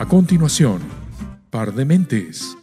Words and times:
A 0.00 0.06
continuación, 0.06 0.80
Par 1.50 1.74
de 1.74 1.84
Mentes. 1.84 2.56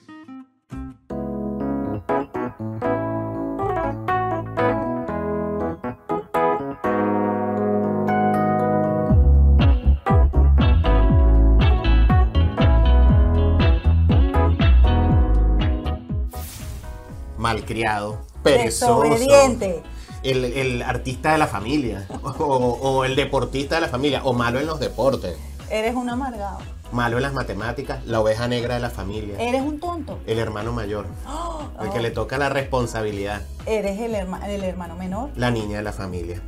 malcriado, 17.38 18.22
perezoso. 18.44 19.04
Desobediente. 19.04 19.84
El, 20.24 20.46
el 20.46 20.82
artista 20.82 21.34
de 21.34 21.38
la 21.40 21.48
familia, 21.48 22.08
o, 22.24 22.30
o 22.32 23.04
el 23.04 23.18
deportista 23.18 23.76
de 23.76 23.82
la 23.82 23.90
familia, 23.90 24.24
o 24.24 24.32
malo 24.32 24.62
en 24.62 24.68
los 24.68 24.80
deportes, 24.80 25.36
Eres 25.70 25.96
un 25.96 26.10
amargado. 26.10 26.60
Malo 26.96 27.18
en 27.18 27.24
las 27.24 27.34
matemáticas, 27.34 28.04
la 28.08 28.20
oveja 28.22 28.48
negra 28.48 28.74
de 28.76 28.80
la 28.82 28.90
familia, 28.90 29.36
Eres 29.40 29.62
un 29.62 29.80
tonto. 29.80 30.18
el 30.26 30.40
hermano 30.40 30.72
mayor, 30.74 31.06
el 31.82 31.90
que 31.92 32.00
le 32.02 32.10
toca 32.10 32.38
la 32.40 32.50
responsabilidad, 32.50 33.44
Eres 33.68 34.00
el, 34.00 34.16
herma- 34.16 34.48
el 34.50 34.64
hermano 34.64 34.96
menor. 34.96 35.30
la 35.36 35.52
niña 35.52 35.78
de 35.78 35.84
la 35.84 35.94
familia. 35.94 36.42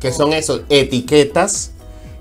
Que 0.00 0.12
son 0.12 0.32
esos 0.32 0.62
etiquetas 0.70 1.72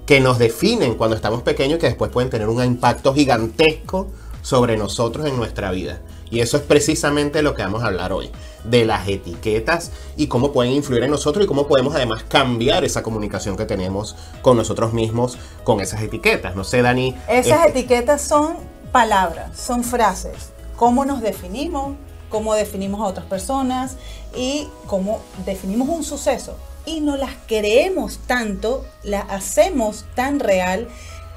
que 0.05 0.19
nos 0.19 0.39
definen 0.39 0.95
cuando 0.95 1.15
estamos 1.15 1.43
pequeños 1.43 1.77
y 1.77 1.81
que 1.81 1.87
después 1.87 2.11
pueden 2.11 2.29
tener 2.29 2.49
un 2.49 2.61
impacto 2.63 3.13
gigantesco 3.13 4.07
sobre 4.41 4.75
nosotros 4.75 5.25
en 5.27 5.37
nuestra 5.37 5.71
vida. 5.71 6.01
Y 6.31 6.41
eso 6.41 6.57
es 6.57 6.63
precisamente 6.63 7.41
lo 7.41 7.55
que 7.55 7.63
vamos 7.63 7.83
a 7.83 7.87
hablar 7.87 8.13
hoy, 8.13 8.29
de 8.63 8.85
las 8.85 9.07
etiquetas 9.07 9.91
y 10.15 10.27
cómo 10.27 10.51
pueden 10.51 10.73
influir 10.73 11.03
en 11.03 11.11
nosotros 11.11 11.43
y 11.43 11.47
cómo 11.47 11.67
podemos 11.67 11.95
además 11.95 12.23
cambiar 12.23 12.83
esa 12.83 13.03
comunicación 13.03 13.57
que 13.57 13.65
tenemos 13.65 14.15
con 14.41 14.57
nosotros 14.57 14.93
mismos 14.93 15.37
con 15.63 15.81
esas 15.81 16.01
etiquetas. 16.01 16.55
No 16.55 16.63
sé, 16.63 16.81
Dani. 16.81 17.15
Esas 17.27 17.65
este, 17.65 17.79
etiquetas 17.79 18.21
son 18.21 18.57
palabras, 18.91 19.57
son 19.57 19.83
frases. 19.83 20.51
Cómo 20.75 21.05
nos 21.05 21.21
definimos, 21.21 21.95
cómo 22.29 22.53
definimos 22.53 23.01
a 23.01 23.05
otras 23.05 23.25
personas 23.25 23.97
y 24.35 24.67
cómo 24.87 25.21
definimos 25.45 25.89
un 25.89 26.03
suceso. 26.03 26.55
Y 26.85 27.01
no 27.01 27.17
las 27.17 27.31
creemos 27.47 28.19
tanto, 28.25 28.85
las 29.03 29.29
hacemos 29.29 30.05
tan 30.15 30.39
real 30.39 30.87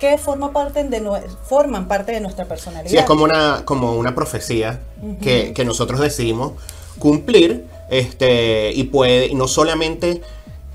que 0.02 0.18
forma 0.18 0.52
parte 0.52 0.82
de 0.82 1.00
nue- 1.00 1.22
forman 1.48 1.86
parte 1.86 2.10
de 2.10 2.20
nuestra 2.20 2.44
personalidad. 2.46 2.90
Sí, 2.90 2.98
es 2.98 3.04
como 3.04 3.22
una, 3.22 3.62
como 3.64 3.94
una 3.94 4.16
profecía 4.16 4.80
que, 5.22 5.52
que 5.54 5.64
nosotros 5.64 6.00
decidimos 6.00 6.54
cumplir 6.98 7.66
este, 7.88 8.72
y 8.74 8.82
puede, 8.84 9.28
y 9.28 9.34
no 9.36 9.46
solamente 9.46 10.20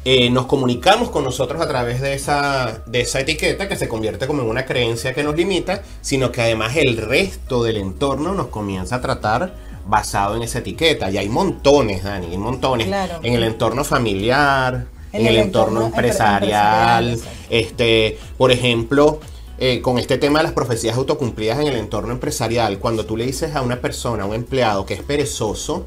eh, 0.05 0.29
nos 0.29 0.45
comunicamos 0.45 1.09
con 1.09 1.25
nosotros 1.25 1.61
a 1.61 1.67
través 1.67 1.99
de 1.99 2.13
esa, 2.13 2.81
de 2.85 3.01
esa 3.01 3.19
etiqueta 3.19 3.67
que 3.67 3.75
se 3.75 3.89
convierte 3.89 4.27
como 4.27 4.43
en 4.43 4.47
una 4.47 4.65
creencia 4.65 5.13
que 5.13 5.23
nos 5.23 5.35
limita, 5.35 5.81
sino 5.99 6.31
que 6.31 6.41
además 6.41 6.77
el 6.77 6.95
resto 6.95 7.63
del 7.63 7.75
entorno 7.75 8.33
nos 8.33 8.47
comienza 8.47 8.95
a 8.95 9.01
tratar 9.01 9.53
basado 9.85 10.37
en 10.37 10.43
esa 10.43 10.59
etiqueta. 10.59 11.11
Y 11.11 11.17
hay 11.17 11.27
montones, 11.27 12.03
Dani, 12.03 12.27
hay 12.27 12.37
montones. 12.37 12.87
Claro. 12.87 13.19
En 13.23 13.33
el 13.33 13.43
entorno 13.43 13.83
familiar, 13.83 14.85
en, 15.17 15.27
el, 15.27 15.37
entorno, 15.37 15.85
empresarial, 15.85 17.09
empresarial, 17.09 17.33
este, 17.49 18.17
por 18.37 18.51
ejemplo, 18.51 19.19
eh, 19.59 19.81
con 19.81 19.97
este 19.97 20.17
tema 20.17 20.39
de 20.39 20.43
las 20.43 20.53
profecías 20.53 20.95
autocumplidas 20.97 21.59
en 21.59 21.67
el 21.67 21.75
entorno 21.75 22.11
empresarial, 22.11 22.77
cuando 22.77 23.05
tú 23.05 23.17
le 23.17 23.25
dices 23.25 23.55
a 23.55 23.61
una 23.61 23.81
persona, 23.81 24.23
a 24.23 24.25
un 24.27 24.35
empleado 24.35 24.85
que 24.85 24.93
es 24.93 25.01
perezoso, 25.01 25.85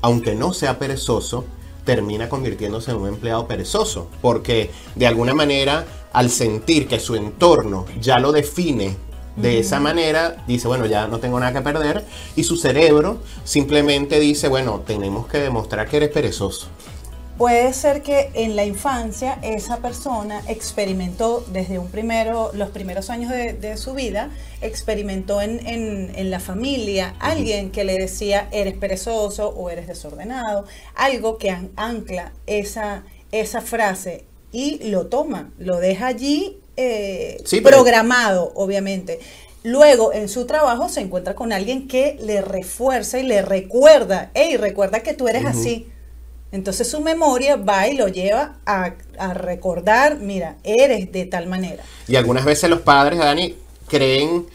aunque 0.00 0.34
no 0.34 0.52
sea 0.52 0.78
perezoso, 0.78 1.44
termina 1.84 2.28
convirtiéndose 2.28 2.90
en 2.90 2.96
un 2.96 3.08
empleado 3.08 3.46
perezoso, 3.46 4.08
porque 4.20 4.70
de 4.96 5.06
alguna 5.06 5.34
manera, 5.34 5.86
al 6.12 6.30
sentir 6.30 6.88
que 6.88 6.98
su 6.98 7.14
entorno 7.14 7.86
ya 8.00 8.18
lo 8.18 8.32
define 8.32 8.96
de 9.36 9.58
esa 9.58 9.80
manera, 9.80 10.44
dice, 10.46 10.68
bueno, 10.68 10.86
ya 10.86 11.06
no 11.06 11.18
tengo 11.18 11.40
nada 11.40 11.52
que 11.52 11.62
perder, 11.62 12.04
y 12.36 12.44
su 12.44 12.56
cerebro 12.56 13.18
simplemente 13.44 14.20
dice, 14.20 14.48
bueno, 14.48 14.82
tenemos 14.86 15.26
que 15.26 15.38
demostrar 15.38 15.88
que 15.88 15.98
eres 15.98 16.10
perezoso. 16.10 16.66
Puede 17.42 17.72
ser 17.72 18.02
que 18.02 18.30
en 18.34 18.54
la 18.54 18.64
infancia 18.64 19.36
esa 19.42 19.78
persona 19.78 20.44
experimentó 20.46 21.44
desde 21.48 21.80
un 21.80 21.88
primero, 21.88 22.52
los 22.54 22.70
primeros 22.70 23.10
años 23.10 23.32
de, 23.32 23.52
de 23.52 23.76
su 23.76 23.94
vida, 23.94 24.30
experimentó 24.60 25.42
en, 25.42 25.58
en- 25.66 26.12
en 26.14 26.30
la 26.30 26.38
familia 26.38 27.16
alguien 27.18 27.72
que 27.72 27.82
le 27.82 27.98
decía 27.98 28.46
eres 28.52 28.74
perezoso 28.74 29.48
o 29.48 29.70
eres 29.70 29.88
desordenado, 29.88 30.66
algo 30.94 31.36
que 31.38 31.50
an- 31.50 31.72
ancla 31.74 32.32
esa, 32.46 33.02
esa 33.32 33.60
frase 33.60 34.24
y 34.52 34.78
lo 34.90 35.08
toma, 35.08 35.50
lo 35.58 35.78
deja 35.80 36.06
allí 36.06 36.60
eh, 36.76 37.42
Sí, 37.44 37.60
pero- 37.60 37.78
programado, 37.78 38.52
obviamente. 38.54 39.18
Luego, 39.64 40.12
en 40.12 40.28
su 40.28 40.46
trabajo, 40.46 40.88
se 40.88 41.00
encuentra 41.00 41.34
con 41.34 41.52
alguien 41.52 41.88
que 41.88 42.16
le 42.22 42.40
refuerza 42.40 43.18
y 43.18 43.24
le 43.24 43.42
recuerda, 43.42 44.30
hey, 44.34 44.56
recuerda 44.56 45.00
que 45.00 45.12
tú 45.14 45.26
eres 45.26 45.44
así. 45.44 45.88
Entonces 46.52 46.90
su 46.90 47.00
memoria 47.00 47.56
va 47.56 47.88
y 47.88 47.96
lo 47.96 48.08
lleva 48.08 48.56
a, 48.66 48.94
recordar, 49.32 50.18
mira, 50.18 50.56
eres 50.62 51.10
de 51.10 51.24
tal 51.24 51.46
manera. 51.46 51.82
Y 52.06 52.16
algunas 52.16 52.44
veces 52.44 52.68
los 52.68 52.82
padres, 52.82 53.18
Dani, 53.18 53.56
creen 53.88 54.46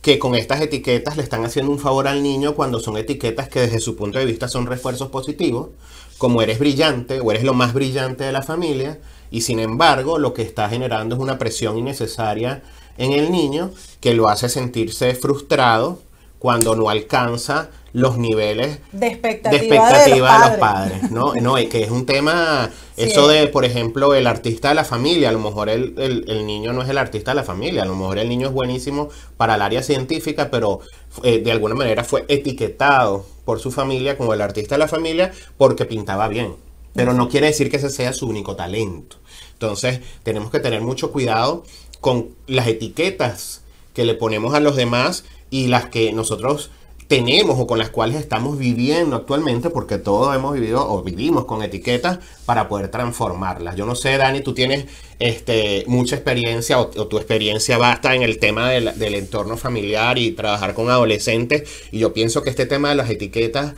que 0.00 0.18
con 0.18 0.34
estas 0.34 0.62
etiquetas 0.62 1.16
le 1.16 1.22
están 1.22 1.44
haciendo 1.44 1.70
un 1.70 1.78
favor 1.78 2.08
al 2.08 2.22
niño 2.22 2.54
cuando 2.54 2.80
son 2.80 2.96
etiquetas 2.96 3.48
que 3.48 3.60
desde 3.60 3.80
su 3.80 3.96
punto 3.96 4.18
de 4.18 4.24
vista 4.24 4.48
son 4.48 4.66
refuerzos 4.66 5.10
positivos, 5.10 5.68
como 6.16 6.40
eres 6.40 6.58
brillante 6.58 7.20
o 7.20 7.30
eres 7.30 7.44
lo 7.44 7.52
más 7.52 7.74
brillante 7.74 8.24
de 8.24 8.32
la 8.32 8.42
familia, 8.42 8.98
y 9.30 9.42
sin 9.42 9.60
embargo 9.60 10.18
lo 10.18 10.32
que 10.32 10.42
está 10.42 10.68
generando 10.70 11.14
es 11.14 11.20
una 11.20 11.38
presión 11.38 11.78
innecesaria 11.78 12.62
en 12.96 13.12
el 13.12 13.30
niño 13.30 13.72
que 14.00 14.14
lo 14.14 14.28
hace 14.28 14.48
sentirse 14.48 15.14
frustrado 15.14 16.00
cuando 16.38 16.74
no 16.74 16.88
alcanza 16.88 17.70
los 17.92 18.16
niveles 18.16 18.78
De 18.92 19.06
expectativa, 19.08 19.50
de 19.50 19.56
expectativa 19.66 20.38
de 20.38 20.44
de 20.44 20.50
los 20.50 20.58
padres, 20.58 21.10
¿no? 21.10 21.32
Que 21.68 21.82
es 21.84 21.90
un 21.90 22.06
tema, 22.06 22.70
Sí, 22.96 23.02
eso 23.10 23.30
es. 23.30 23.40
de, 23.40 23.48
por 23.48 23.64
ejemplo, 23.64 24.14
el 24.14 24.26
artista 24.26 24.70
de 24.70 24.74
la 24.74 24.84
familia, 24.84 25.28
a 25.28 25.32
lo 25.32 25.38
mejor 25.40 25.68
el, 25.68 25.94
el- 25.98 26.24
el 26.28 26.46
niño 26.46 26.72
no 26.72 26.82
es 26.82 26.88
el 26.88 26.98
artista 26.98 27.32
de 27.32 27.36
la 27.36 27.44
familia, 27.44 27.82
a 27.82 27.86
lo 27.86 27.94
mejor 27.94 28.18
el 28.18 28.28
niño 28.28 28.48
es 28.48 28.54
buenísimo 28.54 29.08
para 29.36 29.56
el 29.56 29.62
área 29.62 29.82
científica, 29.82 30.50
pero 30.50 30.80
eh, 31.22 31.40
de 31.40 31.52
alguna 31.52 31.74
manera 31.74 32.04
fue 32.04 32.24
etiquetado 32.28 33.26
por 33.44 33.60
su 33.60 33.70
familia 33.70 34.16
como 34.16 34.32
el 34.34 34.40
artista 34.40 34.74
de 34.74 34.78
la 34.80 34.88
familia 34.88 35.32
porque 35.58 35.84
pintaba 35.84 36.28
bien, 36.28 36.54
pero 36.94 37.12
no 37.12 37.28
quiere 37.28 37.48
decir 37.48 37.70
que 37.70 37.76
ese 37.76 37.90
sea 37.90 38.12
su 38.12 38.26
único 38.28 38.56
talento. 38.56 39.16
Entonces, 39.54 40.00
tenemos 40.22 40.50
que 40.50 40.60
tener 40.60 40.80
mucho 40.80 41.12
cuidado 41.12 41.64
con 42.00 42.30
las 42.46 42.66
etiquetas 42.66 43.62
que 43.94 44.04
le 44.04 44.14
ponemos 44.14 44.54
a 44.54 44.60
los 44.60 44.76
demás 44.76 45.24
y 45.50 45.66
las 45.68 45.86
que 45.86 46.12
nosotros 46.12 46.70
tenemos 47.12 47.60
o 47.60 47.66
con 47.66 47.78
las 47.78 47.90
cuales 47.90 48.16
estamos 48.16 48.56
viviendo 48.56 49.16
actualmente, 49.16 49.68
porque 49.68 49.98
todos 49.98 50.34
hemos 50.34 50.54
vivido 50.54 50.90
o 50.90 51.02
vivimos 51.02 51.44
con 51.44 51.62
etiquetas 51.62 52.20
para 52.46 52.68
poder 52.68 52.88
transformarlas. 52.88 53.76
Yo 53.76 53.84
no 53.84 53.94
sé, 53.94 54.16
Dani, 54.16 54.40
tú 54.40 54.54
tienes 54.54 54.86
este, 55.18 55.84
mucha 55.88 56.16
experiencia 56.16 56.80
o, 56.80 56.90
o 56.96 57.06
tu 57.08 57.18
experiencia 57.18 57.76
basta 57.76 58.14
en 58.14 58.22
el 58.22 58.38
tema 58.38 58.70
del, 58.70 58.98
del 58.98 59.14
entorno 59.16 59.58
familiar 59.58 60.16
y 60.16 60.30
trabajar 60.30 60.72
con 60.72 60.88
adolescentes, 60.88 61.68
y 61.90 61.98
yo 61.98 62.14
pienso 62.14 62.42
que 62.42 62.48
este 62.48 62.64
tema 62.64 62.88
de 62.88 62.94
las 62.94 63.10
etiquetas 63.10 63.74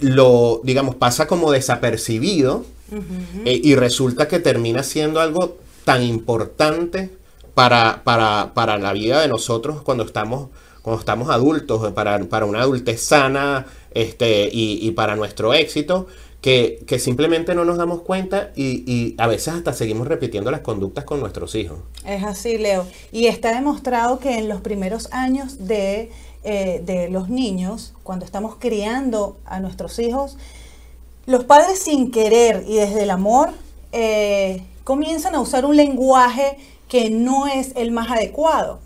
lo, 0.00 0.60
digamos, 0.62 0.96
pasa 0.96 1.26
como 1.26 1.52
desapercibido 1.52 2.66
eh, 3.46 3.58
y 3.64 3.74
resulta 3.74 4.28
que 4.28 4.38
termina 4.38 4.82
siendo 4.82 5.20
algo 5.20 5.56
tan 5.86 6.02
importante 6.02 7.08
para, 7.54 8.02
para, 8.04 8.52
para 8.52 8.76
la 8.76 8.92
vida 8.92 9.22
de 9.22 9.28
nosotros 9.28 9.80
cuando 9.80 10.04
estamos, 10.04 10.50
cuando 10.86 11.00
estamos 11.00 11.30
adultos, 11.30 11.92
para, 11.94 12.16
para 12.26 12.46
una 12.46 12.60
adultez 12.60 13.02
sana 13.02 13.66
este, 13.90 14.48
y, 14.52 14.86
y 14.86 14.92
para 14.92 15.16
nuestro 15.16 15.52
éxito, 15.52 16.06
que, 16.40 16.84
que 16.86 17.00
simplemente 17.00 17.56
no 17.56 17.64
nos 17.64 17.76
damos 17.76 18.02
cuenta 18.02 18.52
y, 18.54 18.84
y 18.86 19.16
a 19.18 19.26
veces 19.26 19.54
hasta 19.54 19.72
seguimos 19.72 20.06
repitiendo 20.06 20.48
las 20.52 20.60
conductas 20.60 21.02
con 21.02 21.18
nuestros 21.18 21.56
hijos. 21.56 21.80
Es 22.06 22.22
así, 22.22 22.56
Leo. 22.56 22.86
Y 23.10 23.26
está 23.26 23.52
demostrado 23.52 24.20
que 24.20 24.38
en 24.38 24.48
los 24.48 24.60
primeros 24.60 25.08
años 25.10 25.66
de, 25.66 26.12
eh, 26.44 26.80
de 26.86 27.08
los 27.08 27.28
niños, 27.30 27.92
cuando 28.04 28.24
estamos 28.24 28.54
criando 28.60 29.38
a 29.44 29.58
nuestros 29.58 29.98
hijos, 29.98 30.36
los 31.26 31.42
padres 31.42 31.80
sin 31.80 32.12
querer 32.12 32.62
y 32.64 32.76
desde 32.76 33.02
el 33.02 33.10
amor 33.10 33.50
eh, 33.90 34.62
comienzan 34.84 35.34
a 35.34 35.40
usar 35.40 35.64
un 35.64 35.74
lenguaje 35.74 36.58
que 36.88 37.10
no 37.10 37.48
es 37.48 37.72
el 37.74 37.90
más 37.90 38.08
adecuado. 38.08 38.78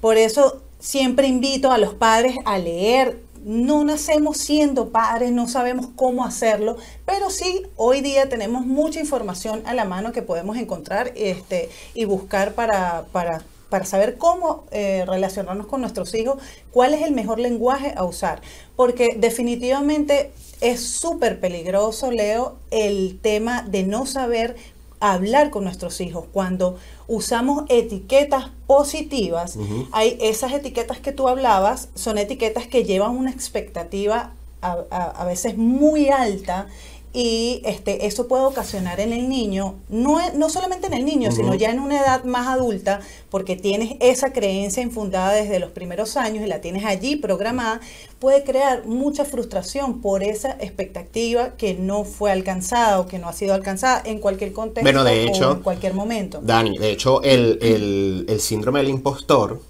Por 0.00 0.16
eso 0.16 0.62
siempre 0.78 1.26
invito 1.26 1.70
a 1.70 1.78
los 1.78 1.94
padres 1.94 2.36
a 2.44 2.58
leer. 2.58 3.20
No 3.44 3.84
nacemos 3.84 4.36
siendo 4.38 4.90
padres, 4.90 5.30
no 5.30 5.48
sabemos 5.48 5.88
cómo 5.94 6.24
hacerlo, 6.24 6.76
pero 7.06 7.30
sí 7.30 7.62
hoy 7.76 8.00
día 8.00 8.28
tenemos 8.28 8.66
mucha 8.66 8.98
información 9.00 9.62
a 9.64 9.74
la 9.74 9.84
mano 9.84 10.12
que 10.12 10.22
podemos 10.22 10.56
encontrar 10.56 11.12
este, 11.14 11.70
y 11.94 12.04
buscar 12.04 12.54
para, 12.54 13.06
para, 13.12 13.42
para 13.70 13.84
saber 13.84 14.18
cómo 14.18 14.64
eh, 14.72 15.04
relacionarnos 15.06 15.66
con 15.66 15.80
nuestros 15.80 16.14
hijos, 16.14 16.42
cuál 16.72 16.94
es 16.94 17.02
el 17.02 17.12
mejor 17.12 17.38
lenguaje 17.38 17.94
a 17.96 18.04
usar. 18.04 18.42
Porque 18.74 19.16
definitivamente 19.16 20.32
es 20.60 20.84
súper 20.84 21.38
peligroso, 21.38 22.10
Leo, 22.10 22.56
el 22.70 23.20
tema 23.22 23.62
de 23.62 23.84
no 23.84 24.04
saber 24.04 24.56
hablar 25.00 25.50
con 25.50 25.64
nuestros 25.64 26.00
hijos. 26.00 26.24
Cuando 26.32 26.78
usamos 27.06 27.64
etiquetas 27.68 28.50
positivas, 28.66 29.58
hay 29.92 30.18
esas 30.20 30.52
etiquetas 30.52 30.98
que 31.00 31.12
tú 31.12 31.28
hablabas, 31.28 31.88
son 31.94 32.18
etiquetas 32.18 32.66
que 32.66 32.84
llevan 32.84 33.16
una 33.16 33.30
expectativa 33.30 34.32
a, 34.60 34.72
a 34.90 35.24
veces 35.24 35.56
muy 35.56 36.08
alta 36.08 36.66
y 37.12 37.62
este, 37.64 38.06
eso 38.06 38.28
puede 38.28 38.44
ocasionar 38.44 39.00
en 39.00 39.12
el 39.12 39.28
niño, 39.28 39.76
no, 39.88 40.18
no 40.34 40.50
solamente 40.50 40.88
en 40.88 40.94
el 40.94 41.04
niño, 41.04 41.32
sino 41.32 41.54
ya 41.54 41.70
en 41.70 41.80
una 41.80 42.00
edad 42.00 42.24
más 42.24 42.48
adulta, 42.48 43.00
porque 43.30 43.56
tienes 43.56 43.96
esa 44.00 44.32
creencia 44.32 44.82
infundada 44.82 45.32
desde 45.32 45.58
los 45.58 45.70
primeros 45.70 46.16
años 46.16 46.44
y 46.44 46.48
la 46.48 46.60
tienes 46.60 46.84
allí 46.84 47.16
programada, 47.16 47.80
puede 48.18 48.44
crear 48.44 48.86
mucha 48.86 49.24
frustración 49.24 50.00
por 50.00 50.22
esa 50.22 50.50
expectativa 50.60 51.56
que 51.56 51.74
no 51.74 52.04
fue 52.04 52.30
alcanzada 52.30 53.00
o 53.00 53.06
que 53.06 53.18
no 53.18 53.28
ha 53.28 53.32
sido 53.32 53.54
alcanzada 53.54 54.02
en 54.04 54.18
cualquier 54.18 54.52
contexto 54.52 54.82
bueno, 54.82 55.02
de 55.02 55.24
hecho, 55.24 55.50
o 55.50 55.52
en 55.54 55.62
cualquier 55.62 55.94
momento. 55.94 56.40
Dani, 56.42 56.76
de 56.76 56.90
hecho, 56.90 57.22
el, 57.22 57.58
el, 57.62 58.26
el 58.28 58.40
síndrome 58.40 58.80
del 58.80 58.90
impostor, 58.90 59.62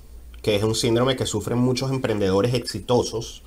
que 0.42 0.56
es 0.56 0.62
un 0.64 0.74
síndrome 0.74 1.16
que 1.16 1.26
sufren 1.26 1.58
muchos 1.58 1.90
emprendedores 1.90 2.54
exitosos, 2.54 3.42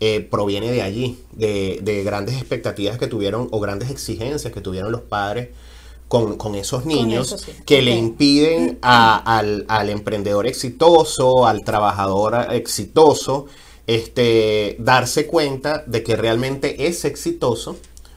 eh, 0.00 0.20
proviene 0.20 0.70
de 0.70 0.82
allí, 0.82 1.18
de, 1.32 2.02
grandes 2.04 2.36
expectativas 2.36 2.98
que 2.98 3.06
tuvieron 3.06 3.48
o 3.50 3.60
grandes 3.60 3.90
exigencias 3.90 4.52
que 4.52 4.60
tuvieron 4.60 4.92
los 4.92 5.00
padres 5.00 5.48
con, 6.08 6.54
esos 6.54 6.84
niños 6.84 7.46
que 7.64 7.82
le 7.82 7.96
impiden 7.96 8.78
al, 8.82 9.64
emprendedor 9.88 10.46
exitoso, 10.46 11.46
al 11.46 11.64
trabajador 11.64 12.52
exitoso, 12.52 13.46
este, 13.86 14.76
darse 14.78 15.26
cuenta 15.26 15.82
de 15.86 16.02
que 16.02 16.16
realmente 16.16 16.86
es 16.86 17.04
exitoso 17.04 17.76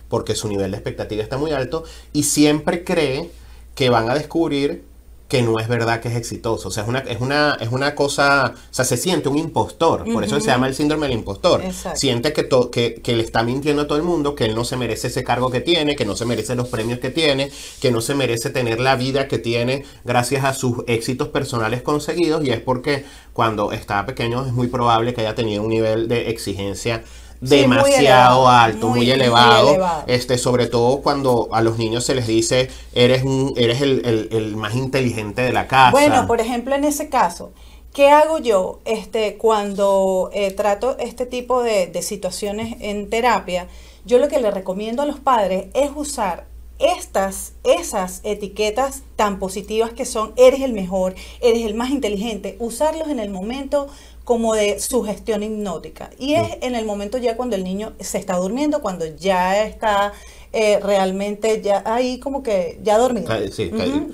porque 0.09 0.35
su 0.35 0.47
nivel 0.49 0.71
de 0.71 0.77
expectativa 0.77 1.23
está 1.23 1.37
muy 1.37 1.51
alto 1.51 1.83
y 2.11 2.23
siempre 2.23 2.83
cree 2.83 3.29
que 3.75 3.89
van 3.89 4.09
a 4.09 4.15
descubrir 4.15 4.83
que 5.29 5.43
no 5.43 5.59
es 5.59 5.67
verdad 5.67 6.01
que 6.01 6.09
es 6.09 6.15
exitoso. 6.15 6.69
O 6.69 6.71
sea, 6.71 6.83
es 6.83 6.89
una, 6.89 6.99
es 6.99 7.21
una, 7.21 7.55
es 7.61 7.71
una 7.71 7.93
cosa, 7.93 8.55
o 8.55 8.73
sea, 8.73 8.83
se 8.83 8.97
siente 8.97 9.29
un 9.29 9.37
impostor. 9.37 10.11
Por 10.11 10.23
eso 10.23 10.39
se 10.39 10.47
llama 10.47 10.67
el 10.67 10.73
síndrome 10.73 11.07
del 11.07 11.19
impostor. 11.19 11.61
Siente 11.93 12.33
que, 12.33 12.49
que, 12.71 12.95
que, 12.95 13.15
le 13.15 13.23
está 13.23 13.43
mintiendo 13.43 13.83
a 13.83 13.87
todo 13.87 13.99
el 13.99 14.03
mundo, 14.03 14.33
que 14.33 14.45
él 14.45 14.55
no 14.55 14.65
se 14.65 14.75
merece 14.75 15.07
ese 15.07 15.23
cargo 15.23 15.51
que 15.51 15.61
tiene, 15.61 15.95
que 15.95 16.03
no 16.03 16.15
se 16.15 16.25
merece 16.25 16.55
los 16.55 16.67
premios 16.67 16.97
que 16.97 17.11
tiene, 17.11 17.51
que 17.79 17.91
no 17.91 18.01
se 18.01 18.15
merece 18.15 18.49
tener 18.49 18.79
la 18.79 18.95
vida 18.95 19.27
que 19.27 19.37
tiene 19.37 19.85
gracias 20.03 20.43
a 20.45 20.53
sus 20.55 20.77
éxitos 20.87 21.27
personales 21.27 21.83
conseguidos. 21.83 22.43
Y 22.43 22.49
es 22.49 22.59
porque 22.59 23.05
cuando 23.31 23.71
estaba 23.71 24.07
pequeño 24.07 24.47
es 24.47 24.51
muy 24.51 24.67
probable 24.67 25.13
que 25.13 25.21
haya 25.21 25.35
tenido 25.35 25.61
un 25.61 25.69
nivel 25.69 26.07
de 26.07 26.31
exigencia 26.31 27.03
demasiado 27.41 28.47
alto, 28.47 28.89
muy, 28.89 29.09
elevado, 29.09 29.77
este, 30.07 30.38
sobre 30.38 30.68
todo 30.68 31.01
cuando 31.01 31.50
a 31.51 31.62
los 31.62 31.77
niños 31.77 32.03
se 32.06 32.15
les 32.15 32.27
dice 32.27 32.69
eres 32.94 33.24
un, 33.24 33.53
eres 33.56 33.81
el, 33.81 34.56
más 34.56 34.75
inteligente 34.75 35.41
de 35.41 35.53
la 35.53 35.68
casa. 35.68 35.91
Bueno, 35.91 36.27
por 36.27 36.41
ejemplo, 36.41 36.75
en 36.75 36.83
ese 36.83 37.09
caso, 37.09 37.51
¿qué 37.94 38.09
hago 38.09 38.39
yo 38.39 38.80
este, 38.86 39.38
cuando 39.38 40.30
eh, 40.33 40.51
trato 40.51 40.97
este 41.00 41.25
tipo 41.25 41.63
de, 41.63 41.88
de 41.88 42.01
situaciones 42.01 42.75
en 42.81 43.09
terapia? 43.09 43.68
Yo 44.06 44.18
lo 44.18 44.27
que 44.27 44.39
le 44.39 44.51
recomiendo 44.51 45.01
a 45.01 45.06
los 45.06 45.19
padres 45.19 45.68
es 45.74 45.91
usar 45.95 46.45
estas, 46.80 47.53
esas 47.63 48.21
etiquetas 48.24 49.03
tan 49.18 49.38
positivas 49.38 49.91
que 49.91 50.06
son, 50.06 50.33
eres 50.38 50.62
el 50.62 50.74
mejor, 50.74 51.13
eres 51.41 51.65
el 51.65 51.75
más 51.75 51.89
inteligente, 51.89 52.56
usarlos 52.59 53.09
en 53.09 53.19
el 53.19 53.30
momento 53.30 53.88
como 54.29 54.53
de 54.53 54.79
sugestión 54.79 55.41
hipnótica. 55.41 56.11
Y 56.19 56.35
es 56.35 56.59
en 56.61 56.75
el 56.75 56.85
momento 56.85 57.17
ya 57.17 57.35
cuando 57.35 57.55
el 57.55 57.63
niño 57.63 57.93
se 57.99 58.19
está 58.19 58.35
durmiendo, 58.35 58.79
cuando 58.79 59.07
ya 59.07 59.65
está 59.65 60.13
eh, 60.53 60.79
realmente 60.83 61.63
ya 61.63 61.81
ahí 61.83 62.19
como 62.19 62.43
que 62.43 62.79
ya 62.83 62.99
dormido, 62.99 63.27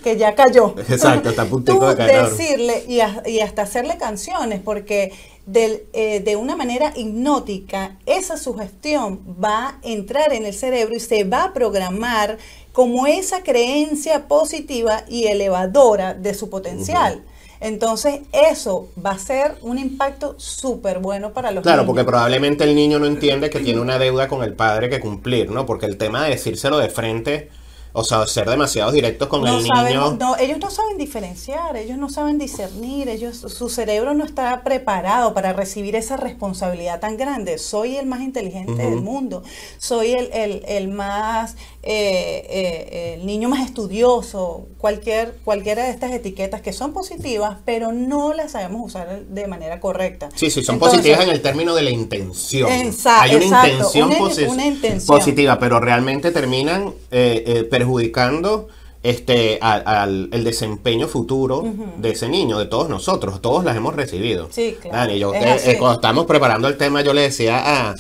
que 0.02 0.16
ya 0.18 0.34
cayó. 0.34 0.74
Exacto, 0.90 1.32
está 1.32 1.42
a 1.42 1.46
punto 1.48 1.78
de 1.86 1.98
caer. 1.98 2.30
decirle 2.30 2.86
y, 2.88 3.02
y, 3.30 3.42
hasta 3.42 3.64
hacerle 3.64 3.98
canciones, 3.98 4.62
porque 4.64 5.12
del, 5.46 5.84
eh, 5.92 6.22
de 6.22 6.38
una 6.38 6.56
manera 6.56 6.94
hipnótica, 6.96 7.98
esa 8.06 8.38
sugestión 8.38 9.20
va 9.44 9.68
a 9.68 9.80
entrar 9.84 10.32
en 10.32 10.46
el 10.46 10.54
cerebro 10.54 10.96
y 10.96 11.02
se 11.02 11.26
va 11.26 11.44
a 11.44 11.54
programar 11.54 12.38
como 12.72 13.06
esa 13.06 13.44
creencia 13.44 14.30
positiva 14.30 15.04
y 15.10 15.26
elevadora 15.26 16.14
de 16.14 16.34
su 16.34 16.50
potencial. 16.50 17.26
Entonces, 17.60 18.22
eso 18.32 18.90
va 19.04 19.12
a 19.12 19.20
ser 19.20 19.56
un 19.62 19.78
impacto 19.78 20.36
súper 20.38 21.00
bueno 21.00 21.34
para 21.34 21.52
los 21.52 21.64
Claro, 21.64 21.86
porque 21.86 22.04
probablemente 22.04 22.64
el 22.64 22.76
niño 22.76 23.00
no 23.00 23.06
entiende 23.06 23.50
que 23.50 23.60
tiene 23.60 23.80
una 23.80 23.98
deuda 23.98 24.28
con 24.28 24.44
el 24.44 24.54
padre 24.54 24.90
que 24.90 25.00
cumplir, 25.00 25.50
¿no? 25.50 25.66
Porque 25.66 25.86
el 25.86 25.98
tema 25.98 26.24
de 26.24 26.32
decírselo 26.32 26.78
de 26.78 26.90
frente 26.90 27.50
o 27.98 28.04
sea, 28.04 28.28
ser 28.28 28.50
demasiado 28.50 28.92
directos 28.92 29.30
con 29.30 29.48
el 29.48 29.64
niño. 29.64 30.18
No, 30.20 30.36
ellos 30.38 30.60
no 30.60 30.70
saben 30.70 30.98
diferenciar, 30.98 31.78
ellos 31.78 31.98
no 31.98 32.10
saben 32.10 32.38
discernir, 32.38 33.08
ellos, 33.08 33.38
su 33.38 33.70
cerebro 33.70 34.14
no 34.14 34.26
está 34.26 34.64
preparado 34.64 35.34
para 35.34 35.54
recibir 35.54 35.96
esa 35.96 36.18
responsabilidad 36.18 37.00
tan 37.00 37.16
grande. 37.16 37.58
Soy 37.58 37.96
el 37.96 38.06
más 38.06 38.20
inteligente 38.20 38.84
del 38.84 39.02
mundo, 39.02 39.44
soy 39.78 40.12
el, 40.12 40.30
el, 40.34 40.64
el 40.68 40.90
más, 40.90 41.56
eh, 41.84 42.46
eh, 42.50 43.16
el 43.18 43.26
niño 43.26 43.48
más 43.48 43.66
estudioso, 43.66 44.68
cualquier, 44.78 45.38
cualquiera 45.46 45.86
de 45.86 45.92
estas 45.92 46.12
etiquetas 46.12 46.62
que 46.62 46.74
son 46.74 46.92
positivas, 46.92 47.60
pero 47.64 47.94
no 47.94 48.34
las 48.34 48.52
sabemos 48.52 48.82
usar 48.88 49.22
de 49.22 49.48
manera 49.48 49.80
correcta. 49.80 50.28
Sí, 50.36 50.50
sí, 50.50 50.66
son 50.66 50.80
positivas 50.80 51.22
en 51.22 51.30
el 51.30 51.42
término 51.42 51.74
de 51.74 51.84
la 51.84 51.92
intención. 51.92 52.70
Exacto, 52.70 53.22
Hay 53.22 53.36
una, 53.36 53.70
intención, 53.70 54.12
una, 54.50 54.66
intención 54.66 55.18
positiva, 55.18 55.58
pero 55.60 55.80
realmente 55.80 56.32
terminan... 56.32 56.94
Eh, 57.10 57.70
perjudicando 57.86 58.68
este, 59.04 59.60
al, 59.62 60.30
el 60.32 60.44
desempeño 60.44 61.08
futuro 61.08 61.64
de 61.98 62.10
ese 62.10 62.28
niño, 62.28 62.58
de 62.58 62.66
todos 62.66 62.90
nosotros. 62.90 63.40
Todos 63.42 63.64
las 63.64 63.78
hemos 63.78 63.96
recibido. 63.96 64.50
Sí, 64.52 64.78
claro. 64.82 65.14
yo, 65.14 65.34
eh, 65.34 65.58
eh, 65.64 65.78
cuando 65.78 65.96
estábamos 65.96 66.26
preparando 66.26 66.68
el 66.68 66.78
tema, 66.78 67.02
yo 67.02 67.14
le 67.14 67.22
decía 67.22 67.62
a, 67.64 67.96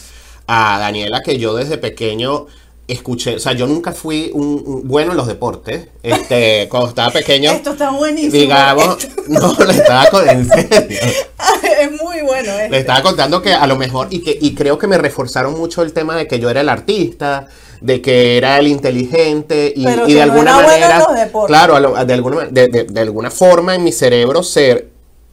a 0.48 0.80
Daniela 0.80 1.22
que 1.22 1.38
yo 1.38 1.54
desde 1.56 1.78
pequeño 1.78 2.48
escuché, 2.88 3.36
o 3.36 3.40
sea, 3.40 3.54
yo 3.54 3.66
nunca 3.66 3.92
fui 3.92 4.30
un, 4.34 4.82
bueno 4.86 5.12
en 5.12 5.18
los 5.18 5.28
deportes. 5.28 5.90
Este, 6.02 6.68
cuando 6.72 6.90
estaba 6.90 7.12
pequeño. 7.12 7.52
Esto 7.52 7.72
está 7.72 7.92
buenísimo. 7.92 8.34
Digamos, 8.34 9.08
no, 9.28 9.56
le 9.64 9.74
estaba 9.74 10.08
en 10.32 10.48
serio. 10.48 11.00
es 11.82 12.02
muy 12.02 12.22
bueno. 12.22 12.52
Le 12.70 12.80
estaba 12.80 13.04
contando 13.04 13.44
que 13.44 13.54
a 13.54 13.68
lo 13.68 13.76
mejor, 13.76 14.08
y 14.10 14.24
que, 14.24 14.36
y 14.42 14.56
creo 14.56 14.80
que 14.80 14.88
me 14.88 14.98
reforzaron 14.98 15.56
mucho 15.56 15.84
el 15.84 15.94
tema 15.94 16.16
de 16.16 16.28
que 16.28 16.40
yo 16.40 16.50
era 16.50 16.62
el 16.62 16.70
artista, 16.70 17.48
de 17.86 18.02
que 18.02 18.36
era 18.36 18.58
el 18.58 18.68
inteligente 18.68 19.72
y, 19.76 19.86
de 19.86 20.22
alguna 20.22 20.56
manera, 20.56 21.06
claro, 21.46 22.04
de 22.04 22.14
alguna, 22.14 22.48
de, 22.48 23.00
alguna 23.00 23.30
forma 23.30 23.76
en 23.76 23.84
mi 23.84 23.92
cerebro 23.92 24.42
se 24.42 24.88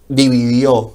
dividió 0.07 0.93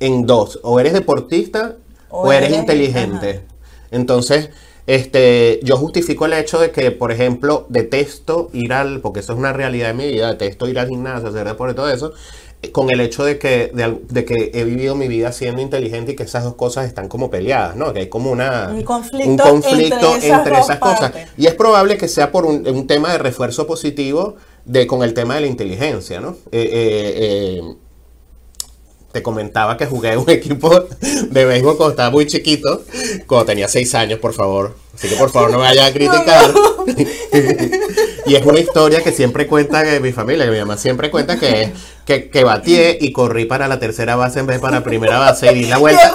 en 0.00 0.24
dos, 0.24 0.58
o 0.62 0.80
eres 0.80 0.94
deportista 0.94 1.76
o, 2.08 2.32
eres, 2.32 2.50
inteligente. 2.50 3.42
Entonces, 3.90 4.48
este, 4.86 5.60
yo 5.62 5.76
justifico 5.76 6.24
el 6.24 6.32
hecho 6.32 6.58
de 6.58 6.70
que, 6.70 6.90
por 6.92 7.12
ejemplo, 7.12 7.66
detesto 7.68 8.48
ir 8.54 8.72
al, 8.72 9.00
porque 9.00 9.20
eso 9.20 9.34
es 9.34 9.38
una 9.38 9.52
realidad 9.52 9.88
de 9.88 9.94
mi 9.94 10.10
vida, 10.10 10.28
detesto 10.30 10.66
ir 10.66 10.78
al 10.78 10.88
gimnasio, 10.88 11.28
hacer 11.28 11.46
deporte 11.46 11.72
y 11.72 11.76
todo 11.76 11.90
eso, 11.90 12.14
con 12.72 12.90
el 12.90 13.00
hecho 13.00 13.24
de 13.24 13.38
que, 13.38 13.70
de, 13.72 14.24
que 14.24 14.50
he 14.54 14.64
vivido 14.64 14.94
mi 14.94 15.08
vida 15.08 15.32
siendo 15.32 15.62
inteligente 15.62 16.12
y 16.12 16.16
que 16.16 16.22
esas 16.22 16.44
dos 16.44 16.54
cosas 16.54 16.86
están 16.86 17.08
como 17.08 17.30
peleadas, 17.30 17.76
¿no? 17.76 17.92
Que 17.92 18.00
hay 18.00 18.08
como 18.08 18.30
una, 18.30 18.68
un 18.72 18.82
conflicto, 18.82 20.14
entre 20.22 20.58
esas, 20.58 20.78
cosas. 20.78 21.12
Y 21.36 21.46
es 21.46 21.54
probable 21.54 21.96
que 21.96 22.08
sea 22.08 22.32
por 22.32 22.44
un, 22.44 22.86
tema 22.86 23.12
de 23.12 23.18
refuerzo 23.18 23.66
positivo 23.66 24.36
de, 24.64 24.86
con 24.86 25.02
el 25.02 25.14
tema 25.14 25.34
de 25.36 25.42
la 25.42 25.46
inteligencia, 25.46 26.20
¿no? 26.20 26.36
Eh, 26.52 26.70
eh, 26.72 27.60
eh, 27.62 27.76
te 29.16 29.22
comentaba 29.22 29.78
que 29.78 29.86
jugué 29.86 30.14
un 30.16 30.28
equipo 30.30 30.70
de 31.30 31.44
béisbol 31.46 31.78
cuando 31.78 31.92
estaba 31.92 32.10
muy 32.10 32.26
chiquito, 32.26 32.82
cuando 33.26 33.46
tenía 33.46 33.66
seis 33.66 33.94
años, 33.94 34.18
por 34.18 34.34
favor. 34.34 34.76
Así 34.94 35.08
que 35.08 35.16
por 35.16 35.30
favor 35.30 35.50
no 35.50 35.58
me 35.58 35.64
vayan 35.64 35.86
a 35.86 35.92
criticar. 35.94 36.52
y 38.26 38.34
es 38.34 38.44
una 38.44 38.60
historia 38.60 39.02
que 39.02 39.12
siempre 39.12 39.46
cuenta 39.46 39.84
que 39.84 40.00
mi 40.00 40.12
familia, 40.12 40.44
que 40.44 40.50
mi 40.50 40.58
mamá 40.58 40.76
siempre 40.76 41.10
cuenta 41.10 41.38
que 41.38 41.72
que, 42.06 42.30
que 42.30 42.44
batié 42.44 42.96
y 43.00 43.12
corrí 43.12 43.46
para 43.46 43.66
la 43.66 43.80
tercera 43.80 44.14
base 44.14 44.38
en 44.38 44.46
vez 44.46 44.56
de 44.58 44.60
para 44.62 44.76
la 44.76 44.84
primera 44.84 45.18
base 45.18 45.50
y 45.52 45.54
di 45.56 45.66
la 45.66 45.78
vuelta. 45.78 46.14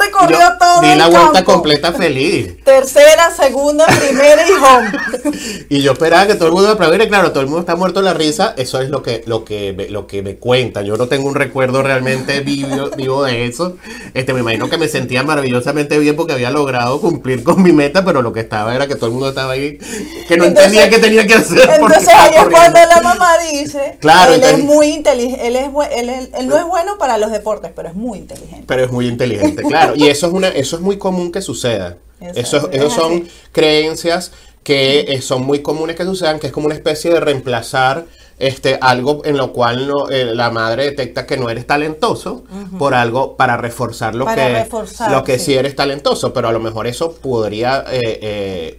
di 0.82 0.96
la 0.96 1.08
vuelta 1.08 1.44
completa 1.44 1.92
feliz. 1.92 2.64
Tercera, 2.64 3.30
segunda, 3.30 3.86
primera 3.86 4.42
y 4.48 4.52
home. 4.54 4.92
y 5.70 5.82
yo 5.82 5.92
esperaba 5.92 6.28
que 6.28 6.36
todo 6.36 6.48
el 6.48 6.54
mundo 6.54 6.70
me 6.70 6.74
aplaudiera. 6.76 7.08
Claro, 7.10 7.32
todo 7.32 7.42
el 7.42 7.48
mundo 7.48 7.60
está 7.60 7.76
muerto 7.76 8.00
de 8.00 8.06
la 8.06 8.14
risa. 8.14 8.54
Eso 8.58 8.80
es 8.80 8.90
lo 8.90 9.04
que, 9.04 9.24
lo 9.26 9.44
que, 9.44 9.88
lo 9.90 10.08
que 10.08 10.22
me 10.22 10.38
cuentan. 10.38 10.86
Yo 10.86 10.96
no 10.96 11.08
tengo 11.10 11.28
un 11.28 11.36
recuerdo 11.36 11.84
realmente 11.84 12.40
vivo, 12.42 12.90
vivo 12.96 13.24
de 13.26 13.46
eso. 13.46 13.76
Este, 14.14 14.34
me 14.34 14.40
imagino 14.40 14.70
que 14.70 14.78
me 14.78 14.88
sentía 14.88 15.24
maravillosamente 15.24 16.00
bien 16.00 16.16
porque 16.16 16.34
había 16.34 16.52
logrado 16.52 17.02
cumplir 17.02 17.44
con 17.44 17.62
mi 17.62 17.74
meta, 17.74 18.06
pero 18.06 18.22
lo 18.22 18.32
que 18.32 18.40
estaba 18.40 18.74
era 18.74 18.88
que 18.88 18.96
todo 18.96 19.08
el 19.08 19.12
mundo 19.12 19.30
estaba 19.30 19.52
ahí, 19.52 19.78
que 20.30 20.38
no 20.38 20.46
entendía 20.46 20.90
qué 20.90 21.00
tenía 21.00 21.28
que 21.28 21.34
hacer. 21.34 21.70
Entonces 21.70 22.08
ahí 22.08 22.36
es 22.38 22.46
cuando 22.46 22.80
la 22.80 23.02
mamá 23.02 23.38
dice, 23.52 23.98
claro, 24.00 24.34
él 24.34 24.44
es 24.44 24.60
muy 24.60 24.88
inteligente, 24.88 25.48
él 25.48 25.58
es 25.58 25.70
él, 25.84 26.32
no 26.46 26.58
es 26.58 26.66
bueno 26.66 26.98
para 26.98 27.18
los 27.18 27.32
deportes, 27.32 27.72
pero 27.76 27.90
es 27.90 27.96
muy 27.96 28.20
inteligente. 28.20 28.66
Pero 28.68 28.84
es 28.84 28.92
muy 28.92 29.08
inteligente, 29.08 29.64
claro. 29.64 29.94
Y 29.96 30.08
eso 30.08 30.28
es, 30.28 30.34
una, 30.34 30.48
eso 30.50 30.76
es 30.76 30.82
muy 30.82 30.98
común 30.98 31.32
que 31.32 31.42
suceda. 31.42 31.98
Eso, 32.36 32.70
son 32.90 33.28
creencias 33.52 34.32
que 34.64 35.02
eh, 35.08 35.22
son 35.22 35.44
muy 35.44 35.62
comunes 35.62 35.96
que 35.96 36.04
sucedan, 36.04 36.40
que 36.40 36.48
es 36.48 36.54
como 36.54 36.68
una 36.68 36.76
especie 36.76 37.12
de 37.12 37.20
reemplazar 37.20 38.06
este, 38.38 38.78
algo 38.80 39.24
en 39.26 39.38
lo 39.38 39.54
cual 39.54 39.88
no, 39.88 40.10
eh, 40.10 40.26
la 40.26 40.52
madre 40.52 40.86
detecta 40.86 41.26
que 41.26 41.38
no 41.38 41.50
eres 41.50 41.66
talentoso 41.66 42.44
por 42.78 42.94
algo 42.94 43.36
para 43.38 43.58
reforzar 43.58 44.14
lo 44.14 44.26
Para 44.26 44.48
que, 44.48 44.54
reforzar, 44.54 45.12
lo 45.12 45.24
que 45.24 45.40
sí. 45.40 45.46
sí. 45.46 45.54
eres 45.56 45.76
talentoso, 45.76 46.32
pero 46.34 46.48
a 46.48 46.52
lo 46.52 46.60
mejor 46.60 46.86
eso 46.86 47.14
podría 47.14 47.86
eh, 47.90 48.78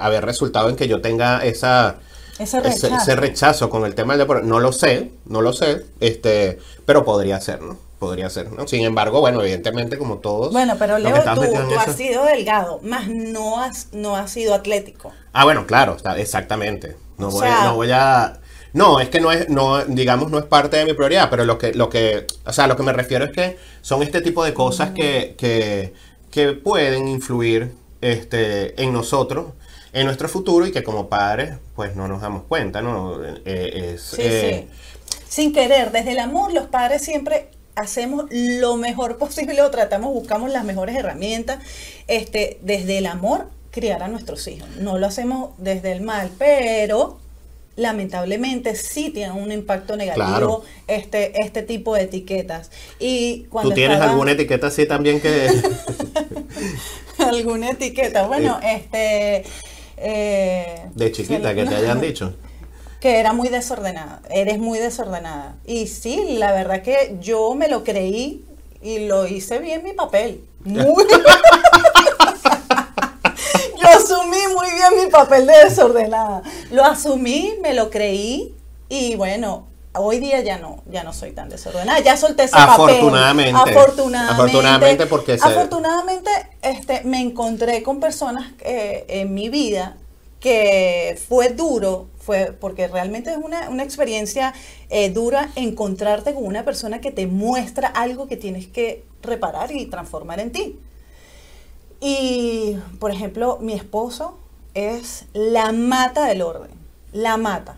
haber 0.00 0.24
resultado 0.24 0.68
en 0.70 0.76
que 0.76 0.88
yo 0.88 1.00
tenga 1.00 1.44
esa, 1.44 1.98
Ese 2.40 2.60
rechazo. 2.60 2.96
ese 2.96 3.16
rechazo 3.16 3.70
con 3.70 3.84
el 3.84 3.94
tema 3.94 4.14
del 4.14 4.20
deporte. 4.20 4.46
No 4.46 4.60
lo 4.60 4.72
sé, 4.72 5.10
no 5.26 5.42
lo 5.42 5.52
sé, 5.52 5.84
este, 6.00 6.58
pero 6.86 7.04
podría 7.04 7.40
ser, 7.40 7.60
¿no? 7.62 7.78
Podría 7.98 8.30
ser, 8.30 8.50
¿no? 8.52 8.66
Sin 8.66 8.84
embargo, 8.84 9.20
bueno, 9.20 9.42
evidentemente 9.42 9.98
como 9.98 10.18
todos... 10.18 10.52
Bueno, 10.52 10.76
pero 10.78 10.98
Leo, 10.98 11.14
tú, 11.34 11.42
tú 11.42 11.78
has 11.78 11.94
sido 11.96 12.24
delgado, 12.24 12.80
más 12.82 13.08
no 13.08 13.60
has, 13.62 13.88
no 13.92 14.16
has 14.16 14.30
sido 14.30 14.54
atlético. 14.54 15.12
Ah, 15.34 15.44
bueno, 15.44 15.66
claro, 15.66 15.96
está- 15.96 16.18
exactamente. 16.18 16.96
No 17.18 17.28
O 17.28 17.30
voy, 17.32 17.42
sea- 17.42 17.64
no 17.64 17.74
voy 17.74 17.90
a. 17.92 18.40
No, 18.72 19.00
es 19.00 19.10
que 19.10 19.20
no 19.20 19.32
es, 19.32 19.48
no, 19.50 19.84
digamos, 19.84 20.30
no 20.30 20.38
es 20.38 20.44
parte 20.46 20.78
de 20.78 20.84
mi 20.86 20.94
prioridad, 20.94 21.28
pero 21.28 21.44
lo 21.44 21.58
que, 21.58 21.74
lo 21.74 21.90
que, 21.90 22.26
o 22.46 22.52
sea, 22.54 22.66
lo 22.68 22.76
que 22.76 22.82
me 22.84 22.92
refiero 22.94 23.24
es 23.26 23.32
que 23.32 23.58
son 23.82 24.02
este 24.02 24.22
tipo 24.22 24.44
de 24.44 24.54
cosas 24.54 24.90
que, 24.92 25.34
que, 25.36 25.92
que 26.30 26.52
pueden 26.52 27.08
influir 27.08 27.72
este, 28.00 28.80
en 28.82 28.92
nosotros, 28.92 29.48
en 29.92 30.06
nuestro 30.06 30.28
futuro 30.28 30.66
y 30.66 30.72
que 30.72 30.82
como 30.82 31.08
padres, 31.08 31.54
pues 31.74 31.96
no 31.96 32.06
nos 32.08 32.20
damos 32.22 32.44
cuenta, 32.44 32.80
¿no? 32.82 33.22
Eh, 33.24 33.92
es, 33.94 34.02
Sí, 34.02 34.16
eh, 34.22 34.66
sí. 34.68 35.16
Sin 35.28 35.52
querer, 35.52 35.90
desde 35.92 36.12
el 36.12 36.18
amor, 36.18 36.52
los 36.52 36.66
padres 36.66 37.02
siempre 37.02 37.48
hacemos 37.76 38.26
lo 38.30 38.76
mejor 38.76 39.16
posible 39.18 39.60
o 39.62 39.70
tratamos, 39.70 40.12
buscamos 40.12 40.50
las 40.50 40.64
mejores 40.64 40.96
herramientas. 40.96 41.58
Este, 42.08 42.58
desde 42.62 42.98
el 42.98 43.06
amor, 43.06 43.48
criar 43.70 44.02
a 44.02 44.08
nuestros 44.08 44.46
hijos. 44.48 44.68
No 44.78 44.98
lo 44.98 45.06
hacemos 45.06 45.50
desde 45.58 45.92
el 45.92 46.00
mal, 46.02 46.30
pero 46.38 47.18
lamentablemente 47.76 48.74
sí 48.74 49.10
tienen 49.10 49.36
un 49.36 49.52
impacto 49.52 49.96
negativo 49.96 50.26
Claro. 50.26 50.64
este, 50.86 51.40
este 51.42 51.62
tipo 51.62 51.94
de 51.94 52.02
etiquetas. 52.02 52.70
Y 52.98 53.44
cuando 53.44 53.70
¿Tú 53.70 53.74
tienes 53.76 53.94
estaba- 53.96 54.10
alguna 54.12 54.32
etiqueta 54.32 54.66
así 54.66 54.86
también 54.86 55.20
que... 55.20 55.48
alguna 57.18 57.70
etiqueta? 57.70 58.26
Bueno, 58.26 58.58
este... 58.62 59.44
eh, 60.00 60.86
de 60.94 61.12
chiquita, 61.12 61.50
se- 61.50 61.54
que 61.54 61.64
te 61.64 61.74
hayan 61.76 62.00
dicho? 62.00 62.34
que 63.00 63.18
era 63.18 63.32
muy 63.32 63.48
desordenada, 63.48 64.20
eres 64.30 64.58
muy 64.58 64.78
desordenada. 64.78 65.56
Y 65.66 65.86
sí, 65.86 66.36
la 66.38 66.52
verdad 66.52 66.82
que 66.82 67.16
yo 67.20 67.54
me 67.54 67.68
lo 67.68 67.84
creí 67.84 68.44
y 68.82 69.06
lo 69.06 69.26
hice 69.26 69.58
bien 69.58 69.84
mi 69.84 69.92
papel. 69.92 70.42
Muy 70.64 70.84
Yo 73.80 73.88
asumí 73.88 74.38
muy 74.54 74.70
bien 74.72 75.04
mi 75.04 75.10
papel 75.10 75.46
de 75.46 75.54
desordenada. 75.64 76.42
Lo 76.70 76.84
asumí, 76.84 77.54
me 77.62 77.74
lo 77.74 77.90
creí 77.90 78.54
y 78.88 79.16
bueno, 79.16 79.66
hoy 79.94 80.18
día 80.18 80.40
ya 80.40 80.58
no, 80.58 80.82
ya 80.90 81.02
no 81.04 81.12
soy 81.12 81.32
tan 81.32 81.48
desordenada. 81.48 82.00
Ya 82.00 82.16
solté 82.16 82.44
ese 82.44 82.56
Afortunadamente. 82.56 83.52
papel. 83.52 83.76
Afortunadamente. 83.76 84.42
Afortunadamente, 84.42 85.06
porque 85.06 85.38
se- 85.38 85.46
Afortunadamente, 85.46 86.30
este, 86.62 87.02
me 87.04 87.20
encontré 87.20 87.82
con 87.82 88.00
personas 88.00 88.52
eh, 88.60 89.04
en 89.08 89.34
mi 89.34 89.48
vida 89.48 89.96
que 90.40 91.20
fue 91.28 91.50
duro, 91.50 92.08
fue 92.18 92.52
porque 92.58 92.88
realmente 92.88 93.30
es 93.30 93.36
una, 93.36 93.68
una 93.68 93.82
experiencia 93.82 94.54
eh, 94.88 95.10
dura 95.10 95.50
encontrarte 95.54 96.32
con 96.34 96.46
una 96.46 96.64
persona 96.64 97.00
que 97.02 97.10
te 97.10 97.26
muestra 97.26 97.88
algo 97.88 98.26
que 98.26 98.36
tienes 98.38 98.66
que 98.66 99.04
reparar 99.22 99.70
y 99.72 99.84
transformar 99.86 100.40
en 100.40 100.50
ti. 100.52 100.78
Y, 102.00 102.76
por 102.98 103.10
ejemplo, 103.10 103.58
mi 103.60 103.74
esposo 103.74 104.38
es 104.72 105.26
la 105.34 105.72
mata 105.72 106.24
del 106.26 106.40
orden, 106.42 106.70
la 107.12 107.36
mata. 107.36 107.76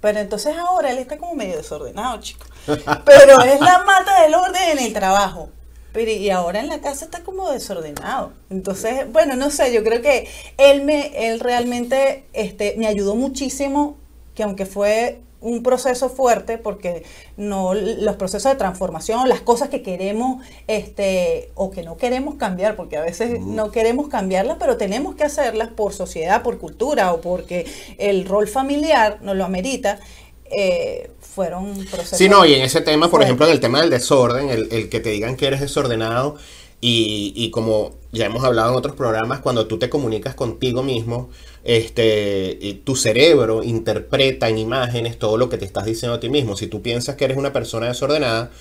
Pero 0.00 0.20
entonces 0.20 0.56
ahora 0.56 0.90
él 0.90 0.98
está 0.98 1.18
como 1.18 1.34
medio 1.34 1.56
desordenado, 1.56 2.20
chico. 2.20 2.46
Pero 2.66 3.40
es 3.42 3.60
la 3.60 3.84
mata 3.84 4.22
del 4.22 4.34
orden 4.34 4.70
en 4.72 4.78
el 4.78 4.92
trabajo. 4.92 5.50
Pero 5.92 6.10
y 6.10 6.28
ahora 6.28 6.60
en 6.60 6.68
la 6.68 6.80
casa 6.80 7.06
está 7.06 7.24
como 7.24 7.50
desordenado. 7.50 8.32
Entonces, 8.50 9.10
bueno, 9.10 9.34
no 9.34 9.50
sé, 9.50 9.72
yo 9.72 9.82
creo 9.82 10.02
que 10.02 10.28
él 10.58 10.84
me, 10.84 11.28
él 11.28 11.40
realmente 11.40 12.28
este, 12.34 12.74
me 12.76 12.86
ayudó 12.86 13.14
muchísimo, 13.14 13.96
que 14.36 14.44
aunque 14.44 14.66
fue 14.66 15.22
un 15.40 15.62
proceso 15.62 16.08
fuerte, 16.10 16.58
porque 16.58 17.04
no 17.36 17.74
los 17.74 18.16
procesos 18.16 18.52
de 18.52 18.58
transformación, 18.58 19.28
las 19.28 19.42
cosas 19.42 19.70
que 19.70 19.82
queremos, 19.82 20.44
este, 20.68 21.52
o 21.54 21.70
que 21.72 21.82
no 21.84 21.96
queremos 21.98 22.36
cambiar, 22.36 22.76
porque 22.76 22.96
a 22.96 23.02
veces 23.02 23.40
no 23.40 23.70
queremos 23.72 24.08
cambiarlas, 24.08 24.58
pero 24.60 24.76
tenemos 24.78 25.16
que 25.16 25.24
hacerlas 25.24 25.68
por 25.70 25.94
sociedad, 25.94 26.42
por 26.42 26.58
cultura, 26.58 27.12
o 27.14 27.20
porque 27.22 27.66
el 27.98 28.26
rol 28.26 28.48
familiar 28.48 29.18
nos 29.22 29.36
lo 29.36 29.44
amerita. 29.44 30.00
eh, 30.46 31.10
fueron 31.20 31.86
procesos. 31.90 32.18
Sí, 32.18 32.28
no, 32.28 32.46
y 32.46 32.54
en 32.54 32.62
ese 32.62 32.80
tema, 32.80 33.10
por 33.10 33.22
fuertes. 33.22 33.22
ejemplo, 33.22 33.46
en 33.46 33.52
el 33.52 33.60
tema 33.60 33.80
del 33.80 33.90
desorden, 33.90 34.48
el, 34.48 34.68
el 34.72 34.88
que 34.88 35.00
te 35.00 35.10
digan 35.10 35.36
que 35.36 35.46
eres 35.46 35.60
desordenado 35.60 36.36
y, 36.80 37.32
y 37.36 37.50
como 37.50 37.92
ya 38.12 38.26
hemos 38.26 38.44
hablado 38.44 38.70
en 38.70 38.76
otros 38.76 38.94
programas, 38.96 39.40
cuando 39.40 39.66
tú 39.66 39.78
te 39.78 39.90
comunicas 39.90 40.34
contigo 40.34 40.82
mismo, 40.82 41.28
este, 41.66 42.56
y 42.60 42.74
tu 42.74 42.94
cerebro 42.94 43.64
interpreta 43.64 44.48
en 44.48 44.58
imágenes 44.58 45.18
todo 45.18 45.36
lo 45.36 45.48
que 45.48 45.58
te 45.58 45.64
estás 45.64 45.84
diciendo 45.84 46.14
a 46.14 46.20
ti 46.20 46.28
mismo. 46.28 46.56
Si 46.56 46.68
tú 46.68 46.80
piensas 46.80 47.16
que 47.16 47.24
eres 47.24 47.36
una 47.36 47.52
persona 47.52 47.88
desordenada, 47.88 48.52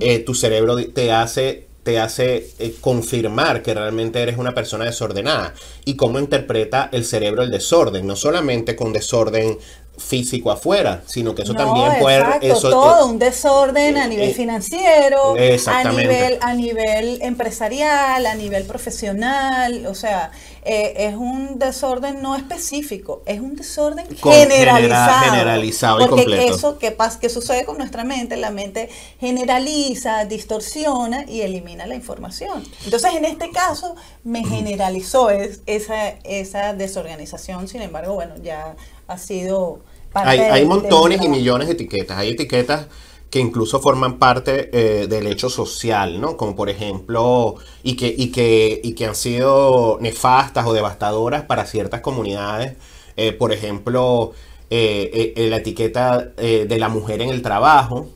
eh, 0.00 0.18
tu 0.18 0.34
cerebro 0.34 0.76
te 0.76 1.12
hace 1.12 1.68
te 1.84 1.98
hace 1.98 2.50
eh, 2.58 2.74
confirmar 2.82 3.62
que 3.62 3.72
realmente 3.72 4.20
eres 4.20 4.36
una 4.36 4.52
persona 4.52 4.84
desordenada. 4.84 5.54
Y 5.86 5.94
cómo 5.94 6.18
interpreta 6.18 6.90
el 6.92 7.04
cerebro 7.04 7.42
el 7.42 7.50
desorden, 7.50 8.06
no 8.06 8.14
solamente 8.14 8.76
con 8.76 8.92
desorden 8.92 9.56
físico 9.98 10.50
afuera, 10.50 11.02
sino 11.06 11.34
que 11.34 11.42
eso 11.42 11.52
No, 11.52 11.58
también 11.64 11.98
puede 12.00 12.18
exacto, 12.18 12.46
eso 12.46 12.70
todo 12.70 13.06
un 13.06 13.18
desorden 13.18 13.96
a 13.98 14.06
nivel 14.06 14.30
eh, 14.30 14.34
financiero, 14.34 15.34
a 15.66 15.84
nivel, 15.92 16.38
a 16.40 16.54
nivel 16.54 17.18
empresarial, 17.22 18.24
a 18.26 18.34
nivel 18.34 18.64
profesional, 18.64 19.86
o 19.86 19.94
sea, 19.94 20.30
eh, 20.64 20.94
es 21.08 21.14
un 21.16 21.58
desorden 21.58 22.20
no 22.22 22.36
específico, 22.36 23.22
es 23.26 23.40
un 23.40 23.56
desorden 23.56 24.06
Con- 24.20 24.32
generalizado. 24.32 25.08
genera- 25.20 25.30
generalizado 25.30 26.00
y 26.00 26.06
porque 26.08 26.24
completo. 26.24 26.54
eso 26.54 26.78
que 26.78 26.90
pasa, 26.90 27.18
que 27.20 27.28
sucede 27.28 27.64
con 27.64 27.78
nuestra 27.78 28.04
mente, 28.04 28.36
la 28.36 28.50
mente 28.50 28.88
generaliza, 29.20 30.24
distorsiona 30.26 31.24
y 31.28 31.40
elimina 31.40 31.86
la 31.86 31.94
información. 31.94 32.64
Entonces, 32.84 33.14
en 33.14 33.24
este 33.24 33.50
caso, 33.50 33.94
me 34.24 34.44
generalizó 34.44 35.30
es- 35.30 35.60
esa, 35.66 36.08
esa 36.24 36.74
desorganización, 36.74 37.66
sin 37.68 37.82
embargo, 37.82 38.14
bueno, 38.14 38.34
ya 38.42 38.76
ha 39.06 39.16
sido 39.18 39.80
hay, 40.14 40.40
de- 40.40 40.50
hay 40.50 40.60
de 40.60 40.66
montones 40.66 41.22
y 41.22 41.28
millones 41.28 41.68
de 41.68 41.74
etiquetas. 41.74 42.18
Hay 42.18 42.30
etiquetas 42.30 42.86
que 43.30 43.40
incluso 43.40 43.80
forman 43.80 44.18
parte 44.18 44.70
eh, 44.72 45.06
del 45.06 45.26
hecho 45.26 45.50
social, 45.50 46.20
¿no? 46.20 46.36
Como 46.36 46.56
por 46.56 46.70
ejemplo, 46.70 47.56
y 47.82 47.94
que, 47.96 48.14
y, 48.16 48.30
que, 48.32 48.80
y 48.82 48.94
que 48.94 49.06
han 49.06 49.14
sido 49.14 49.98
nefastas 50.00 50.66
o 50.66 50.72
devastadoras 50.72 51.42
para 51.44 51.66
ciertas 51.66 52.00
comunidades. 52.00 52.76
Eh, 53.16 53.32
por 53.32 53.52
ejemplo, 53.52 54.32
eh, 54.70 55.34
la 55.50 55.56
etiqueta 55.58 56.18
de 56.36 56.78
la 56.78 56.88
mujer 56.88 57.20
en 57.22 57.30
el 57.30 57.42
trabajo. 57.42 58.08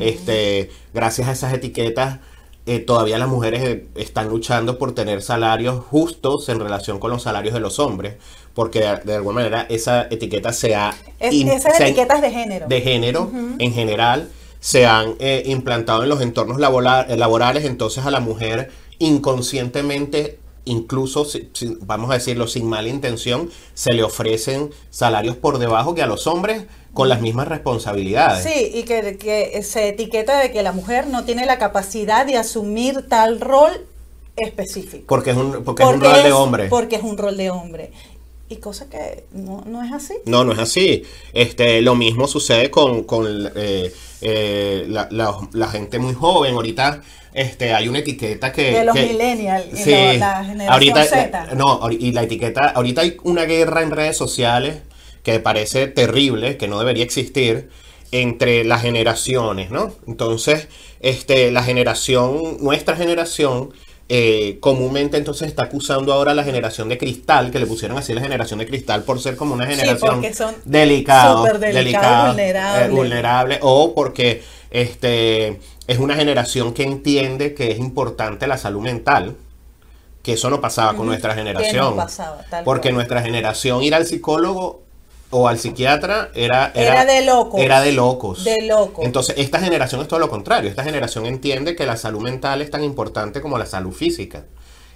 este, 0.00 0.70
gracias 0.92 1.28
a 1.28 1.32
esas 1.32 1.54
etiquetas, 1.54 2.18
eh, 2.66 2.78
todavía 2.78 3.18
las 3.18 3.28
mujeres 3.28 3.62
eh, 3.62 3.86
están 3.96 4.28
luchando 4.28 4.78
por 4.78 4.94
tener 4.94 5.20
salarios 5.22 5.84
justos 5.84 6.48
en 6.48 6.60
relación 6.60 6.98
con 6.98 7.10
los 7.10 7.22
salarios 7.22 7.54
de 7.54 7.60
los 7.60 7.78
hombres, 7.78 8.14
porque 8.54 8.80
de, 8.80 8.96
de 9.04 9.14
alguna 9.16 9.34
manera 9.36 9.66
esa 9.68 10.02
etiqueta 10.10 10.52
se 10.52 10.74
ha... 10.74 10.94
Es- 11.18 11.34
esas 11.34 11.76
se 11.76 11.82
ha- 11.84 11.86
etiquetas 11.88 12.20
de 12.22 12.30
género. 12.30 12.66
de 12.68 12.80
género 12.80 13.30
en 13.58 13.72
general 13.72 14.28
se 14.60 14.86
han 14.86 15.14
eh, 15.18 15.42
implantado 15.46 16.04
en 16.04 16.08
los 16.08 16.20
entornos 16.20 16.58
laboral- 16.58 17.06
eh, 17.08 17.16
laborales, 17.16 17.64
entonces 17.64 18.06
a 18.06 18.10
la 18.12 18.20
mujer 18.20 18.70
inconscientemente, 18.98 20.38
incluso, 20.64 21.24
si- 21.24 21.48
si- 21.52 21.76
vamos 21.80 22.10
a 22.10 22.14
decirlo, 22.14 22.46
sin 22.46 22.66
mala 22.68 22.88
intención, 22.88 23.50
se 23.74 23.92
le 23.94 24.02
ofrecen 24.04 24.70
salarios 24.90 25.36
por 25.36 25.58
debajo 25.58 25.94
que 25.94 26.02
a 26.02 26.06
los 26.06 26.26
hombres 26.28 26.64
con 26.94 27.08
las 27.08 27.20
mismas 27.20 27.48
responsabilidades. 27.48 28.44
Sí, 28.44 28.70
y 28.74 28.82
que, 28.82 29.16
que 29.16 29.62
se 29.62 29.88
etiqueta 29.88 30.38
de 30.38 30.52
que 30.52 30.62
la 30.62 30.72
mujer 30.72 31.06
no 31.06 31.24
tiene 31.24 31.46
la 31.46 31.58
capacidad 31.58 32.26
de 32.26 32.36
asumir 32.36 33.08
tal 33.08 33.40
rol 33.40 33.72
específico. 34.36 35.04
Porque 35.08 35.30
es 35.30 35.36
un, 35.36 35.64
porque 35.64 35.82
es 35.82 35.88
un 35.88 36.00
rol 36.00 36.22
de 36.22 36.32
hombre. 36.32 36.68
Porque 36.68 36.96
es 36.96 37.02
un 37.02 37.16
rol 37.18 37.36
de 37.36 37.50
hombre. 37.50 37.92
Y 38.48 38.56
cosa 38.56 38.88
que 38.90 39.24
no, 39.32 39.62
no 39.66 39.82
es 39.82 39.92
así. 39.92 40.14
No, 40.26 40.44
no 40.44 40.52
es 40.52 40.58
así. 40.58 41.04
Este, 41.32 41.80
lo 41.80 41.94
mismo 41.94 42.26
sucede 42.26 42.70
con, 42.70 43.04
con 43.04 43.26
eh, 43.56 43.92
eh, 44.20 44.84
la, 44.88 45.08
la- 45.10 45.48
la 45.52 45.68
gente 45.68 45.98
muy 45.98 46.12
joven. 46.12 46.54
Ahorita 46.54 47.00
este, 47.32 47.72
hay 47.72 47.88
una 47.88 48.00
etiqueta 48.00 48.52
que... 48.52 48.72
De 48.72 48.84
los 48.84 48.94
que- 48.94 49.06
millennials, 49.06 49.64
Sí, 49.72 49.90
la, 49.90 50.16
la 50.18 50.44
generación 50.44 50.70
ahorita, 50.72 51.04
Z. 51.04 51.48
no, 51.54 51.80
y 51.90 52.12
la 52.12 52.24
etiqueta, 52.24 52.68
ahorita 52.70 53.00
hay 53.00 53.16
una 53.22 53.44
guerra 53.44 53.82
en 53.82 53.90
redes 53.90 54.18
sociales 54.18 54.82
que 55.22 55.38
parece 55.40 55.86
terrible, 55.86 56.56
que 56.56 56.68
no 56.68 56.78
debería 56.78 57.04
existir, 57.04 57.70
entre 58.12 58.64
las 58.64 58.82
generaciones, 58.82 59.70
¿no? 59.70 59.94
Entonces, 60.06 60.68
este, 61.00 61.50
la 61.50 61.62
generación, 61.62 62.58
nuestra 62.60 62.94
generación, 62.94 63.72
eh, 64.08 64.58
comúnmente 64.60 65.16
entonces 65.16 65.48
está 65.48 65.64
acusando 65.64 66.12
ahora 66.12 66.32
a 66.32 66.34
la 66.34 66.44
generación 66.44 66.90
de 66.90 66.98
cristal, 66.98 67.50
que 67.50 67.58
le 67.58 67.66
pusieron 67.66 67.96
así 67.96 68.12
la 68.12 68.20
generación 68.20 68.58
de 68.58 68.66
cristal 68.66 69.04
por 69.04 69.18
ser 69.18 69.36
como 69.36 69.54
una 69.54 69.66
generación 69.66 70.16
porque 70.16 70.34
son 70.34 70.54
delicada, 70.66 71.38
súper 71.38 71.58
delicada, 71.58 72.28
vulnerable. 72.28 72.84
eh, 72.84 72.88
vulnerable, 72.90 73.58
o 73.62 73.94
porque 73.94 74.42
este 74.70 75.60
es 75.86 75.98
una 75.98 76.14
generación 76.14 76.74
que 76.74 76.82
entiende 76.82 77.54
que 77.54 77.70
es 77.70 77.78
importante 77.78 78.46
la 78.46 78.58
salud 78.58 78.82
mental, 78.82 79.36
que 80.22 80.34
eso 80.34 80.50
no 80.50 80.60
pasaba 80.60 80.94
con 80.94 81.06
nuestra 81.06 81.34
generación. 81.34 81.96
pasaba, 81.96 82.44
tal 82.50 82.64
porque 82.64 82.88
cual. 82.90 82.94
nuestra 82.96 83.22
generación 83.22 83.82
ir 83.82 83.94
al 83.94 84.06
psicólogo 84.06 84.82
o 85.32 85.48
al 85.48 85.58
psiquiatra 85.58 86.30
era, 86.34 86.70
Era 86.74 87.04
de 87.04 87.24
locos. 87.24 87.60
Era 87.60 87.80
de 87.80 87.92
locos. 87.92 88.44
De 88.44 88.62
locos. 88.66 89.04
Entonces, 89.04 89.34
esta 89.38 89.58
generación 89.60 90.00
es 90.02 90.08
todo 90.08 90.20
lo 90.20 90.28
contrario. 90.30 90.70
Esta 90.70 90.84
generación 90.84 91.26
entiende 91.26 91.74
que 91.74 91.84
la 91.86 91.96
salud 91.96 92.22
mental 92.22 92.62
es 92.62 92.70
tan 92.70 92.84
importante 92.84 93.40
como 93.40 93.58
la 93.58 93.66
salud 93.66 93.92
física. 93.92 94.44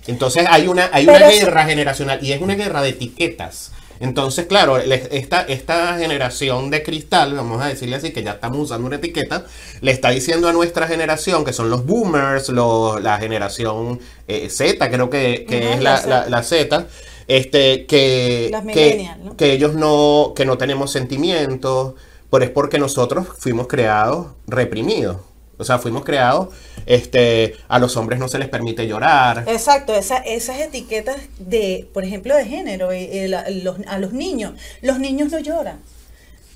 Entonces, 0.07 0.47
hay 0.49 0.69
una, 0.69 0.89
hay 0.93 1.05
una 1.05 1.15
Pero 1.19 1.31
guerra 1.31 1.65
generacional 1.65 2.19
y 2.23 2.33
es 2.33 2.41
una 2.41 2.55
guerra 2.55 2.81
de 2.83 2.91
etiquetas. 2.91 3.73
Entonces, 3.99 4.45
claro, 4.45 4.77
esta, 4.77 5.41
esta 5.43 5.97
generación 5.97 6.69
de 6.69 6.83
cristal, 6.83 7.33
vamos 7.35 7.63
a 7.63 7.67
decirle 7.69 7.97
así, 7.97 8.13
que 8.13 8.23
ya 8.23 8.33
estamos 8.33 8.59
usando 8.59 8.87
una 8.87 8.97
etiqueta, 8.97 9.47
le 9.81 9.91
está 9.91 10.11
diciendo 10.11 10.49
a 10.49 10.53
nuestra 10.53 10.87
generación, 10.87 11.47
que 11.47 11.55
son 11.55 11.71
los 11.71 11.87
boomers, 11.87 12.51
los- 12.51 13.03
la 13.03 13.17
generación 13.19 13.99
eh, 14.29 14.51
Z, 14.51 14.91
creo 14.91 15.09
que, 15.09 15.47
que 15.49 15.73
es 15.73 15.81
la- 15.81 16.27
la 16.29 16.43
Z, 16.43 16.87
este, 17.29 17.87
que, 17.87 18.51
que, 18.75 19.11
que 19.37 19.53
ellos 19.53 19.75
no, 19.75 20.33
que 20.37 20.45
no 20.45 20.59
tenemos 20.59 20.91
sentimientos, 20.93 21.95
pero 22.31 22.45
es 22.45 22.51
porque 22.51 22.79
nosotros 22.79 23.27
fuimos 23.39 23.67
creados 23.67 24.29
reprimidos. 24.47 25.19
O 25.59 25.65
sea, 25.65 25.79
fuimos 25.79 26.05
creados, 26.05 26.49
este, 26.85 27.55
a 27.69 27.79
los 27.79 27.97
hombres 27.97 28.19
no 28.19 28.29
se 28.29 28.39
les 28.39 28.49
permite 28.49 28.87
llorar. 28.87 29.45
Exacto, 29.49 29.95
esa- 29.95 30.19
esas 30.19 30.61
etiquetas 30.61 31.17
de, 31.39 31.89
por 31.95 32.05
ejemplo, 32.05 32.37
de 32.37 32.45
género, 32.45 32.91
la- 32.93 33.49
los- 33.49 33.79
a 33.87 33.99
los 33.99 34.13
niños. 34.13 34.53
Los 34.83 34.99
niños 34.99 35.33
no 35.33 35.39
lloran. 35.39 35.81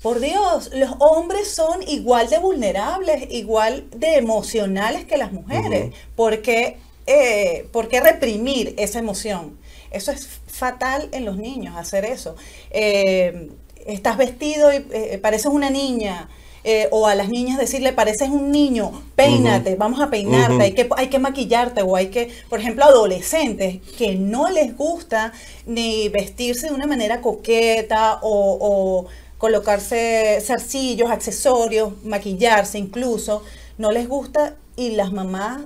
Por 0.03 0.19
Dios, 0.19 0.69
los 0.73 0.91
hombres 0.99 1.47
son 1.47 1.81
igual 1.87 2.29
de 2.29 2.37
vulnerables, 2.39 3.25
igual 3.31 3.85
de 3.95 4.15
emocionales 4.17 5.05
que 5.05 5.17
las 5.17 5.31
mujeres. 5.31 5.85
Ujú. 5.87 5.93
¿Por, 6.15 6.41
qué, 6.43 6.77
eh, 7.07 7.67
por 7.71 7.87
qué 7.87 8.01
reprimir 8.01 8.75
esa 8.77 8.99
emoción? 8.99 9.57
Eso 9.91 10.11
es 10.11 10.27
fatal 10.47 11.09
en 11.11 11.25
los 11.25 11.37
niños, 11.37 11.75
hacer 11.77 12.05
eso. 12.05 12.35
Eh, 12.71 13.51
estás 13.85 14.17
vestido 14.17 14.71
y 14.73 14.85
eh, 14.91 15.19
pareces 15.21 15.47
una 15.51 15.69
niña. 15.69 16.29
eh, 16.63 16.87
o 16.91 17.07
a 17.07 17.15
las 17.15 17.29
niñas 17.29 17.57
decirle, 17.57 17.91
pareces 17.91 18.29
un 18.29 18.51
niño, 18.51 18.91
peínate, 19.15 19.75
vamos 19.77 19.99
a 19.99 20.11
peinarte, 20.11 20.61
hay 20.63 20.73
que 20.73 20.87
hay 20.95 21.09
que 21.09 21.17
maquillarte 21.19 21.81
o 21.81 21.95
hay 21.95 22.09
que, 22.11 22.31
por 22.49 22.59
ejemplo, 22.59 22.85
adolescentes 22.85 23.81
que 23.97 24.15
no 24.15 24.47
les 24.49 24.75
gusta 24.77 25.33
ni 25.65 26.09
vestirse 26.09 26.67
de 26.67 26.73
una 26.73 26.85
manera 26.87 27.19
coqueta 27.21 28.19
o, 28.21 28.57
o 28.61 29.07
colocarse 29.39 30.39
zarcillos, 30.41 31.09
accesorios, 31.09 31.93
maquillarse 32.03 32.77
incluso, 32.77 33.43
no 33.77 33.91
les 33.91 34.07
gusta 34.07 34.55
y 34.75 34.91
las 34.91 35.11
mamás, 35.11 35.61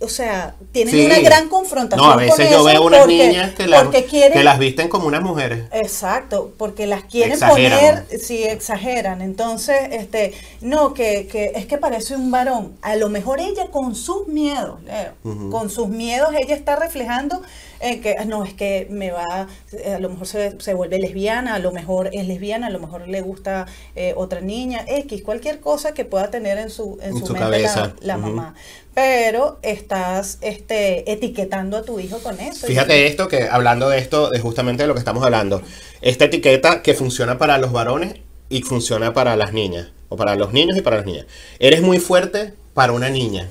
o 0.00 0.08
sea, 0.08 0.54
tienen 0.72 0.94
Sí. 0.94 1.04
una 1.06 1.18
gran 1.20 1.48
confrontación. 1.48 2.06
No, 2.06 2.12
a 2.12 2.16
veces 2.16 2.46
con 2.46 2.50
yo 2.56 2.64
veo 2.64 2.82
unas 2.82 3.00
porque- 3.00 3.28
niñas 3.28 3.54
que, 3.54 3.66
la- 3.66 3.90
quieren, 3.90 4.32
que 4.38 4.44
las 4.44 4.58
visten 4.58 4.88
como 4.88 5.06
unas 5.06 5.22
mujeres. 5.22 5.64
Exacto, 5.72 6.52
porque 6.56 6.86
las 6.86 7.04
quieren 7.04 7.32
Exageran. 7.32 7.78
poner, 7.78 8.20
sí, 8.20 8.42
exageran. 8.44 9.20
Entonces, 9.22 9.76
este, 9.92 10.32
no, 10.60 10.94
que, 10.94 11.26
que 11.26 11.52
es 11.54 11.66
que 11.66 11.76
parece 11.78 12.16
un 12.16 12.30
varón. 12.30 12.76
A 12.82 12.96
lo 12.96 13.08
mejor 13.10 13.40
ella 13.40 13.66
con 13.70 13.94
sus 13.94 14.26
miedos, 14.28 14.78
Leo, 14.84 15.50
con 15.50 15.68
sus 15.70 15.88
miedos, 15.88 16.30
ella 16.38 16.54
está 16.54 16.76
reflejando 16.76 17.42
en 17.80 18.00
que, 18.02 18.14
ah, 18.18 18.24
no, 18.26 18.44
es 18.44 18.52
que 18.54 18.86
me 18.90 19.10
va, 19.10 19.48
eh, 19.72 19.94
a 19.94 19.98
lo 19.98 20.10
mejor 20.10 20.26
se, 20.26 20.60
se 20.60 20.74
vuelve 20.74 20.98
lesbiana, 20.98 21.54
a 21.54 21.58
lo 21.58 21.72
mejor 21.72 22.10
es 22.12 22.26
lesbiana, 22.26 22.66
a 22.66 22.70
lo 22.70 22.78
mejor 22.78 23.08
le 23.08 23.20
gusta 23.22 23.66
eh, 23.96 24.12
otra 24.16 24.40
niña, 24.42 24.84
X, 24.86 25.22
cualquier 25.22 25.60
cosa 25.60 25.92
que 25.94 26.04
pueda 26.04 26.30
tener 26.30 26.58
en 26.58 26.68
su, 26.70 26.98
en 27.00 27.10
En 27.10 27.18
su, 27.18 27.26
su 27.28 27.32
mente 27.32 27.40
cabeza. 27.48 27.94
la, 28.00 28.06
la 28.06 28.16
mamá. 28.18 28.54
Pero 29.00 29.58
estás 29.62 30.36
este, 30.42 31.10
etiquetando 31.10 31.78
a 31.78 31.82
tu 31.84 31.98
hijo 32.00 32.18
con 32.18 32.38
eso. 32.38 32.66
Fíjate 32.66 33.06
esto, 33.06 33.28
que 33.28 33.48
hablando 33.48 33.88
de 33.88 33.96
esto, 33.96 34.28
de 34.28 34.38
justamente 34.40 34.82
de 34.82 34.88
lo 34.88 34.92
que 34.92 34.98
estamos 34.98 35.24
hablando. 35.24 35.62
Esta 36.02 36.26
etiqueta 36.26 36.82
que 36.82 36.92
funciona 36.92 37.38
para 37.38 37.56
los 37.56 37.72
varones 37.72 38.16
y 38.50 38.60
funciona 38.60 39.14
para 39.14 39.36
las 39.36 39.54
niñas. 39.54 39.88
O 40.10 40.16
para 40.18 40.36
los 40.36 40.52
niños 40.52 40.76
y 40.76 40.82
para 40.82 40.96
las 40.98 41.06
niñas. 41.06 41.24
Eres 41.58 41.80
muy 41.80 41.98
fuerte 41.98 42.52
para 42.74 42.92
una 42.92 43.08
niña. 43.08 43.48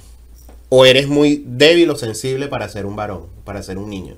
O 0.70 0.86
eres 0.86 1.08
muy 1.08 1.44
débil 1.48 1.90
o 1.90 1.96
sensible 1.96 2.48
para 2.48 2.70
ser 2.70 2.86
un 2.86 2.96
varón, 2.96 3.26
para 3.44 3.64
ser 3.64 3.80
un 3.80 3.90
niño. 3.90 4.18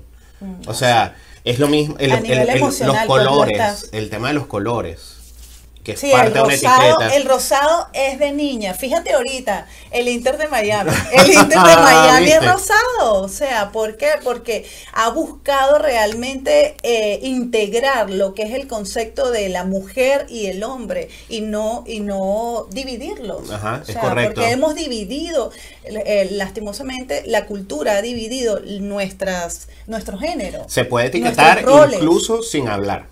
O 0.66 0.74
sea, 0.74 1.16
es 1.44 1.58
lo 1.58 1.66
mismo. 1.68 1.96
el- 1.98 2.10
Mm. 2.10 2.14
El- 2.16 2.22
nivel 2.24 2.38
el- 2.40 2.46
los 2.60 2.60
pues, 2.60 2.80
lo 2.80 2.94
colores, 3.06 3.88
el 3.92 4.10
tema 4.10 4.28
de 4.28 4.34
los 4.34 4.46
colores. 4.46 5.14
Que 5.84 5.92
es 5.92 6.00
Sí, 6.00 6.10
parte 6.12 6.28
el 6.28 6.32
de 6.34 6.40
una 6.42 6.52
rosado, 6.54 6.82
etiqueta. 7.00 7.16
el 7.16 7.24
rosado 7.24 7.88
es 7.92 8.18
de 8.20 8.30
niña. 8.32 8.72
Fíjate 8.74 9.12
ahorita, 9.14 9.66
el 9.90 10.06
Inter 10.08 10.38
de 10.38 10.46
Miami. 10.46 10.92
El 11.12 11.28
Inter 11.32 11.58
de 11.58 11.76
Miami 11.82 12.30
es 12.30 12.44
rosado. 12.46 13.14
O 13.22 13.28
sea, 13.28 13.72
¿por 13.72 13.96
qué? 13.96 14.10
Porque 14.22 14.64
ha 14.92 15.10
buscado 15.10 15.78
realmente 15.78 16.76
eh, 16.84 17.18
integrar 17.22 18.10
lo 18.10 18.32
que 18.34 18.44
es 18.44 18.54
el 18.54 18.68
concepto 18.68 19.32
de 19.32 19.48
la 19.48 19.64
mujer 19.64 20.26
y 20.28 20.46
el 20.46 20.62
hombre 20.62 21.08
y 21.28 21.40
no, 21.40 21.82
y 21.86 21.98
no 21.98 22.66
dividirlos. 22.70 23.50
Ajá, 23.50 23.78
O 23.78 23.82
es 23.82 23.86
sea, 23.88 24.00
correcto. 24.00 24.34
Porque 24.36 24.50
hemos 24.52 24.76
dividido, 24.76 25.50
eh, 25.84 26.28
lastimosamente, 26.30 27.24
la 27.26 27.46
cultura 27.46 27.96
ha 27.96 28.02
dividido 28.02 28.60
nuestras, 28.80 29.68
nuestro 29.88 30.16
género. 30.16 30.64
Se 30.68 30.84
puede 30.84 31.06
etiquetar 31.08 31.64
incluso 31.92 32.42
sin 32.42 32.68
hablar. 32.68 33.06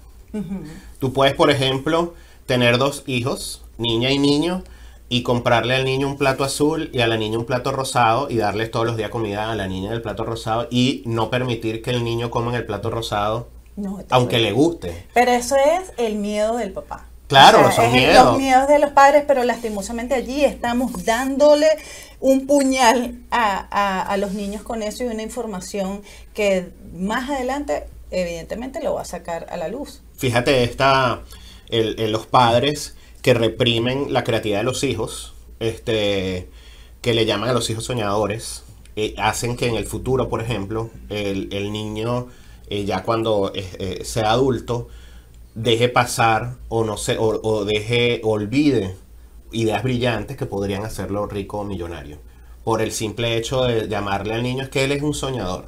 Tú 1.00 1.12
puedes, 1.12 1.34
por 1.34 1.50
ejemplo, 1.50 2.14
tener 2.50 2.78
dos 2.78 3.04
hijos, 3.06 3.62
niña 3.78 4.10
y 4.10 4.18
niño, 4.18 4.64
y 5.08 5.22
comprarle 5.22 5.76
al 5.76 5.84
niño 5.84 6.08
un 6.08 6.18
plato 6.18 6.42
azul 6.42 6.90
y 6.92 6.98
a 7.00 7.06
la 7.06 7.16
niña 7.16 7.38
un 7.38 7.44
plato 7.44 7.70
rosado 7.70 8.28
y 8.28 8.38
darles 8.38 8.72
todos 8.72 8.86
los 8.86 8.96
días 8.96 9.08
comida 9.10 9.52
a 9.52 9.54
la 9.54 9.68
niña 9.68 9.90
del 9.92 10.02
plato 10.02 10.24
rosado 10.24 10.66
y 10.68 11.04
no 11.06 11.30
permitir 11.30 11.80
que 11.80 11.90
el 11.90 12.02
niño 12.02 12.28
coma 12.28 12.50
en 12.50 12.56
el 12.56 12.66
plato 12.66 12.90
rosado, 12.90 13.48
No, 13.76 14.00
aunque 14.10 14.38
le 14.40 14.50
guste. 14.50 15.06
Pero 15.14 15.30
eso 15.30 15.54
es 15.54 15.92
el 15.96 16.16
miedo 16.16 16.56
del 16.56 16.72
papá. 16.72 17.06
Claro, 17.28 17.70
son 17.70 17.84
es 17.84 17.92
miedos. 17.92 18.24
Los 18.24 18.38
miedos 18.38 18.66
de 18.66 18.80
los 18.80 18.90
padres, 18.90 19.22
pero 19.28 19.44
lastimosamente 19.44 20.14
allí 20.14 20.44
estamos 20.44 21.04
dándole 21.04 21.68
un 22.18 22.48
puñal 22.48 23.20
a, 23.30 23.68
a- 23.70 24.02
a 24.02 24.16
los 24.16 24.32
niños 24.32 24.62
con 24.64 24.82
eso 24.82 25.04
y 25.04 25.06
una 25.06 25.22
información 25.22 26.02
que 26.34 26.70
más 26.94 27.30
adelante 27.30 27.84
evidentemente 28.10 28.82
lo 28.82 28.94
va 28.94 29.02
a 29.02 29.04
sacar 29.04 29.46
a 29.50 29.56
la 29.56 29.68
luz. 29.68 30.02
Fíjate, 30.16 30.64
esta, 30.64 31.20
el- 31.70 32.12
los 32.12 32.26
padres 32.26 32.96
que 33.22 33.34
reprimen 33.34 34.12
la 34.12 34.24
creatividad 34.24 34.58
de 34.60 34.64
los 34.64 34.82
hijos, 34.84 35.34
este, 35.60 36.48
que 37.02 37.14
le 37.14 37.26
llaman 37.26 37.50
a 37.50 37.52
los 37.52 37.68
hijos 37.70 37.84
soñadores, 37.84 38.64
eh, 38.96 39.14
hacen 39.18 39.56
que 39.56 39.66
en 39.68 39.76
el 39.76 39.86
futuro, 39.86 40.28
por 40.28 40.40
ejemplo, 40.42 40.90
el, 41.10 41.48
el 41.52 41.72
niño, 41.72 42.28
eh, 42.68 42.84
ya 42.84 43.02
cuando 43.02 43.52
eh, 43.54 44.00
sea 44.04 44.32
adulto, 44.32 44.88
deje 45.54 45.88
pasar 45.88 46.56
o 46.68 46.84
no 46.84 46.96
sé, 46.96 47.18
o, 47.18 47.28
o 47.42 47.64
deje, 47.64 48.20
olvide 48.24 48.96
ideas 49.52 49.82
brillantes 49.82 50.36
que 50.36 50.46
podrían 50.46 50.84
hacerlo 50.84 51.26
rico 51.26 51.58
o 51.60 51.64
millonario. 51.64 52.18
Por 52.64 52.82
el 52.82 52.92
simple 52.92 53.36
hecho 53.36 53.64
de 53.64 53.88
llamarle 53.88 54.34
al 54.34 54.42
niño 54.42 54.64
es 54.64 54.68
que 54.70 54.84
él 54.84 54.92
es 54.92 55.02
un 55.02 55.14
soñador. 55.14 55.66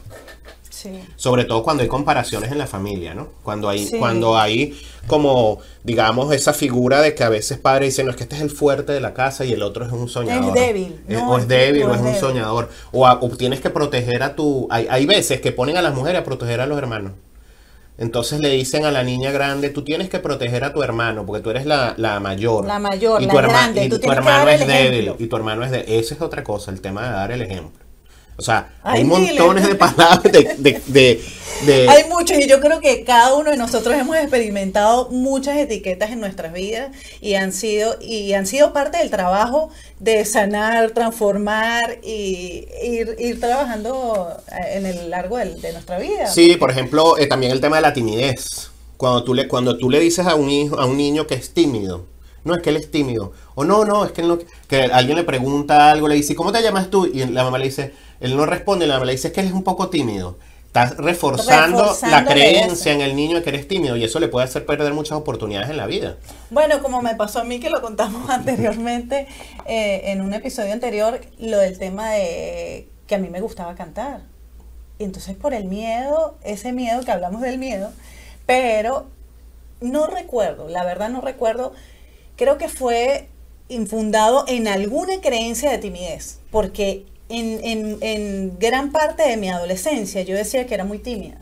Sí. 0.82 0.90
Sobre 1.16 1.44
todo 1.44 1.62
cuando 1.62 1.82
hay 1.82 1.88
comparaciones 1.88 2.50
en 2.50 2.58
la 2.58 2.66
familia, 2.66 3.14
¿no? 3.14 3.28
Cuando 3.42 3.68
hay, 3.68 3.86
Sí. 3.86 3.98
cuando 3.98 4.36
hay 4.36 4.76
como, 5.06 5.58
digamos, 5.84 6.32
esa 6.34 6.52
figura 6.52 7.00
de 7.00 7.14
que 7.14 7.22
a 7.24 7.28
veces 7.28 7.58
padres 7.58 7.90
dicen, 7.90 8.06
no, 8.06 8.10
es 8.10 8.16
que 8.16 8.24
este 8.24 8.36
es 8.36 8.42
el 8.42 8.50
fuerte 8.50 8.92
de 8.92 9.00
la 9.00 9.14
casa 9.14 9.44
y 9.44 9.52
el 9.52 9.62
otro 9.62 9.84
es 9.86 9.92
un 9.92 10.08
soñador. 10.08 10.52
débil, 10.54 11.00
Eh, 11.08 11.14
no, 11.14 11.30
o 11.32 11.38
es 11.38 11.46
débil, 11.48 11.84
o 11.84 11.88
es 11.90 11.94
es 11.94 11.98
un 12.00 12.04
débil. 12.06 12.20
soñador. 12.20 12.68
O, 12.92 13.06
a- 13.06 13.18
o 13.20 13.28
tienes 13.30 13.60
que 13.60 13.70
proteger 13.70 14.22
a 14.22 14.34
tu... 14.34 14.66
Hay, 14.70 14.86
hay 14.90 15.06
veces 15.06 15.40
que 15.40 15.52
ponen 15.52 15.76
a 15.76 15.82
las 15.82 15.94
mujeres 15.94 16.20
a 16.20 16.24
proteger 16.24 16.60
a 16.60 16.66
los 16.66 16.78
hermanos. 16.78 17.12
Entonces 17.98 18.40
le 18.40 18.48
dicen 18.48 18.84
a 18.86 18.90
la 18.90 19.04
niña 19.04 19.30
grande, 19.30 19.68
tú 19.68 19.82
tienes 19.84 20.08
que 20.08 20.18
proteger 20.18 20.64
a 20.64 20.72
tu 20.72 20.82
hermano, 20.82 21.26
porque 21.26 21.42
tú 21.42 21.50
eres 21.50 21.66
la, 21.66 21.94
la 21.98 22.18
mayor. 22.20 22.64
La 22.66 22.78
mayor, 22.78 23.22
y 23.22 23.26
tu 23.28 23.36
grande, 23.36 23.84
y 23.84 23.88
tú 23.88 23.98
tu 24.00 24.10
hermano 24.10 24.48
es 24.50 24.66
débil. 24.66 25.12
Y 25.18 25.26
tu 25.26 25.36
hermano 25.36 25.64
es 25.64 25.70
de 25.70 25.84
Esa 25.98 26.14
es 26.14 26.20
otra 26.20 26.42
cosa, 26.42 26.70
el 26.72 26.80
tema 26.80 27.04
de 27.06 27.10
dar 27.12 27.30
el 27.32 27.42
ejemplo. 27.42 27.81
O 28.36 28.42
sea, 28.42 28.70
Ay, 28.82 29.00
hay 29.00 29.04
dile. 29.04 29.38
montones 29.38 29.68
de 29.68 29.74
palabras 29.74 30.22
de, 30.24 30.30
de, 30.58 30.82
de, 30.86 31.24
de- 31.66 31.88
Hay 31.88 32.04
muchos 32.08 32.38
y 32.38 32.48
yo 32.48 32.60
creo 32.60 32.80
que 32.80 33.04
cada 33.04 33.34
uno 33.34 33.50
de 33.50 33.56
nosotros 33.56 33.94
hemos 33.94 34.16
experimentado 34.16 35.10
muchas 35.10 35.56
etiquetas 35.58 36.10
en 36.10 36.20
nuestras 36.20 36.52
vidas 36.52 36.90
y 37.20 37.34
han 37.34 37.52
sido 37.52 37.96
y 38.00 38.32
han 38.32 38.46
sido 38.46 38.72
parte 38.72 38.98
del 38.98 39.10
trabajo 39.10 39.68
de 40.00 40.24
sanar, 40.24 40.90
transformar 40.90 41.98
y 42.02 42.66
ir, 42.82 43.14
ir 43.18 43.38
trabajando 43.38 44.36
eh, 44.50 44.78
en 44.78 44.86
el 44.86 45.10
largo 45.10 45.36
del- 45.38 45.60
de, 45.60 45.72
nuestra 45.72 45.98
vida. 45.98 46.26
Sí, 46.26 46.56
por 46.56 46.70
ejemplo, 46.70 47.18
eh, 47.18 47.26
también 47.26 47.52
el 47.52 47.60
tema 47.60 47.76
de 47.76 47.82
la 47.82 47.92
timidez. 47.92 48.70
Cuando 48.96 49.22
tú 49.24 49.34
le, 49.34 49.46
cuando 49.48 49.76
tú 49.78 49.90
le 49.90 50.00
dices 50.00 50.26
a 50.26 50.34
un 50.36 50.48
hijo, 50.50 50.78
a 50.80 50.86
un 50.86 50.96
niño 50.96 51.26
que 51.26 51.34
es 51.34 51.52
tímido, 51.52 52.06
No, 52.44 52.56
es 52.56 52.62
que 52.62 52.70
él 52.70 52.76
es 52.76 52.90
tímido. 52.90 53.32
O 53.54 53.64
no, 53.64 53.84
no, 53.84 54.04
es 54.04 54.12
que, 54.12 54.22
él 54.22 54.28
no- 54.28 54.38
que 54.68 54.84
alguien 54.84 55.16
le 55.16 55.24
pregunta 55.24 55.90
algo, 55.90 56.08
le 56.08 56.14
dice, 56.14 56.34
¿cómo 56.34 56.52
te 56.52 56.62
llamas 56.62 56.90
tú? 56.90 57.06
Y 57.06 57.24
la 57.26 57.44
mamá 57.44 57.58
le 57.58 57.66
dice, 57.66 57.92
él 58.20 58.36
no 58.36 58.46
responde, 58.46 58.84
y 58.86 58.88
la 58.88 58.94
mamá 58.94 59.06
le 59.06 59.12
dice, 59.12 59.28
es 59.28 59.34
que 59.34 59.40
él 59.40 59.46
es 59.48 59.52
un 59.52 59.62
poco 59.64 59.88
tímido. 59.90 60.38
Estás 60.66 60.96
reforzando, 60.96 61.84
la 62.10 62.24
creencia 62.24 62.92
en 62.94 63.02
el 63.02 63.14
niño 63.14 63.36
de 63.36 63.42
que 63.42 63.50
eres 63.50 63.68
tímido 63.68 63.94
y 63.96 64.04
eso 64.04 64.18
le 64.20 64.28
puede 64.28 64.46
hacer 64.46 64.64
perder 64.64 64.94
muchas 64.94 65.18
oportunidades 65.18 65.68
en 65.68 65.76
la 65.76 65.86
vida. 65.86 66.16
Bueno, 66.48 66.80
como 66.80 67.02
me 67.02 67.14
pasó 67.14 67.40
a 67.40 67.44
mí 67.44 67.60
que 67.60 67.68
lo 67.68 67.82
contamos 67.82 68.30
anteriormente, 68.30 69.28
eh, 69.66 70.00
en 70.06 70.22
un 70.22 70.32
episodio 70.32 70.72
anterior, 70.72 71.20
lo 71.38 71.58
del 71.58 71.78
tema 71.78 72.10
de 72.12 72.88
que 73.06 73.14
a 73.14 73.18
mí 73.18 73.28
me 73.28 73.42
gustaba 73.42 73.74
cantar. 73.74 74.22
Y 74.98 75.04
entonces 75.04 75.36
por 75.36 75.52
el 75.52 75.64
miedo, 75.66 76.36
ese 76.42 76.72
miedo 76.72 77.02
que 77.04 77.10
hablamos 77.12 77.42
del 77.42 77.58
miedo, 77.58 77.90
pero 78.46 79.08
no 79.82 80.06
recuerdo, 80.06 80.68
la 80.68 80.84
verdad 80.84 81.10
no 81.10 81.20
recuerdo, 81.20 81.74
creo 82.36 82.56
que 82.56 82.68
fue 82.68 83.28
infundado 83.72 84.44
en 84.48 84.68
alguna 84.68 85.20
creencia 85.20 85.70
de 85.70 85.78
timidez, 85.78 86.38
porque 86.50 87.04
en, 87.28 87.60
en- 87.64 87.98
en 88.02 88.58
gran 88.58 88.92
parte 88.92 89.22
de 89.28 89.36
mi 89.36 89.48
adolescencia 89.48 90.22
yo 90.22 90.36
decía 90.36 90.66
que 90.66 90.74
era 90.74 90.84
muy 90.84 90.98
tímida, 90.98 91.38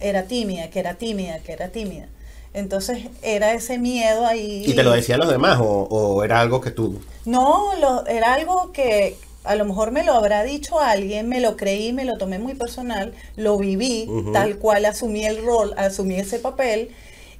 era 0.00 0.24
tímida, 0.24 0.70
que 0.70 0.80
era 0.80 0.94
tímida, 0.94 1.38
que 1.40 1.52
era 1.52 1.68
tímida. 1.68 2.06
Entonces 2.54 3.06
era 3.22 3.54
ese 3.54 3.78
miedo 3.78 4.26
ahí. 4.26 4.64
¿Y 4.66 4.74
te 4.74 4.82
lo 4.82 4.92
decían 4.92 5.18
los 5.20 5.30
demás 5.30 5.58
o, 5.60 5.64
o 5.90 6.22
era 6.22 6.40
algo 6.40 6.60
que 6.60 6.70
tú... 6.70 7.00
No, 7.24 7.74
lo- 7.80 8.06
era 8.06 8.34
algo 8.34 8.72
que 8.72 9.16
a 9.44 9.54
lo 9.56 9.64
mejor 9.64 9.90
me 9.90 10.04
lo 10.04 10.12
habrá 10.12 10.44
dicho 10.44 10.78
alguien, 10.78 11.28
me 11.28 11.40
lo 11.40 11.56
creí, 11.56 11.92
me 11.92 12.04
lo 12.04 12.16
tomé 12.18 12.38
muy 12.38 12.54
personal, 12.54 13.14
lo 13.36 13.56
viví, 13.58 14.08
tal 14.32 14.58
cual 14.58 14.84
asumí 14.84 15.24
el 15.24 15.42
rol, 15.44 15.72
asumí 15.76 16.14
ese 16.16 16.38
papel 16.38 16.90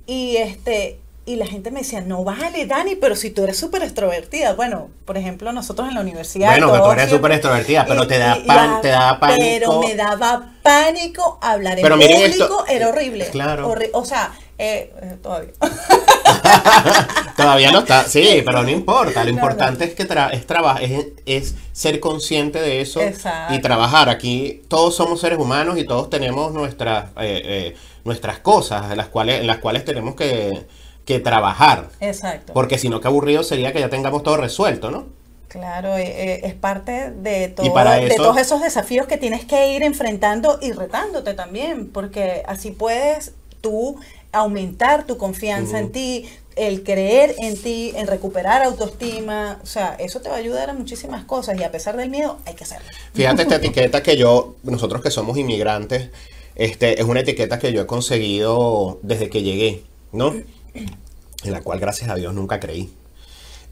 y 0.07 0.37
este 0.37 0.99
y 1.25 1.37
la 1.37 1.47
gente 1.47 1.71
me 1.71 1.81
decía, 1.81 2.01
no 2.01 2.25
vale, 2.25 2.67
Dani, 2.67 2.97
pero 2.97 3.15
si 3.15 3.31
tú 3.31 3.45
eres 3.45 3.57
súper 3.57 3.83
extrovertida. 3.83 4.55
Bueno, 4.55 4.89
por 5.05 5.17
ejemplo, 5.17 5.53
nosotros 5.53 5.89
en 5.89 5.95
la 5.95 6.01
universidad. 6.01 6.49
Bueno, 6.51 6.73
que 6.73 6.79
tú 6.81 6.91
eres 6.91 7.11
súper 7.11 7.33
extrovertida, 7.33 7.85
pero 7.87 8.05
y- 8.05 8.09
te 8.09 8.19
da 8.19 8.39
pan- 8.47 8.81
te 8.83 8.89
da 8.89 9.21
pánico. 9.21 9.45
Pero 9.59 9.81
me 9.81 9.95
daba 9.95 10.51
pánico 10.63 11.39
hablar 11.41 11.79
en 11.79 11.83
Pero 11.83 11.95
público, 11.97 12.19
esto- 12.25 12.67
era 12.69 12.89
horrible. 12.89 13.27
Claro. 13.27 13.69
Horri- 13.73 13.91
o 13.93 14.05
sea, 14.05 14.33
eh, 14.59 14.93
eh, 15.01 15.17
todavía. 15.23 15.53
Todavía 17.37 17.71
no 17.73 17.81
está, 17.81 18.05
sí, 18.05 18.43
pero 18.47 18.63
no 18.63 18.71
importa. 18.71 19.21
Lo 19.25 19.31
No, 19.31 19.37
importante 19.37 19.85
es 19.85 19.95
que 19.95 20.07
tra- 20.09 20.33
es, 20.33 20.45
es, 20.91 21.07
es 21.27 21.55
ser 21.73 22.01
consciente 22.01 22.61
de 22.61 22.81
eso 22.81 23.01
Exacto. 23.01 23.55
y 23.55 23.61
trabajar. 23.61 24.09
Aquí 24.09 24.63
todos 24.69 24.95
somos 24.95 25.21
seres 25.21 25.39
humanos 25.39 25.79
y 25.79 25.85
todos 25.85 26.11
tenemos 26.11 26.53
nuestras, 26.53 27.07
eh, 27.21 27.43
eh, 27.45 27.77
nuestras 28.05 28.39
cosas 28.41 28.95
las 28.97 29.09
cuales, 29.09 29.41
en 29.41 29.47
las 29.47 29.59
cuales 29.59 29.85
tenemos 29.85 30.15
que, 30.15 30.67
que 31.05 31.21
trabajar. 31.21 31.89
Exacto. 32.01 32.53
Porque 32.53 32.79
si 32.79 32.89
no, 32.89 33.01
qué 33.01 33.09
aburrido 33.09 33.43
sería 33.43 33.73
que 33.73 33.81
ya 33.81 33.89
tengamos 33.89 34.23
todo 34.23 34.37
resuelto, 34.37 34.91
¿no? 34.91 35.07
Claro, 35.49 35.99
eh, 35.99 36.05
eh, 36.07 36.41
es 36.45 36.55
parte 36.55 37.11
de, 37.11 37.49
todo, 37.49 37.75
para 37.75 37.97
de 37.97 38.15
todos 38.17 38.39
esos 38.39 38.63
desafíos 38.63 39.07
que 39.07 39.19
tienes 39.19 39.45
que 39.45 39.75
ir 39.75 39.83
enfrentando 39.83 40.59
y 40.63 40.73
retándote 40.73 41.35
también, 41.35 41.89
porque 41.89 42.43
así 42.47 42.71
puedes 42.71 43.33
tú 43.61 43.97
aumentar 44.33 45.05
tu 45.05 45.19
confianza 45.19 45.79
en 45.79 45.93
ti, 45.93 46.27
el 46.57 46.83
creer 46.83 47.35
en 47.39 47.61
ti, 47.61 47.93
en 47.95 48.07
recuperar 48.07 48.63
autoestima, 48.63 49.59
o 49.63 49.67
sea, 49.67 49.95
eso 49.99 50.21
te 50.21 50.31
va 50.31 50.37
a 50.37 50.39
ayudar 50.39 50.71
a 50.71 50.73
muchísimas 50.73 51.25
cosas 51.25 51.59
y 51.61 51.65
a 51.65 51.71
pesar 51.71 51.99
del 51.99 52.09
miedo 52.09 52.39
hay 52.47 52.55
que 52.55 52.65
hacerlo. 52.65 52.89
Fíjate 53.13 53.43
esta 53.43 53.57
etiqueta 53.63 54.03
que 54.03 54.17
yo, 54.17 54.57
nosotros 54.63 55.03
que 55.03 55.11
somos 55.11 55.37
inmigrantes, 55.37 56.09
este, 56.55 56.99
es 56.99 57.07
una 57.07 57.21
etiqueta 57.21 57.59
que 57.59 57.73
yo 57.73 57.83
he 57.83 57.87
conseguido 57.87 59.01
desde 59.03 59.29
que 59.29 59.43
llegué, 59.43 59.85
¿no? 60.13 60.35
En 60.75 61.53
la 61.53 61.61
cual, 61.63 61.81
gracias 61.81 62.09
a 62.11 62.15
Dios, 62.15 62.35
nunca 62.35 62.61
creí. 62.61 62.93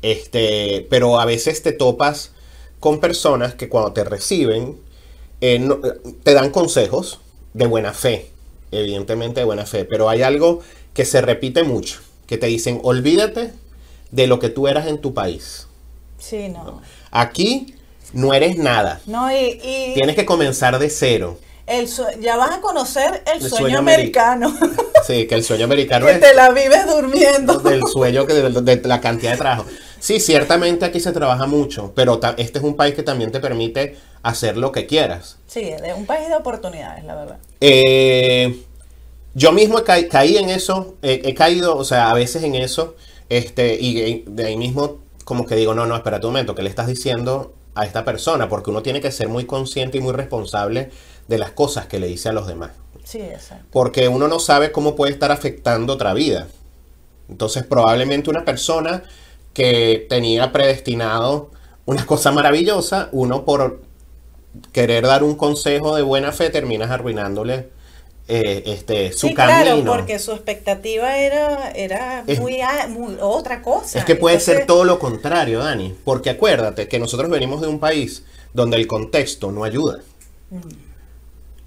Este, 0.03 0.87
pero 0.91 1.21
a 1.21 1.25
veces 1.25 1.63
te 1.63 1.73
topas 1.73 2.33
con 2.81 3.01
personas 3.01 3.55
que 3.55 3.69
cuando 3.69 3.93
te 3.93 4.05
reciben, 4.05 4.79
eh, 5.41 5.59
no- 5.59 5.79
te 6.23 6.35
dan 6.35 6.51
consejos 6.51 7.21
de 7.55 7.67
buena 7.67 7.93
fe, 7.93 8.31
evidentemente 8.73 9.41
de 9.41 9.47
buena 9.47 9.67
fe, 9.67 9.85
pero 9.85 10.09
hay 10.09 10.23
algo 10.23 10.61
que 10.95 11.05
se 11.05 11.21
repite 11.21 11.63
mucho, 11.65 12.01
que 12.27 12.39
te 12.39 12.47
dicen, 12.47 12.81
olvídate 12.83 13.53
de 14.11 14.27
lo 14.27 14.39
que 14.39 14.49
tú 14.49 14.69
eras 14.69 14.87
en 14.87 14.99
tu 15.01 15.15
país. 15.15 15.67
Sí, 16.19 16.49
no. 16.49 16.81
Aquí 17.11 17.75
no 18.13 18.35
eres 18.35 18.57
nada. 18.57 19.01
No, 19.07 19.31
y, 19.31 19.61
y 19.63 19.95
Tienes 19.95 20.17
que 20.17 20.27
comenzar 20.27 20.79
de 20.79 20.91
cero. 20.91 21.39
El 21.71 21.89
ya 22.21 22.37
vas 22.37 22.59
a 22.59 22.61
conocer 22.61 23.23
el, 23.27 23.35
El 23.43 23.49
sueño, 23.49 23.57
sueño 23.57 23.79
americano, 23.79 24.55
Sí, 25.07 25.27
que 25.27 25.35
el 25.37 25.45
sueño 25.45 25.65
americano 25.65 26.07
que 26.07 26.13
es 26.13 26.21
te 26.21 26.35
la 26.35 26.51
vives 26.51 26.87
durmiendo. 26.87 27.59
del 27.61 27.87
sueño 27.87 28.27
que 28.27 28.35
de, 28.35 28.51
de 28.77 28.89
la 28.89 29.01
cantidad 29.01 29.33
de 29.33 29.39
trabajo. 29.39 29.65
Sí, 29.99 30.19
ciertamente 30.21 30.85
aquí 30.85 31.01
se 31.01 31.13
trabaja 31.13 31.47
mucho, 31.47 31.93
pero 31.95 32.21
este 32.37 32.59
es 32.59 32.65
un 32.65 32.75
país 32.77 32.95
que 32.95 33.03
también 33.03 33.31
te 33.33 33.41
permite 33.41 33.97
hacer 34.23 34.57
lo 34.57 34.73
que 34.73 34.87
quieras. 34.87 35.37
Sí, 35.47 35.63
de 35.63 35.95
un 35.95 36.07
país 36.07 36.29
de 36.29 36.35
oportunidades, 36.37 37.05
la 37.05 37.15
verdad. 37.15 37.39
Eh, 37.61 38.63
yo 39.35 39.53
mismo 39.53 39.79
he 39.79 39.85
ca- 39.85 40.09
caí 40.09 40.37
en 40.39 40.49
eso, 40.51 40.97
eh, 41.03 41.21
he 41.25 41.35
caído, 41.35 41.77
o 41.77 41.85
sea, 41.85 42.11
a 42.11 42.15
veces 42.15 42.43
en 42.43 42.55
eso, 42.55 42.97
este, 43.29 43.75
y 43.81 44.25
de 44.27 44.47
ahí 44.47 44.57
mismo 44.57 44.99
como 45.25 45.47
que 45.47 45.55
digo, 45.55 45.75
no, 45.75 45.87
no, 45.87 45.95
espera 45.95 46.17
un 46.17 46.23
momento, 46.25 46.55
¿qué 46.57 46.63
le 46.63 46.69
estás 46.71 46.89
diciendo 46.89 47.55
a 47.77 47.85
esta 47.87 48.05
persona? 48.05 48.49
Porque 48.49 48.71
uno 48.71 48.83
tiene 48.83 49.01
que 49.01 49.13
ser 49.13 49.29
muy 49.29 49.45
consciente 49.45 49.99
y 49.99 50.01
muy 50.01 50.13
responsable 50.13 50.91
de 51.31 51.39
las 51.39 51.53
cosas 51.53 51.87
que 51.87 51.99
le 51.99 52.09
dice 52.09 52.29
a 52.29 52.33
los 52.33 52.47
demás. 52.47 52.73
Sí, 53.05 53.21
exacto. 53.21 53.65
porque 53.73 54.09
uno 54.09 54.29
no 54.29 54.39
sabe 54.39 54.71
cómo 54.73 54.95
puede 54.95 55.13
estar 55.13 55.33
afectando 55.33 55.95
otra 55.95 56.13
vida. 56.13 56.49
Entonces, 57.29 57.65
probablemente 57.65 58.29
una 58.31 58.45
persona 58.45 59.03
que 59.55 60.07
tenía 60.09 60.53
predestinado 60.53 61.51
una 61.87 62.05
cosa 62.07 62.31
maravillosa, 62.33 63.09
uno 63.13 63.45
por 63.45 63.81
querer 64.73 65.07
dar 65.07 65.23
un 65.25 65.35
consejo 65.37 65.97
de 65.97 66.03
buena 66.03 66.33
fe 66.33 66.51
terminas 66.51 66.91
arruinándole 66.91 67.69
eh, 68.29 68.63
este 68.67 69.13
su 69.13 69.29
sí, 69.29 69.35
camino. 69.35 69.83
claro, 69.83 69.85
porque 69.85 70.19
su 70.21 70.33
expectativa 70.33 71.17
era, 71.19 71.71
era 71.73 72.23
Es- 72.27 72.39
muy, 72.41 72.59
otra 73.21 73.63
cosa. 73.63 73.99
Es 73.99 74.05
que 74.05 74.15
puede 74.15 74.39
ser 74.41 74.67
todo 74.67 74.85
lo 74.85 74.99
contrario, 74.99 75.61
Dani, 75.61 75.95
porque 76.05 76.31
acuérdate 76.31 76.87
que 76.87 76.99
nosotros 77.01 77.29
venimos 77.31 77.61
de 77.61 77.67
un 77.69 77.81
país 77.81 78.25
donde 78.53 78.77
el 78.77 78.87
contexto 78.87 79.51
no 79.51 79.65
ayuda. 79.65 80.01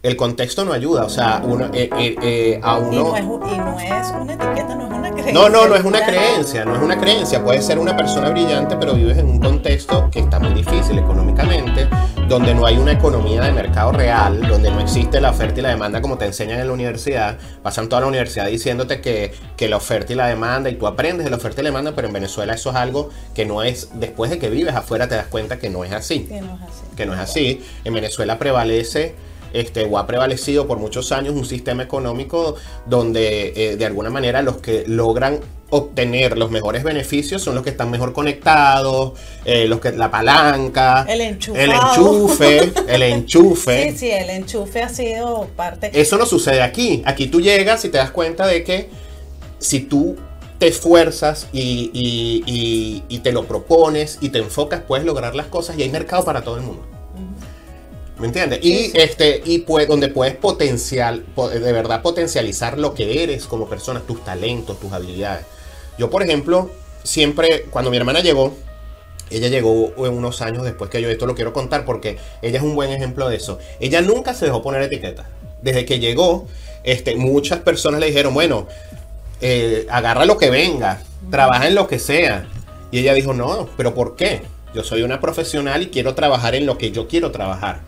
El 0.03 0.17
contexto 0.17 0.65
no 0.65 0.73
ayuda, 0.73 1.05
o 1.05 1.09
sea, 1.09 1.41
uno, 1.45 1.67
eh, 1.73 1.89
eh, 1.97 2.15
eh, 2.21 2.59
a 2.61 2.77
Y 2.77 2.97
uno... 2.97 3.03
no, 3.11 3.15
es, 3.15 3.23
y 3.23 3.57
no 3.57 3.79
es 3.79 4.11
una 4.11 4.33
etiqueta, 4.33 4.75
no 4.75 4.83
es 4.87 4.91
una 4.91 5.11
creencia. 5.11 5.33
No, 5.33 5.47
no, 5.47 5.65
no 5.69 5.75
es 5.75 5.85
una 5.85 6.05
creencia, 6.05 6.65
no 6.65 6.75
es 6.75 6.81
una 6.81 6.99
creencia. 6.99 7.41
Puede 7.41 7.61
ser 7.61 7.79
una 7.79 7.95
persona 7.95 8.29
brillante, 8.31 8.75
pero 8.75 8.95
vives 8.95 9.17
en 9.17 9.27
un 9.29 9.39
contexto 9.39 10.09
que 10.11 10.19
está 10.19 10.39
muy 10.39 10.53
difícil 10.53 10.99
económicamente, 10.99 11.87
donde 12.27 12.53
no 12.53 12.65
hay 12.65 12.77
una 12.77 12.91
economía 12.91 13.43
de 13.43 13.53
mercado 13.53 13.93
real, 13.93 14.45
donde 14.45 14.69
no 14.71 14.81
existe 14.81 15.21
la 15.21 15.29
oferta 15.29 15.61
y 15.61 15.63
la 15.63 15.69
demanda 15.69 16.01
como 16.01 16.17
te 16.17 16.25
enseñan 16.25 16.59
en 16.59 16.67
la 16.67 16.73
universidad. 16.73 17.37
Pasan 17.61 17.87
toda 17.87 18.01
la 18.01 18.07
universidad 18.07 18.47
diciéndote 18.47 18.99
que, 18.99 19.31
que 19.55 19.69
la 19.69 19.77
oferta 19.77 20.11
y 20.11 20.17
la 20.17 20.27
demanda, 20.27 20.69
y 20.69 20.75
tú 20.75 20.85
aprendes 20.85 21.23
de 21.23 21.29
la 21.29 21.37
oferta 21.37 21.61
y 21.61 21.63
la 21.63 21.69
demanda, 21.69 21.93
pero 21.95 22.09
en 22.09 22.13
Venezuela 22.13 22.55
eso 22.55 22.71
es 22.71 22.75
algo 22.75 23.09
que 23.33 23.45
no 23.45 23.63
es, 23.63 23.87
después 23.93 24.29
de 24.31 24.37
que 24.37 24.49
vives 24.49 24.75
afuera 24.75 25.07
te 25.07 25.15
das 25.15 25.27
cuenta 25.27 25.59
que 25.59 25.69
no 25.69 25.85
es 25.85 25.93
así 25.93 26.25
Que 26.25 26.41
no 26.41 26.55
es 26.55 26.61
así. 26.61 26.83
que 26.97 27.05
no 27.05 27.13
es 27.13 27.19
así. 27.21 27.63
En 27.85 27.93
Venezuela 27.93 28.37
prevalece, 28.37 29.15
este, 29.53 29.85
o 29.85 29.97
ha 29.97 30.05
prevalecido 30.07 30.67
por 30.67 30.77
muchos 30.79 31.11
años 31.11 31.33
un 31.35 31.45
sistema 31.45 31.83
económico 31.83 32.55
donde 32.85 33.53
eh, 33.55 33.75
de 33.77 33.85
alguna 33.85 34.09
manera 34.09 34.41
los 34.41 34.57
que 34.57 34.83
logran 34.87 35.39
obtener 35.69 36.37
los 36.37 36.51
mejores 36.51 36.83
beneficios 36.83 37.41
son 37.41 37.55
los 37.55 37.63
que 37.63 37.71
están 37.71 37.89
mejor 37.89 38.13
conectados, 38.13 39.13
eh, 39.43 39.67
los 39.67 39.79
que 39.79 39.91
la 39.91 40.11
palanca, 40.11 41.03
El 41.55 41.71
enchufe, 41.71 42.71
el 42.87 43.01
enchufe. 43.01 43.91
Sí, 43.91 43.97
sí, 43.97 44.11
el 44.11 44.29
enchufe 44.29 44.83
ha 44.83 44.89
sido 44.89 45.47
parte. 45.55 45.89
Eso 45.99 46.17
no 46.17 46.25
sucede 46.27 46.61
aquí. 46.61 47.01
Aquí 47.05 47.25
tú 47.27 47.41
llegas 47.41 47.83
y 47.85 47.89
te 47.89 47.97
das 47.97 48.11
cuenta 48.11 48.45
de 48.45 48.63
que 48.63 48.89
si 49.57 49.79
tú 49.79 50.15
te 50.59 50.67
esfuerzas 50.67 51.47
y, 51.51 51.89
y- 51.91 52.43
y- 52.45 53.03
y 53.09 53.19
te 53.19 53.31
lo 53.31 53.45
propones 53.47 54.19
y 54.21 54.29
te 54.29 54.37
enfocas, 54.37 54.81
puedes 54.87 55.05
lograr 55.05 55.33
las 55.35 55.47
cosas 55.47 55.75
y 55.77 55.81
hay 55.81 55.89
mercado 55.89 56.23
para 56.23 56.43
todo 56.43 56.57
el 56.57 56.61
mundo. 56.63 56.85
¿Me 58.19 58.27
entiendes? 58.27 58.59
Sí, 58.61 58.71
y 58.71 58.77
sí. 58.89 58.91
este 58.95 59.41
y 59.43 59.59
pues 59.59 59.87
donde 59.87 60.07
puedes 60.07 60.35
potencial 60.35 61.21
po- 61.35 61.49
de 61.49 61.71
verdad 61.71 62.01
potencializar 62.01 62.77
lo 62.77 62.93
que 62.93 63.23
eres 63.23 63.45
como 63.47 63.67
persona, 63.67 64.01
tus 64.01 64.23
talentos, 64.23 64.79
tus 64.79 64.91
habilidades. 64.93 65.45
Yo, 65.97 66.09
por 66.09 66.21
ejemplo, 66.23 66.69
siempre 67.03 67.65
cuando 67.71 67.89
mi 67.91 67.97
hermana 67.97 68.19
llegó, 68.19 68.55
ella 69.31 69.47
llegó 69.47 69.71
unos 69.97 70.41
años 70.41 70.63
después 70.63 70.89
que 70.91 71.01
yo 71.01 71.09
esto 71.09 71.25
lo 71.25 71.33
quiero 71.33 71.53
contar 71.53 71.85
porque 71.85 72.17
ella 72.43 72.57
es 72.59 72.63
un 72.63 72.75
buen 72.75 72.91
ejemplo 72.91 73.29
de 73.29 73.37
eso. 73.37 73.57
Ella 73.79 74.01
nunca 74.01 74.33
se 74.35 74.45
dejó 74.45 74.61
poner 74.61 74.83
etiqueta. 74.83 75.27
Desde 75.63 75.85
que 75.85 75.99
llegó, 75.99 76.47
este, 76.83 77.15
muchas 77.15 77.59
personas 77.59 77.99
le 77.99 78.07
dijeron, 78.07 78.33
bueno, 78.33 78.67
eh, 79.41 79.87
agarra 79.89 80.25
lo 80.25 80.37
que 80.37 80.49
venga, 80.51 81.01
trabaja 81.31 81.67
en 81.67 81.75
lo 81.75 81.87
que 81.87 81.97
sea. 81.99 82.47
Y 82.91 82.99
ella 82.99 83.13
dijo, 83.13 83.33
no, 83.33 83.69
pero 83.75 83.95
¿por 83.95 84.15
qué? 84.15 84.43
Yo 84.75 84.83
soy 84.83 85.01
una 85.03 85.19
profesional 85.19 85.81
y 85.81 85.87
quiero 85.87 86.13
trabajar 86.15 86.53
en 86.53 86.65
lo 86.65 86.77
que 86.77 86.91
yo 86.91 87.07
quiero 87.07 87.31
trabajar. 87.31 87.81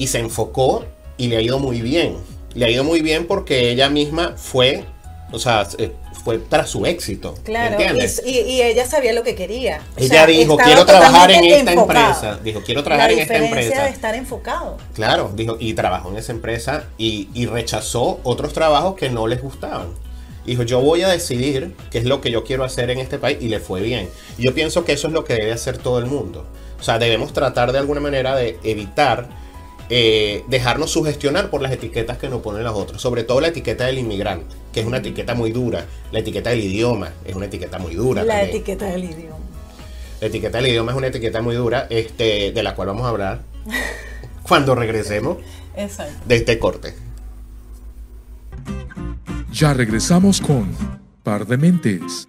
Y 0.00 0.06
se 0.08 0.18
enfocó 0.18 0.84
y 1.16 1.28
le 1.28 1.36
ha 1.36 1.40
ido 1.40 1.58
muy 1.58 1.80
bien. 1.82 2.16
Le 2.54 2.64
ha 2.64 2.70
ido 2.70 2.82
muy 2.82 3.00
bien 3.02 3.26
porque 3.26 3.70
ella 3.70 3.88
misma 3.88 4.34
fue 4.36 4.84
o 5.32 5.38
sea, 5.38 5.66
eh, 5.78 5.92
fue 6.24 6.38
tras 6.38 6.70
su 6.70 6.84
éxito. 6.86 7.34
Claro, 7.44 7.76
y, 8.26 8.30
y 8.30 8.62
ella 8.62 8.86
sabía 8.86 9.12
lo 9.12 9.22
que 9.22 9.34
quería. 9.34 9.80
O 9.96 10.00
Ella 10.00 10.08
sea, 10.08 10.26
dijo, 10.26 10.56
quiero 10.56 10.84
trabajar 10.84 11.30
en 11.30 11.44
esta 11.44 11.72
enfocado. 11.72 12.00
empresa. 12.00 12.40
Dijo, 12.42 12.60
quiero 12.64 12.82
trabajar 12.82 13.10
La 13.10 13.16
en 13.16 13.22
esta 13.22 13.36
empresa. 13.36 13.84
de 13.84 13.90
estar 13.90 14.14
enfocado. 14.14 14.76
Claro, 14.94 15.30
dijo, 15.34 15.56
y 15.60 15.74
trabajó 15.74 16.10
en 16.10 16.16
esa 16.16 16.32
empresa 16.32 16.84
y, 16.98 17.28
y 17.32 17.46
rechazó 17.46 18.20
otros 18.24 18.52
trabajos 18.52 18.96
que 18.96 19.08
no 19.08 19.26
les 19.28 19.40
gustaban. 19.40 19.88
Dijo, 20.44 20.62
yo 20.64 20.80
voy 20.80 21.02
a 21.02 21.08
decidir 21.08 21.76
qué 21.90 21.98
es 21.98 22.04
lo 22.06 22.20
que 22.20 22.30
yo 22.32 22.42
quiero 22.42 22.64
hacer 22.64 22.90
en 22.90 22.98
este 22.98 23.18
país 23.18 23.38
y 23.40 23.48
le 23.48 23.60
fue 23.60 23.80
bien. 23.82 24.08
Yo 24.36 24.52
pienso 24.52 24.84
que 24.84 24.92
eso 24.92 25.06
es 25.06 25.12
lo 25.12 25.24
que 25.24 25.34
debe 25.34 25.52
hacer 25.52 25.78
todo 25.78 25.98
el 26.00 26.06
mundo. 26.06 26.44
O 26.80 26.82
sea, 26.82 26.98
debemos 26.98 27.32
tratar 27.32 27.70
de 27.72 27.78
alguna 27.78 28.00
manera 28.00 28.34
de 28.34 28.58
evitar 28.64 29.28
eh, 29.92 30.44
dejarnos 30.46 30.92
sugestionar 30.92 31.50
por 31.50 31.60
las 31.62 31.72
etiquetas 31.72 32.16
que 32.16 32.28
nos 32.28 32.42
ponen 32.42 32.62
los 32.62 32.74
otros. 32.76 33.02
Sobre 33.02 33.24
todo 33.24 33.40
la 33.40 33.48
etiqueta 33.48 33.86
del 33.86 33.98
inmigrante, 33.98 34.54
que 34.72 34.80
es 34.80 34.86
una 34.86 34.98
etiqueta 34.98 35.34
muy 35.34 35.50
dura. 35.50 35.84
La 36.12 36.20
etiqueta 36.20 36.50
del 36.50 36.60
idioma 36.60 37.10
es 37.24 37.34
una 37.34 37.46
etiqueta 37.46 37.78
muy 37.78 37.94
dura. 37.94 38.22
La 38.22 38.34
también. 38.34 38.56
etiqueta 38.56 38.86
del 38.86 39.04
idioma. 39.04 39.36
La 40.20 40.26
etiqueta 40.28 40.58
del 40.58 40.66
idioma 40.68 40.92
es 40.92 40.98
una 40.98 41.06
etiqueta 41.08 41.42
muy 41.42 41.56
dura, 41.56 41.86
este, 41.90 42.52
de 42.52 42.62
la 42.62 42.74
cual 42.74 42.88
vamos 42.88 43.04
a 43.04 43.08
hablar 43.08 43.42
cuando 44.42 44.74
regresemos 44.74 45.38
Exacto. 45.76 46.14
de 46.26 46.36
este 46.36 46.58
corte. 46.58 46.94
Ya 49.52 49.74
regresamos 49.74 50.40
con 50.40 50.70
Par 51.24 51.46
de 51.46 51.56
Mentes. 51.56 52.28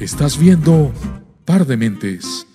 Estás 0.00 0.36
viendo 0.36 0.90
Par 1.44 1.64
de 1.66 1.76
Mentes. 1.76 2.46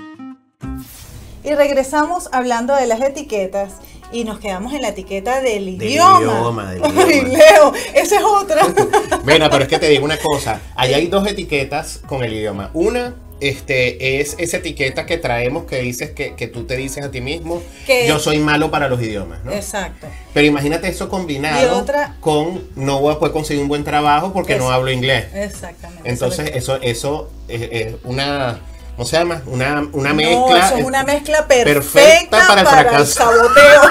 Y 1.48 1.56
regresamos 1.56 2.28
hablando 2.34 2.76
de 2.76 2.88
las 2.88 3.00
etiquetas 3.02 3.72
y 4.12 4.26
nos 4.26 4.40
quedamos 4.40 4.74
en 4.74 4.82
la 4.82 4.90
etiqueta 4.90 5.42
del 5.42 5.78
Del 5.78 5.90
idioma. 5.92 6.20
idioma, 6.22 6.72
del 6.74 6.82
Ay, 6.98 7.18
idioma. 7.20 7.30
Leo, 7.38 7.74
esa 7.94 8.16
es 8.18 8.24
otra. 8.24 8.68
Mira, 9.26 9.50
pero 9.50 9.64
es 9.64 9.70
que 9.70 9.80
te 9.80 9.88
digo 9.90 10.04
una 10.04 10.18
cosa. 10.18 10.60
Ahí 10.76 10.94
hay 10.94 11.08
dos 11.08 11.26
etiquetas 11.26 12.00
con 12.06 12.24
el 12.26 12.34
idioma. 12.34 12.70
Una 12.74 13.16
este, 13.40 14.20
es 14.20 14.36
esa 14.40 14.58
etiqueta 14.58 15.06
que 15.06 15.18
traemos 15.18 15.66
que 15.66 15.78
dices 15.78 16.12
que, 16.12 16.34
que 16.36 16.48
tú 16.48 16.66
te 16.66 16.76
dices 16.76 17.06
a 17.06 17.12
ti 17.12 17.22
mismo, 17.22 17.62
Que- 17.86 18.08
yo 18.08 18.18
soy 18.20 18.40
malo 18.40 18.70
para 18.72 18.90
los 18.90 19.02
idiomas, 19.02 19.44
¿no? 19.46 19.54
Exacto. 19.54 20.08
Pero 20.34 20.48
imagínate 20.48 20.88
eso 20.90 21.08
combinado 21.08 21.78
otra- 21.78 22.16
con 22.20 22.62
no 22.76 23.00
voy 23.00 23.14
a 23.14 23.20
poder 23.20 23.32
conseguir 23.34 23.62
un 23.62 23.70
buen 23.70 23.84
trabajo 23.86 24.34
porque 24.34 24.56
no 24.58 24.70
hablo 24.72 24.92
inglés. 24.92 25.28
Exactamente. 25.34 26.10
Entonces, 26.10 26.52
eso, 26.56 26.78
eso 26.82 27.30
es, 27.48 27.62
es 27.72 27.96
una, 28.04 28.60
¿cómo 28.98 29.08
se 29.08 29.18
llama? 29.18 29.42
Una, 29.46 29.88
una 29.94 30.10
No, 30.10 30.16
mezcla. 30.16 30.68
eso 30.68 30.78
es 30.78 30.86
una 30.86 31.04
mezcla 31.06 31.48
perfecta, 31.48 31.74
perfecta 31.74 32.38
para 32.48 32.64
para 32.66 32.82
el 32.82 33.06
fracaso. 33.06 33.14
saboteo. 33.14 33.82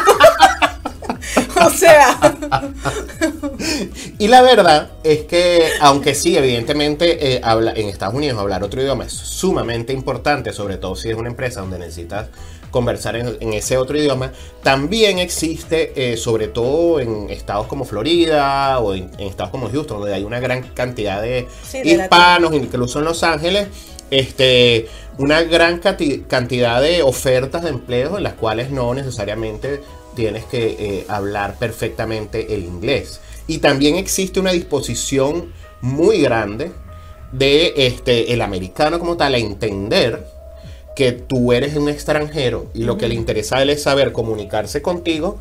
o 1.66 1.70
sea, 1.70 2.18
Y 4.18 4.28
la 4.28 4.42
verdad 4.42 4.90
es 5.02 5.20
que, 5.24 5.68
aunque 5.80 6.14
sí, 6.14 6.36
evidentemente, 6.36 7.34
eh, 7.36 7.40
habla, 7.42 7.72
en 7.74 7.88
Estados 7.88 8.14
Unidos 8.14 8.38
hablar 8.38 8.62
otro 8.62 8.80
idioma 8.82 9.04
es 9.04 9.12
sumamente 9.12 9.92
importante, 9.92 10.52
sobre 10.52 10.76
todo 10.78 10.96
si 10.96 11.10
es 11.10 11.16
una 11.16 11.28
empresa 11.28 11.60
donde 11.60 11.78
necesitas 11.78 12.28
conversar 12.70 13.16
en, 13.16 13.36
en 13.40 13.52
ese 13.54 13.78
otro 13.78 13.96
idioma, 13.96 14.32
también 14.62 15.18
existe, 15.18 16.12
eh, 16.12 16.16
sobre 16.16 16.48
todo 16.48 17.00
en 17.00 17.30
estados 17.30 17.66
como 17.68 17.84
Florida 17.84 18.78
o 18.80 18.94
en, 18.94 19.10
en 19.18 19.28
estados 19.28 19.50
como 19.50 19.70
Houston, 19.70 20.00
donde 20.00 20.14
hay 20.14 20.24
una 20.24 20.40
gran 20.40 20.62
cantidad 20.62 21.22
de 21.22 21.48
Sí, 21.66 21.82
de 21.82 21.90
hispanos, 21.92 22.52
incluso 22.54 22.98
en 22.98 23.06
Los 23.06 23.22
Ángeles, 23.22 23.68
este, 24.10 24.88
una 25.18 25.42
gran 25.42 25.78
cantidad 25.80 26.80
de 26.80 27.02
ofertas 27.02 27.62
de 27.62 27.70
empleos 27.70 28.16
en 28.16 28.22
las 28.22 28.34
cuales 28.34 28.70
no 28.70 28.94
necesariamente 28.94 29.80
tienes 30.14 30.44
que 30.44 30.76
eh, 30.78 31.06
hablar 31.08 31.56
perfectamente 31.58 32.54
el 32.54 32.64
inglés. 32.64 33.20
Y 33.46 33.58
también 33.58 33.96
existe 33.96 34.40
una 34.40 34.52
disposición 34.52 35.52
muy 35.80 36.20
grande 36.20 36.72
de 37.32 37.74
este, 37.76 38.32
el 38.32 38.42
americano 38.42 38.98
como 38.98 39.16
tal 39.16 39.34
a 39.34 39.38
entender 39.38 40.26
que 40.96 41.12
tú 41.12 41.52
eres 41.52 41.76
un 41.76 41.88
extranjero 41.88 42.70
y 42.74 42.84
lo 42.84 42.96
que 42.96 43.08
le 43.08 43.14
interesa 43.14 43.58
a 43.58 43.62
él 43.62 43.70
es 43.70 43.82
saber 43.82 44.12
comunicarse 44.12 44.80
contigo 44.80 45.38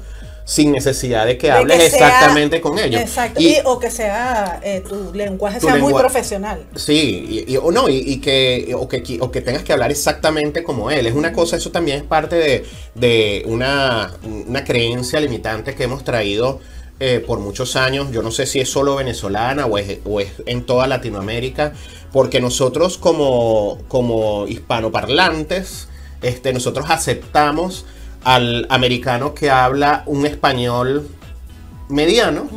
sin 0.47 0.71
necesidad 0.71 1.25
de 1.25 1.37
que 1.39 1.47
de 1.47 1.53
hables 1.53 1.79
que 1.79 1.89
sea- 1.89 2.07
exactamente 2.07 2.61
con 2.61 2.77
ellos. 2.77 3.01
Exacto. 3.01 3.41
Y- 3.41 3.47
Y- 3.55 3.57
o 3.65 3.79
que 3.79 3.89
sea 3.89 4.59
eh, 4.63 4.83
tu 4.87 5.11
lenguaje 5.13 5.59
Tu 5.59 5.65
sea 5.65 5.75
muy 5.77 5.91
profesional. 5.93 6.63
Sí, 6.75 7.43
y, 7.47 7.53
y- 7.53 7.57
o 7.57 7.71
no, 7.71 7.89
y, 7.89 8.17
que, 8.21 8.73
o, 8.77 8.87
que, 8.87 9.17
o 9.19 9.31
que 9.31 9.41
tengas 9.41 9.63
que 9.63 9.73
hablar 9.73 9.89
exactamente 9.91 10.63
como 10.63 10.91
él. 10.91 11.07
Es 11.07 11.15
una 11.15 11.33
cosa, 11.33 11.57
eso 11.57 11.71
también 11.71 11.97
es 11.97 12.03
parte 12.03 12.35
de, 12.35 12.63
de 12.93 13.43
una, 13.47 14.13
una 14.47 14.63
creencia 14.63 15.19
limitante 15.19 15.73
que 15.73 15.83
hemos 15.85 16.03
traído 16.03 16.59
eh, 16.99 17.23
por 17.25 17.39
muchos 17.39 17.75
años. 17.75 18.11
Yo 18.11 18.21
no 18.21 18.29
sé 18.29 18.45
si 18.45 18.59
es 18.59 18.69
solo 18.69 18.95
venezolana 18.95 19.65
o 19.65 19.77
es, 19.79 19.97
o 20.05 20.19
es 20.21 20.29
en 20.45 20.63
toda 20.65 20.85
Latinoamérica, 20.85 21.73
porque 22.13 22.39
nosotros 22.39 22.97
como, 22.99 23.79
como 23.87 24.45
hispanoparlantes, 24.47 25.87
este, 26.21 26.53
nosotros 26.53 26.85
aceptamos 26.89 27.85
al 28.25 28.67
americano 28.69 29.33
que 29.33 29.49
habla 29.49 30.03
un 30.07 30.25
español 30.25 31.07
mediano. 31.89 32.47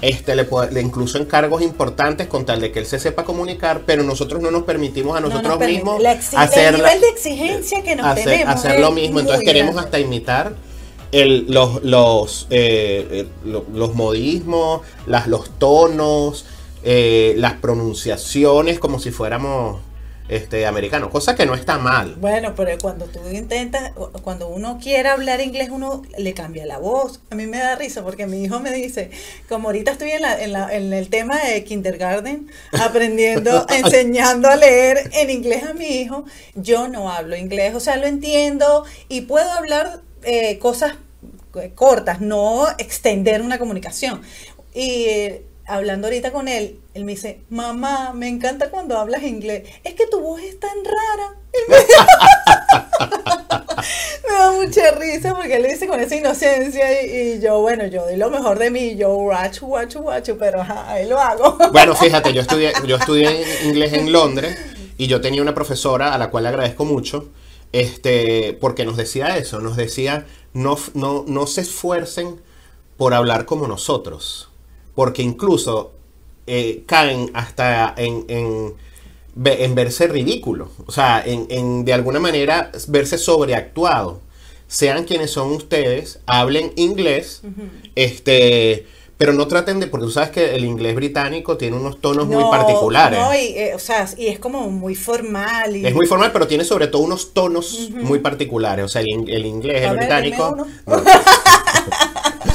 Este, 0.00 0.34
le, 0.34 0.42
puede- 0.44 0.72
le 0.72 0.80
incluso 0.80 1.16
en 1.18 1.26
cargos 1.26 1.62
importantes 1.62 2.26
con 2.26 2.44
tal 2.44 2.60
de 2.60 2.72
que 2.72 2.80
él 2.80 2.86
se 2.86 2.98
sepa 2.98 3.22
comunicar, 3.24 3.82
pero 3.86 4.02
nosotros 4.02 4.42
no 4.42 4.50
nos 4.50 4.64
permitimos 4.64 5.16
a 5.16 5.20
No 5.20 5.28
nosotros 5.28 5.48
nos 5.50 5.58
permite. 5.58 5.78
mismos 5.84 6.02
La 6.02 6.10
hacer, 6.12 6.74
el 6.74 6.80
nivel 6.80 7.00
de 7.00 7.08
exigencia 7.08 7.82
que 7.84 7.94
nos 7.94 8.06
hacer, 8.06 8.24
tenemos. 8.24 8.54
hacer 8.56 8.80
lo 8.80 8.90
mismo. 8.90 9.20
Entonces 9.20 9.44
queremos 9.44 9.76
hasta 9.76 10.00
imitar 10.00 10.54
el- 11.12 11.46
los, 11.48 11.84
los, 11.84 12.46
eh, 12.50 13.06
eh, 13.12 13.28
lo- 13.44 13.64
los 13.72 13.94
modismos, 13.94 14.80
las, 15.06 15.28
los 15.28 15.50
tonos, 15.60 16.46
eh, 16.82 17.34
las 17.36 17.52
pronunciaciones 17.54 18.80
como 18.80 18.98
si 18.98 19.12
fuéramos 19.12 19.78
este, 20.28 20.66
americanos, 20.66 21.10
cosa 21.10 21.34
que 21.34 21.44
no 21.46 21.54
está 21.54 21.78
mal. 21.78 22.14
Bueno, 22.16 22.54
pero 22.54 22.76
cuando 22.80 23.06
tú 23.06 23.20
intentas, 23.30 23.92
cuando 24.22 24.48
uno 24.48 24.78
quiere 24.82 25.08
hablar 25.08 25.40
inglés, 25.40 25.68
uno 25.70 26.02
le 26.16 26.32
cambia 26.34 26.64
la 26.66 26.78
voz. 26.78 27.20
A 27.30 27.34
mí 27.34 27.46
me 27.46 27.58
da 27.58 27.74
risa 27.76 28.02
porque 28.02 28.26
mi 28.26 28.42
hijo 28.44 28.60
me 28.60 28.72
dice, 28.72 29.10
como 29.48 29.68
ahorita 29.68 29.92
estoy 29.92 30.10
en, 30.12 30.22
la, 30.22 30.42
en, 30.42 30.52
la- 30.52 30.74
en 30.74 30.92
el 30.92 31.08
tema 31.10 31.38
de 31.38 31.64
kindergarten, 31.64 32.48
aprendiendo, 32.80 33.66
enseñando 33.70 34.48
a 34.48 34.56
leer 34.56 35.10
en 35.12 35.30
inglés 35.30 35.64
a 35.64 35.74
mi 35.74 35.86
hijo, 35.86 36.24
yo 36.54 36.88
no 36.88 37.10
hablo 37.10 37.36
inglés, 37.36 37.74
o 37.74 37.80
sea, 37.80 37.96
lo 37.96 38.06
entiendo 38.06 38.84
y 39.08 39.22
puedo 39.22 39.50
hablar 39.50 40.00
eh, 40.22 40.58
cosas 40.58 40.94
eh, 41.60 41.72
cortas, 41.74 42.20
no 42.20 42.66
extender 42.78 43.42
una 43.42 43.58
comunicación. 43.58 44.22
Y 44.74 45.42
hablando 45.72 46.06
ahorita 46.06 46.30
con 46.32 46.48
él, 46.48 46.80
él 46.94 47.04
me 47.04 47.12
dice, 47.12 47.42
mamá, 47.48 48.12
me 48.14 48.28
encanta 48.28 48.70
cuando 48.70 48.98
hablas 48.98 49.22
inglés. 49.22 49.62
Es 49.84 49.94
que 49.94 50.06
tu 50.06 50.20
voz 50.20 50.42
es 50.42 50.58
tan 50.60 50.76
rara. 50.84 51.36
Me, 51.68 51.76
me 54.28 54.34
da 54.34 54.52
mucha 54.52 54.90
risa 54.92 55.34
porque 55.34 55.56
él 55.56 55.66
dice 55.68 55.86
con 55.86 56.00
esa 56.00 56.16
inocencia 56.16 57.02
y, 57.02 57.40
yo, 57.40 57.60
bueno, 57.60 57.86
yo 57.86 58.04
doy 58.04 58.16
lo 58.16 58.30
mejor 58.30 58.58
de 58.58 58.70
mí, 58.70 58.96
yo 58.96 59.14
guachu, 59.14 59.66
guachu, 59.66 60.00
guachu, 60.00 60.38
pero 60.38 60.64
ahí 60.86 61.06
lo 61.08 61.18
hago. 61.18 61.56
Bueno, 61.72 61.94
fíjate, 61.94 62.32
yo 62.32 62.42
estudié, 62.42 62.72
yo 62.86 62.96
estudié 62.96 63.44
inglés 63.64 63.92
en 63.94 64.12
Londres 64.12 64.58
y 64.98 65.06
yo 65.06 65.20
tenía 65.20 65.42
una 65.42 65.54
profesora 65.54 66.14
a 66.14 66.18
la 66.18 66.30
cual 66.30 66.44
le 66.44 66.50
agradezco 66.50 66.84
mucho, 66.84 67.30
este, 67.72 68.56
porque 68.60 68.84
nos 68.84 68.96
decía 68.96 69.36
eso, 69.38 69.60
nos 69.60 69.76
decía, 69.76 70.26
no, 70.52 70.76
no, 70.94 71.24
no 71.26 71.46
se 71.46 71.62
esfuercen 71.62 72.40
por 72.96 73.14
hablar 73.14 73.46
como 73.46 73.66
nosotros, 73.66 74.51
porque 74.94 75.22
incluso 75.22 75.92
eh, 76.46 76.82
caen 76.86 77.30
hasta 77.34 77.94
en, 77.96 78.24
en, 78.28 78.74
en 79.44 79.74
verse 79.74 80.06
ridículo, 80.08 80.70
o 80.86 80.92
sea, 80.92 81.22
en, 81.24 81.46
en 81.50 81.84
de 81.84 81.92
alguna 81.92 82.20
manera 82.20 82.70
verse 82.88 83.18
sobreactuado. 83.18 84.20
Sean 84.66 85.04
quienes 85.04 85.30
son 85.30 85.52
ustedes, 85.52 86.20
hablen 86.24 86.72
inglés, 86.76 87.42
este, 87.94 88.86
pero 89.18 89.34
no 89.34 89.46
traten 89.46 89.80
de, 89.80 89.86
porque 89.86 90.06
tú 90.06 90.10
sabes 90.12 90.30
que 90.30 90.54
el 90.54 90.64
inglés 90.64 90.94
británico 90.94 91.58
tiene 91.58 91.76
unos 91.76 92.00
tonos 92.00 92.26
muy 92.26 92.42
No, 92.42 92.50
particulares. 92.50 93.18
No, 93.18 93.34
y, 93.34 93.38
eh, 93.56 93.74
o 93.74 93.78
sea, 93.78 94.08
y 94.16 94.28
es 94.28 94.38
como 94.38 94.70
muy 94.70 94.94
formal. 94.94 95.76
Y, 95.76 95.86
Es 95.86 95.94
muy 95.94 96.06
formal, 96.06 96.32
pero 96.32 96.46
tiene 96.46 96.64
sobre 96.64 96.86
todo 96.86 97.02
unos 97.02 97.34
tonos 97.34 97.90
muy 97.90 98.20
particulares. 98.20 98.84
O 98.84 98.88
sea, 98.88 99.02
el, 99.02 99.28
el 99.28 99.44
inglés, 99.44 99.82
A 99.82 99.90
el 99.90 99.90
ver, 99.90 99.98
británico. 99.98 100.56
no. 100.56 100.66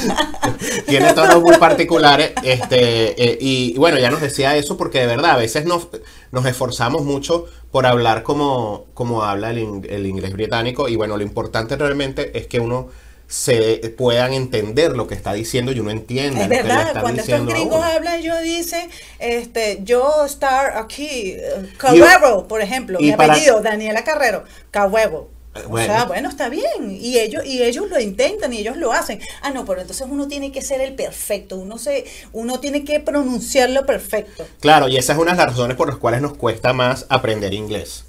tiene 0.88 1.14
tonos 1.14 1.42
muy 1.42 1.58
particulares. 1.58 2.32
Este, 2.44 3.22
eh, 3.24 3.38
y, 3.40 3.78
bueno, 3.78 3.98
ya 4.00 4.10
nos 4.10 4.22
decía 4.22 4.56
eso 4.56 4.78
porque 4.78 5.00
de 5.00 5.08
verdad 5.08 5.32
a 5.32 5.38
veces 5.38 5.66
nos, 5.66 5.88
nos 6.32 6.46
esforzamos 6.46 7.04
mucho 7.04 7.46
por 7.72 7.86
hablar 7.86 8.24
como, 8.24 8.86
como 8.94 9.24
habla 9.24 9.52
el, 9.52 9.60
in- 9.60 9.88
el 9.90 10.06
inglés 10.06 10.34
británico. 10.34 10.88
Y 10.88 10.96
bueno, 10.96 11.18
lo 11.18 11.24
importante 11.24 11.76
realmente 11.76 12.38
es 12.38 12.48
que 12.48 12.60
uno 12.60 12.90
se 13.30 13.94
puedan 13.98 14.32
entender 14.34 14.96
lo 14.96 15.06
que 15.06 15.14
está 15.14 15.34
diciendo 15.34 15.74
y 15.74 15.80
uno 15.82 15.92
entienda 15.92 16.44
Es 16.44 16.48
lo 16.50 16.56
que 16.56 16.64
le 16.64 16.64
verdad, 16.64 17.02
cuando 17.02 17.22
estos 17.22 17.46
gringos 17.46 17.84
hablan, 17.84 18.22
yo 18.22 18.40
dice, 18.40 18.88
este, 19.20 19.80
yo 19.84 20.24
estar 20.26 20.78
aquí, 20.78 21.32
eh, 21.32 21.70
Carrero, 21.78 22.48
por 22.48 22.62
ejemplo, 22.62 22.98
y 23.02 23.08
mi 23.08 23.18
para- 23.18 23.34
apellido, 23.34 23.62
Daniela 23.62 24.06
Carrero, 24.06 24.46
Carrero. 24.72 25.28
O 25.70 25.78
sea, 25.78 26.06
bueno, 26.06 26.30
está 26.30 26.50
bien. 26.50 26.98
Y 27.00 27.18
ellos, 27.20 27.46
y 27.46 27.62
ellos 27.64 27.90
lo 27.90 28.00
intentan 28.00 28.54
y 28.54 28.60
ellos 28.60 28.78
lo 28.78 28.92
hacen. 28.92 29.20
Ah, 29.42 29.52
no, 29.52 29.66
pero 29.66 29.82
entonces 29.82 30.08
uno 30.10 30.28
tiene 30.28 30.52
que 30.52 30.62
ser 30.62 30.82
el 30.82 30.94
perfecto. 30.94 31.58
Uno 31.58 31.78
se, 31.78 32.06
uno 32.34 32.60
tiene 32.60 32.84
que 32.84 33.00
pronunciarlo 33.00 33.86
perfecto. 33.86 34.46
Claro, 34.60 34.88
y 34.88 34.98
esa 34.98 35.14
es 35.14 35.20
una 35.20 35.32
de 35.32 35.38
las 35.38 35.48
razones 35.48 35.78
por 35.78 35.88
las 35.88 35.98
cuales 35.98 36.22
nos 36.22 36.36
cuesta 36.38 36.74
más 36.74 37.06
aprender 37.10 37.54
inglés. 37.54 38.06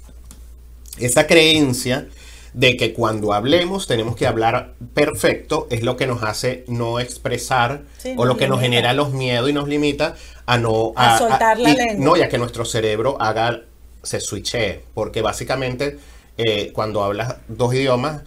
Esa 0.97 1.27
creencia 1.27 2.07
de 2.53 2.75
que 2.77 2.93
cuando 2.93 3.33
hablemos 3.33 3.85
tenemos 3.87 4.15
que 4.15 4.25
hablar 4.25 4.73
perfecto 4.93 5.67
es 5.69 5.83
lo 5.83 5.95
que 5.97 6.07
nos 6.07 6.23
hace 6.23 6.65
no 6.67 6.99
expresar 6.99 7.83
Sí, 7.99 8.15
o 8.17 8.25
lo 8.25 8.29
nos 8.33 8.37
que 8.39 8.47
nos 8.47 8.57
limita. 8.59 8.75
genera 8.77 8.93
los 8.93 9.13
miedos 9.13 9.49
y 9.49 9.53
nos 9.53 9.67
limita 9.67 10.15
a 10.47 10.57
no 10.57 10.91
A 10.95 11.17
soltar 11.19 11.59
la 11.59 11.69
y- 11.69 11.75
lengua. 11.75 12.05
no 12.05 12.17
y 12.17 12.21
a 12.23 12.27
que 12.29 12.39
nuestro 12.39 12.65
cerebro 12.65 13.21
haga 13.21 13.61
se 14.01 14.19
switche 14.19 14.81
porque 14.95 15.21
básicamente 15.21 15.99
eh, 16.39 16.71
cuando 16.73 17.03
hablas 17.03 17.35
dos 17.47 17.73
idiomas 17.73 18.23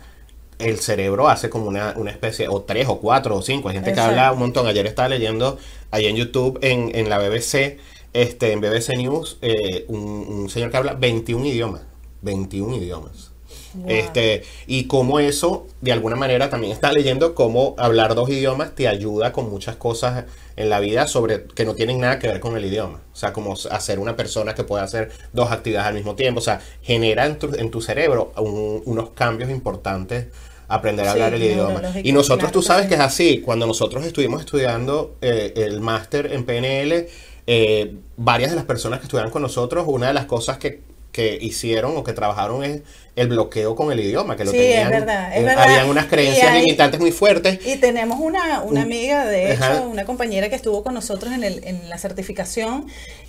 el 0.59 0.79
cerebro 0.79 1.29
hace 1.29 1.51
como 1.51 1.67
una, 1.67 1.95
una 1.97 2.11
especie, 2.11 2.47
o 2.49 2.63
tres, 2.63 2.87
o 2.89 3.01
cuatro, 3.01 3.37
o 3.37 3.43
cinco. 3.43 3.69
Hay 3.69 3.75
gente 3.75 3.91
Exacto. 3.91 4.15
que 4.15 4.21
habla 4.21 4.33
un 4.33 4.39
montón. 4.39 4.67
Ayer 4.67 4.87
estaba 4.87 5.09
leyendo 5.09 5.59
ahí 5.91 6.07
en 6.07 6.17
YouTube, 6.17 6.59
en, 6.63 6.95
en 6.95 7.09
la 7.09 7.19
BBC, 7.19 7.79
este, 8.13 8.53
en 8.53 8.61
BBC 8.61 8.97
News, 8.97 9.39
eh, 9.43 9.85
un, 9.89 10.01
un 10.01 10.51
señor 10.51 10.71
que 10.71 10.77
habla 10.77 10.95
21 10.95 11.47
idiomas. 11.47 11.83
21 12.23 12.77
idiomas. 12.77 13.32
Wow. 13.75 13.87
Este, 13.89 14.43
y 14.67 14.85
cómo 14.85 15.19
eso, 15.21 15.67
de 15.81 15.93
alguna 15.93 16.17
manera, 16.17 16.51
también 16.51 16.73
está 16.73 16.93
leyendo 16.93 17.35
cómo 17.35 17.75
hablar 17.79 18.15
dos 18.15 18.29
idiomas 18.29 18.75
te 18.75 18.89
ayuda 18.89 19.33
con 19.33 19.51
muchas 19.51 19.77
cosas 19.77 20.25
en 20.57 20.69
la 20.69 20.81
vida 20.81 21.07
sobre 21.07 21.45
que 21.45 21.65
no 21.65 21.75
tienen 21.75 21.99
nada 22.01 22.19
que 22.19 22.29
ver 22.29 22.41
con 22.41 22.57
el 22.57 22.65
idioma. 22.65 23.01
O 23.13 23.17
sea, 23.17 23.33
como 23.33 23.55
hacer 23.71 23.99
una 23.99 24.17
persona 24.17 24.55
que 24.55 24.65
pueda 24.65 24.83
hacer 24.85 25.11
dos 25.33 25.51
actividades 25.51 25.89
al 25.89 25.95
mismo 25.95 26.15
tiempo. 26.15 26.41
O 26.41 26.43
sea, 26.43 26.61
genera 26.83 27.25
en 27.27 27.39
tu, 27.39 27.55
en 27.55 27.71
tu 27.71 27.81
cerebro 27.81 28.33
un- 28.37 28.83
unos 28.85 29.11
cambios 29.11 29.51
importantes 29.51 30.27
aprender 30.69 31.07
a 31.07 31.13
Sí, 31.13 31.21
hablar 31.21 31.35
el 31.35 31.43
idioma. 31.43 31.83
Y 32.03 32.13
nosotros, 32.13 32.39
claro 32.51 32.53
tú 32.53 32.63
sabes 32.63 32.87
que 32.87 32.95
es 32.95 33.01
así. 33.01 33.41
Cuando 33.41 33.67
nosotros 33.67 34.05
estuvimos 34.05 34.41
estudiando 34.41 35.17
eh, 35.21 35.53
el 35.57 35.81
máster 35.81 36.33
en 36.33 36.45
PNL, 36.45 37.09
eh, 37.47 37.95
varias 38.17 38.51
de 38.51 38.57
las 38.57 38.65
personas 38.65 39.01
que 39.01 39.05
estudiaban 39.07 39.31
con 39.31 39.43
nosotros, 39.43 39.85
una 39.89 40.09
de 40.09 40.15
las 40.15 40.27
cosas 40.27 40.59
que, 40.59 40.81
que 41.13 41.39
hicieron 41.41 41.97
o 41.97 42.05
que 42.05 42.13
trabajaron 42.15 42.65
es 42.65 42.81
el 43.15 43.29
bloqueo 43.29 43.77
con 43.77 43.93
el 43.93 44.01
idioma, 44.01 44.37
que 44.37 44.45
lo 44.47 44.51
Sí, 44.51 44.57
es 44.57 44.63
tenían. 44.77 44.91
verdad, 44.91 45.33
es 45.35 45.41
eh, 45.41 45.45
verdad. 45.45 45.65
Habían 45.65 45.89
unas 45.91 46.07
creencias 46.07 46.51
hay- 46.51 46.63
limitantes 46.63 46.99
muy 46.99 47.13
fuertes. 47.13 47.59
Y 47.67 47.77
tenemos 47.77 48.19
una, 48.19 48.63
una 48.63 48.63
Un- 48.63 48.79
amiga, 48.79 49.27
de 49.27 49.53
hecho, 49.53 49.63
Ajá. 49.65 49.81
una 49.83 50.05
compañera 50.07 50.49
que 50.49 50.55
estuvo 50.57 50.83
con 50.83 50.95
nosotros 50.95 51.33
en, 51.35 51.45
el, 51.45 51.63
en 51.65 51.91
la 51.91 51.99
certificación 51.99 52.87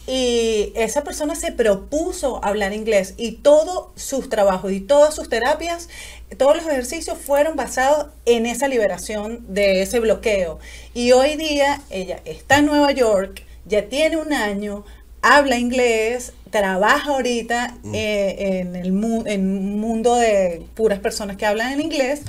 y 0.07 0.71
esa 0.75 1.03
persona 1.03 1.35
se 1.35 1.51
propuso 1.51 2.43
hablar 2.43 2.73
inglés 2.73 3.13
y 3.17 3.33
todos 3.33 3.87
sus 3.95 4.29
trabajos 4.29 4.71
y 4.71 4.79
todas 4.81 5.13
sus 5.13 5.27
terapias, 5.29 5.89
todos 6.37 6.55
los 6.57 6.65
ejercicios 6.65 7.17
fueron 7.17 7.55
basados 7.55 8.07
en 8.25 8.45
esa 8.45 8.67
liberación 8.67 9.45
de 9.53 9.81
ese 9.81 9.99
bloqueo. 9.99 10.59
Y 10.93 11.11
hoy 11.11 11.35
día 11.35 11.81
ella 11.89 12.19
está 12.25 12.57
en 12.59 12.65
Nueva 12.67 12.91
York, 12.91 13.43
ya 13.65 13.87
tiene 13.87 14.17
un 14.17 14.33
año, 14.33 14.83
habla 15.23 15.57
inglés, 15.57 16.33
trabaja 16.51 17.09
ahorita 17.11 17.75
Mm. 17.81 17.95
eh, 17.95 18.35
en, 18.59 18.75
el 18.75 18.91
mu- 18.91 19.23
en 19.25 19.41
un 19.57 19.79
mundo 19.79 20.15
de 20.15 20.61
puras 20.75 20.99
personas 20.99 21.37
que 21.37 21.45
hablan 21.47 21.73
en 21.73 21.81
inglés 21.81 22.21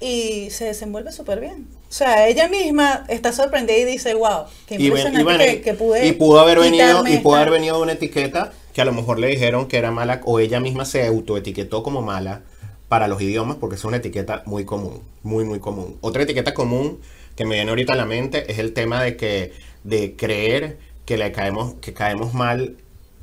y 0.00 0.50
se 0.50 0.66
desenvuelve 0.66 1.10
súper 1.12 1.40
bien. 1.40 1.66
O 1.88 1.92
sea, 1.96 2.28
ella 2.28 2.48
misma 2.48 3.04
está 3.08 3.32
sorprendida 3.32 3.78
y 3.78 3.84
dice, 3.84 4.14
wow, 4.14 4.44
qué 4.66 4.76
Y, 4.76 4.86
impresionante 4.86 5.20
y 5.20 5.24
bueno, 5.24 5.38
que, 5.44 5.60
que 5.62 5.74
pude 5.74 6.06
y 6.06 6.12
pudo 6.12 6.40
haber 6.40 6.58
venido 6.58 7.06
y 7.06 7.18
pudo 7.18 7.36
haber 7.36 7.50
venido 7.50 7.76
de 7.76 7.82
una 7.82 7.92
etiqueta 7.92 8.52
que 8.72 8.80
a 8.80 8.84
lo 8.84 8.92
mejor 8.92 9.18
le 9.18 9.28
dijeron 9.28 9.66
que 9.68 9.78
era 9.78 9.90
mala 9.92 10.20
o 10.24 10.40
ella 10.40 10.60
misma 10.60 10.84
se 10.84 11.06
autoetiquetó 11.06 11.82
como 11.82 12.02
mala 12.02 12.42
para 12.88 13.08
los 13.08 13.22
idiomas 13.22 13.56
porque 13.58 13.76
es 13.76 13.84
una 13.84 13.96
etiqueta 13.98 14.42
muy 14.46 14.64
común, 14.64 15.00
muy 15.22 15.44
muy 15.44 15.60
común. 15.60 15.96
Otra 16.00 16.24
etiqueta 16.24 16.52
común 16.54 17.00
que 17.36 17.44
me 17.46 17.54
viene 17.54 17.70
ahorita 17.70 17.92
a 17.94 17.96
la 17.96 18.04
mente 18.04 18.50
es 18.52 18.58
el 18.58 18.72
tema 18.72 19.02
de 19.02 19.16
que 19.16 19.52
de 19.84 20.14
creer 20.16 20.78
que 21.04 21.16
le 21.16 21.32
caemos 21.32 21.74
que 21.80 21.92
caemos 21.92 22.34
mal 22.34 22.76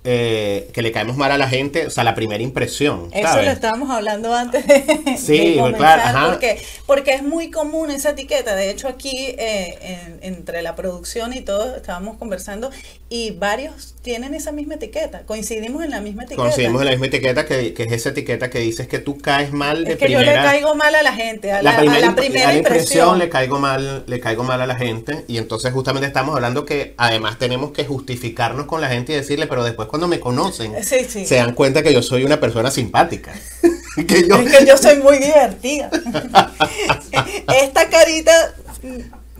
eh, 0.03 0.69
que 0.73 0.81
le 0.81 0.91
caemos 0.91 1.15
mal 1.15 1.31
a 1.31 1.37
la 1.37 1.47
gente, 1.47 1.85
o 1.85 1.91
sea, 1.91 2.03
la 2.03 2.15
primera 2.15 2.41
impresión, 2.41 3.09
Eso 3.13 3.35
lo 3.43 3.51
estábamos 3.51 3.91
hablando 3.91 4.33
antes 4.33 4.65
de, 4.65 5.15
Sí, 5.15 5.37
de 5.51 5.55
comenzar, 5.57 5.77
claro, 6.01 6.17
ajá. 6.17 6.27
porque, 6.31 6.59
porque 6.87 7.13
es 7.13 7.21
muy 7.21 7.51
común 7.51 7.91
esa 7.91 8.09
etiqueta. 8.09 8.55
De 8.55 8.71
hecho, 8.71 8.87
aquí 8.87 9.15
eh, 9.37 9.77
en- 9.81 10.19
entre 10.23 10.63
la 10.63 10.75
producción 10.75 11.33
y 11.33 11.41
todo 11.41 11.75
estábamos 11.75 12.17
conversando 12.17 12.71
y 13.13 13.31
varios 13.31 13.93
tienen 14.01 14.33
esa 14.33 14.53
misma 14.53 14.75
etiqueta. 14.75 15.23
Coincidimos 15.25 15.83
en 15.83 15.91
la 15.91 15.99
misma 15.99 16.23
etiqueta. 16.23 16.41
Coincidimos 16.41 16.79
en 16.81 16.85
la 16.85 16.91
misma 16.91 17.07
etiqueta 17.07 17.45
que, 17.45 17.73
que 17.73 17.83
es 17.83 17.91
esa 17.91 18.09
etiqueta 18.09 18.49
que 18.49 18.59
dices 18.59 18.87
que 18.87 18.99
tú 18.99 19.17
caes 19.17 19.51
mal 19.51 19.83
de 19.83 19.91
es 19.91 19.97
que 19.99 20.09
yo 20.09 20.21
le 20.21 20.33
caigo 20.33 20.75
mal 20.75 20.95
a 20.95 21.03
la 21.03 21.11
gente, 21.11 21.51
a 21.51 21.61
la, 21.61 21.71
la 21.73 21.77
a 21.77 21.79
primera, 21.81 21.99
la 22.07 22.15
primera 22.15 22.49
a 22.49 22.53
la 22.53 22.57
impresión. 22.59 23.19
le 23.19 23.27
caigo 23.27 23.59
mal 23.59 24.05
le 24.07 24.19
caigo 24.21 24.45
mal 24.45 24.61
a 24.61 24.65
la 24.65 24.75
gente 24.75 25.25
y 25.27 25.39
entonces 25.39 25.73
justamente 25.73 26.07
estamos 26.07 26.33
hablando 26.33 26.65
que 26.65 26.93
además 26.95 27.37
tenemos 27.37 27.71
que 27.71 27.83
justificarnos 27.83 28.65
con 28.65 28.79
la 28.79 28.87
gente 28.87 29.11
y 29.11 29.17
decirle 29.17 29.45
pero 29.45 29.65
después 29.65 29.89
cuando 29.89 30.07
me 30.07 30.21
conocen 30.21 30.81
Sí, 30.81 30.99
sí. 31.05 31.25
se 31.25 31.35
dan 31.35 31.53
cuenta 31.53 31.83
que 31.83 31.93
yo 31.93 32.01
soy 32.01 32.23
una 32.23 32.39
persona 32.39 32.71
simpática 32.71 33.33
que 34.07 34.25
yo 34.25 34.37
Es 34.37 34.57
que 34.57 34.65
yo 34.65 34.77
soy 34.77 34.99
muy 34.99 35.17
divertida. 35.17 35.89
Esta 37.61 37.89
carita 37.89 38.55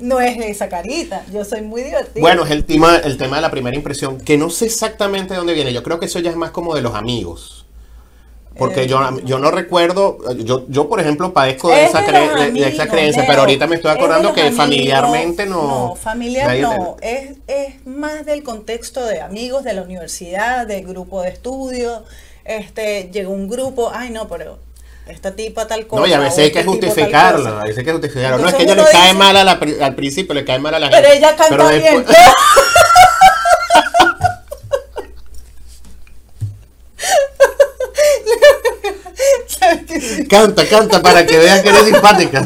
no 0.02 0.20
es 0.20 0.38
esa 0.40 0.68
carita. 0.70 1.24
Yo 1.32 1.44
soy 1.46 1.62
muy 1.62 1.84
divertida. 1.84 2.22
bueno 2.22 2.44
es 2.46 2.52
el 2.52 2.66
tema 2.66 2.98
el 2.98 3.18
tema 3.18 3.38
de 3.38 3.42
la 3.44 3.52
primera 3.52 3.76
impresión 3.76 4.20
que 4.20 4.38
no 4.38 4.50
sé 4.50 4.66
exactamente 4.66 5.34
de 5.34 5.38
dónde 5.38 5.54
viene 5.54 5.72
yo 5.74 5.84
creo 5.84 6.00
que 6.00 6.08
eso 6.08 6.20
ya 6.20 6.30
es 6.32 6.36
más 6.36 6.52
como 6.52 6.76
de 6.76 6.82
los 6.82 6.96
amigos 6.96 7.66
porque 8.58 8.82
Eh, 8.84 8.88
yo, 8.88 9.00
yo 9.22 9.40
no 9.40 9.50
recuerdo, 9.50 10.18
yo, 10.36 10.66
yo 10.68 10.90
por 10.90 11.00
ejemplo 11.00 11.32
padezco 11.32 11.70
de 11.70 11.86
Es 11.86 11.90
esa, 11.90 12.02
de 12.02 12.08
cre- 12.08 12.52
de- 12.52 12.68
esa 12.68 12.86
creencia, 12.88 13.22
Leo. 13.22 13.30
pero 13.32 13.42
ahorita 13.42 13.66
me 13.66 13.76
estoy 13.78 13.92
acordando 13.92 14.34
que 14.34 14.42
amigos. 14.42 14.58
familiarmente 14.58 15.46
no. 15.46 15.88
No, 15.90 15.96
familiar 15.96 16.58
no. 16.60 16.98
Es, 17.02 17.38
es 17.48 17.86
más 17.88 18.26
del 18.26 18.44
contexto 18.44 19.06
de 19.06 19.22
amigos 19.22 19.64
de 19.64 19.72
la 19.74 19.84
universidad, 19.84 20.68
del 20.68 20.86
grupo 20.86 21.22
de 21.22 21.30
estudio. 21.30 22.04
Este, 22.44 23.10
llegó 23.14 23.32
un 23.32 23.48
grupo, 23.48 23.90
ay 23.94 24.10
no, 24.10 24.28
pero 24.28 24.60
esta 25.12 25.36
tipa 25.36 25.68
tal 25.68 25.86
cosa. 25.88 26.02
No, 26.02 26.08
y 26.08 26.14
a 26.14 26.20
veces 26.20 26.40
hay 26.40 26.52
que 26.52 26.60
este 26.60 26.66
cosa. 26.66 27.60
a 27.62 27.64
veces 27.64 27.78
hay 27.80 27.86
que 27.86 27.92
justificarlo. 27.92 28.38
no, 28.40 28.48
es 28.50 28.54
Entonces 28.54 28.58
que 28.58 28.64
ella 28.64 28.76
le 28.76 28.92
cae 28.92 29.02
dice- 29.08 29.14
mal 29.18 29.38
a 29.38 29.44
la 29.44 29.60
pri- 29.60 29.82
al 29.82 29.96
principio, 29.96 30.34
le 30.34 30.46
cae 30.46 30.60
mal 30.60 30.74
a 30.76 30.80
la 30.80 30.90
Pero 30.90 31.02
gente. 31.10 31.18
ella 31.18 31.36
canta 31.36 31.58
pero 31.58 31.70
bien. 31.70 32.06
canta, 40.30 40.68
canta 40.68 41.02
para 41.02 41.26
que 41.26 41.38
vean 41.38 41.62
que 41.62 41.70
eres 41.70 41.86
simpática. 41.86 42.46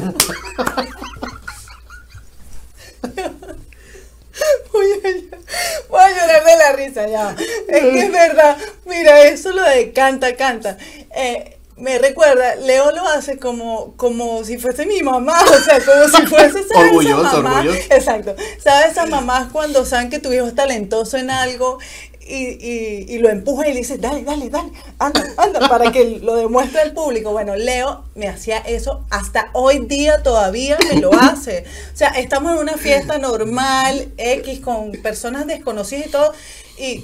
Voy 4.71 4.87
a, 4.91 5.87
voy 5.89 6.01
a 6.01 6.09
llorar 6.09 6.43
de 6.45 6.57
la 6.57 6.71
risa 6.73 7.07
ya. 7.07 7.35
Es 7.69 7.81
que 7.81 7.99
es 7.99 8.11
verdad. 8.11 8.57
Mira, 8.85 9.21
eso 9.21 9.51
lo 9.51 9.63
de 9.63 9.93
canta, 9.93 10.35
canta. 10.35 10.77
Eh, 11.15 11.54
me 11.77 11.97
recuerda, 11.99 12.55
Leo 12.55 12.91
lo 12.91 13.05
hace 13.07 13.37
como, 13.37 13.95
como 13.97 14.43
si 14.45 14.57
fuese 14.57 14.85
mi 14.85 15.01
mamá, 15.01 15.37
o 15.51 15.59
sea, 15.59 15.79
como 15.83 16.07
si 16.07 16.25
fuese 16.27 16.63
¿sabes? 16.63 16.89
Orgulloso, 16.89 17.27
esa 17.27 17.41
mamá, 17.41 17.59
orgulloso. 17.59 17.79
Exacto. 17.89 18.35
¿Sabes 18.63 18.91
esas 18.91 19.09
mamás 19.09 19.51
cuando 19.51 19.85
saben 19.85 20.09
que 20.09 20.19
tu 20.19 20.31
hijo 20.31 20.47
es 20.47 20.55
talentoso 20.55 21.17
en 21.17 21.29
algo 21.29 21.79
y, 22.27 22.33
y, 22.33 23.05
y 23.09 23.17
lo 23.19 23.29
empujan 23.29 23.67
y 23.67 23.73
le 23.73 23.79
dicen, 23.79 23.99
dale, 23.99 24.23
dale, 24.23 24.49
dale, 24.49 24.71
anda, 24.99 25.23
anda, 25.37 25.59
para 25.69 25.91
que 25.91 26.19
lo 26.21 26.37
demuestre 26.37 26.79
al 26.79 26.93
público? 26.93 27.31
Bueno, 27.31 27.55
Leo 27.57 28.05
me 28.15 28.29
hacía 28.29 28.59
eso, 28.59 29.05
hasta 29.09 29.49
hoy 29.51 29.79
día 29.79 30.23
todavía 30.23 30.77
me 30.89 31.01
lo 31.01 31.13
hace. 31.13 31.65
O 31.93 31.97
sea, 31.97 32.09
estamos 32.09 32.53
en 32.53 32.59
una 32.59 32.77
fiesta 32.77 33.17
normal, 33.17 34.13
X, 34.17 34.61
con 34.61 34.93
personas 34.93 35.45
desconocidas 35.45 36.07
y 36.07 36.09
todo, 36.09 36.33
y 36.77 37.03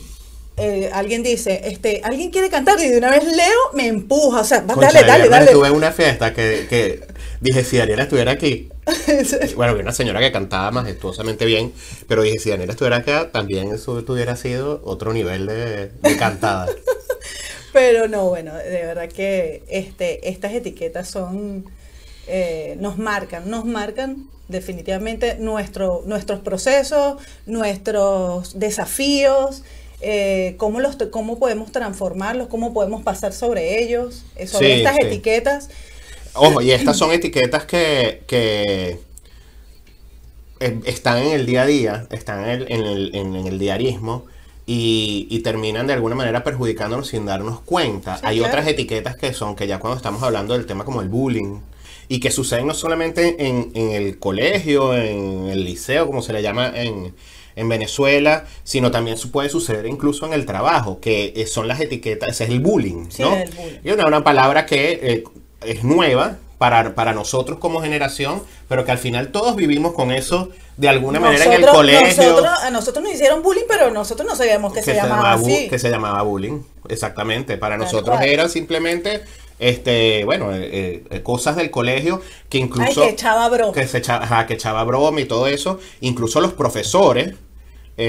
eh, 0.63 0.89
alguien 0.93 1.23
dice, 1.23 1.61
este, 1.65 2.01
alguien 2.03 2.29
quiere 2.29 2.49
cantar 2.49 2.79
y 2.79 2.87
de 2.87 2.99
una 2.99 3.09
vez 3.09 3.23
Leo 3.23 3.71
me 3.73 3.87
empuja, 3.87 4.41
o 4.41 4.43
sea, 4.43 4.63
Concha, 4.63 4.91
dale, 4.91 5.07
dale, 5.07 5.29
dale. 5.29 5.45
Estuve 5.45 5.67
en 5.67 5.73
una 5.73 5.91
fiesta 5.91 6.33
que, 6.33 6.67
que 6.69 7.01
dije, 7.39 7.63
si 7.63 7.77
Daniela 7.77 8.03
estuviera 8.03 8.31
aquí, 8.31 8.69
bueno, 9.55 9.71
había 9.71 9.81
una 9.81 9.91
señora 9.91 10.19
que 10.19 10.31
cantaba 10.31 10.69
majestuosamente 10.69 11.45
bien, 11.45 11.73
pero 12.07 12.21
dije, 12.21 12.37
si 12.37 12.51
Daniela 12.51 12.73
estuviera 12.73 12.97
acá, 12.97 13.31
también 13.31 13.71
eso 13.73 14.03
tuviera 14.03 14.35
sido 14.35 14.81
otro 14.85 15.13
nivel 15.13 15.47
de, 15.47 15.87
de 15.87 16.17
cantada. 16.17 16.67
Pero 17.73 18.07
no, 18.07 18.27
bueno, 18.27 18.53
de 18.53 18.85
verdad 18.85 19.09
que 19.09 19.63
este, 19.69 20.29
estas 20.29 20.51
etiquetas 20.53 21.09
son, 21.09 21.65
eh, 22.27 22.75
nos 22.79 22.97
marcan, 22.97 23.49
nos 23.49 23.63
marcan 23.65 24.27
definitivamente 24.49 25.37
nuestro, 25.39 26.03
nuestros 26.05 26.41
procesos, 26.41 27.21
nuestros 27.45 28.59
desafíos, 28.59 29.63
eh, 30.01 30.55
cómo, 30.57 30.79
los, 30.79 30.97
cómo 31.11 31.39
podemos 31.39 31.71
transformarlos, 31.71 32.47
cómo 32.47 32.73
podemos 32.73 33.03
pasar 33.03 33.33
sobre 33.33 33.83
ellos, 33.83 34.25
eh, 34.35 34.47
sobre 34.47 34.73
Sí, 34.73 34.75
estas 34.75 34.97
sí. 34.99 34.99
etiquetas. 34.99 35.69
Ojo, 36.33 36.61
y 36.61 36.71
estas 36.71 36.97
son 36.97 37.11
etiquetas 37.11 37.65
que, 37.65 38.23
que 38.27 38.99
eh, 40.59 40.79
están 40.85 41.17
en 41.19 41.31
el 41.33 41.45
día 41.45 41.63
a 41.63 41.65
día, 41.65 42.07
están 42.11 42.43
en 42.43 42.49
el, 42.49 42.71
en 42.71 42.81
el, 42.85 43.15
en- 43.15 43.35
en 43.35 43.47
el 43.47 43.59
diarismo 43.59 44.25
y, 44.65 45.27
y 45.29 45.39
terminan 45.39 45.87
de 45.87 45.93
alguna 45.93 46.15
manera 46.15 46.43
perjudicándonos 46.43 47.07
sin 47.07 47.25
darnos 47.25 47.61
cuenta. 47.61 48.19
Sí, 48.19 48.23
Hay 48.23 48.39
claro. 48.39 48.41
otras 48.41 48.67
etiquetas 48.67 49.15
que 49.17 49.33
son 49.33 49.55
que 49.55 49.67
ya 49.67 49.79
cuando 49.79 49.97
estamos 49.97 50.23
hablando 50.23 50.53
del 50.53 50.65
tema 50.65 50.85
como 50.85 51.01
el 51.01 51.09
bullying 51.09 51.61
y 52.07 52.19
que 52.19 52.31
suceden 52.31 52.67
no 52.67 52.73
solamente 52.73 53.47
en, 53.47 53.71
en 53.73 53.91
el 53.91 54.19
colegio, 54.19 54.95
en 54.95 55.47
el 55.47 55.63
liceo, 55.65 56.07
como 56.07 56.21
se 56.21 56.33
le 56.33 56.41
llama 56.41 56.71
en, 56.75 57.15
en 57.61 57.69
Venezuela, 57.69 58.45
sino 58.63 58.91
también 58.91 59.17
puede 59.31 59.49
suceder 59.49 59.85
incluso 59.85 60.25
en 60.25 60.33
el 60.33 60.45
trabajo, 60.45 60.99
que 60.99 61.33
eh, 61.35 61.47
son 61.47 61.67
las 61.67 61.79
etiquetas, 61.79 62.29
ese 62.29 62.43
es 62.45 62.49
el 62.49 62.59
bullying, 62.59 63.05
Sí, 63.09 63.21
¿no? 63.21 63.35
el 63.35 63.49
bullying. 63.49 63.79
Y 63.83 63.91
una, 63.91 64.05
una 64.07 64.23
palabra 64.23 64.65
que 64.65 64.99
eh, 65.01 65.23
es 65.65 65.83
nueva 65.83 66.37
para, 66.57 66.93
para 66.93 67.13
nosotros 67.13 67.57
como 67.59 67.81
generación, 67.81 68.43
pero 68.67 68.85
que 68.85 68.91
al 68.91 68.97
final 68.99 69.29
todos 69.31 69.55
vivimos 69.55 69.93
con 69.93 70.11
eso 70.11 70.49
de 70.77 70.89
alguna 70.89 71.19
manera 71.19 71.45
en 71.45 71.53
el 71.63 71.65
colegio. 71.69 72.23
nosotros- 72.23 72.51
a 72.63 72.69
nosotros 72.69 73.03
nos 73.03 73.13
hicieron 73.13 73.41
bullying, 73.41 73.63
pero 73.67 73.89
nosotros 73.91 74.27
no 74.27 74.35
sabíamos 74.35 74.71
que, 74.73 74.81
se, 74.83 74.93
llamaba 74.93 75.37
bu- 75.37 75.41
así. 75.45 75.69
que 75.69 75.79
se 75.79 75.89
llamaba 75.89 76.21
bullying, 76.21 76.59
exactamente. 76.89 77.57
Para 77.57 77.77
nosotros 77.77 78.19
era 78.21 78.47
simplemente, 78.47 79.21
este, 79.59 80.23
bueno, 80.25 80.53
eh, 80.55 81.03
eh, 81.09 81.21
cosas 81.23 81.55
del 81.55 81.69
colegio 81.71 82.21
que 82.49 82.57
incluso 82.59 83.01
Ay, 83.01 83.07
que 83.07 83.13
echaba 83.13 83.49
broma. 83.49 83.73
que 83.73 83.87
se 83.87 83.97
echaba, 83.99 84.23
ajá, 84.25 84.45
que 84.47 84.53
echaba 84.55 84.83
broma 84.83 85.19
y 85.21 85.25
todo 85.25 85.47
eso. 85.47 85.79
Incluso 85.99 86.41
los 86.41 86.53
profesores, 86.53 87.33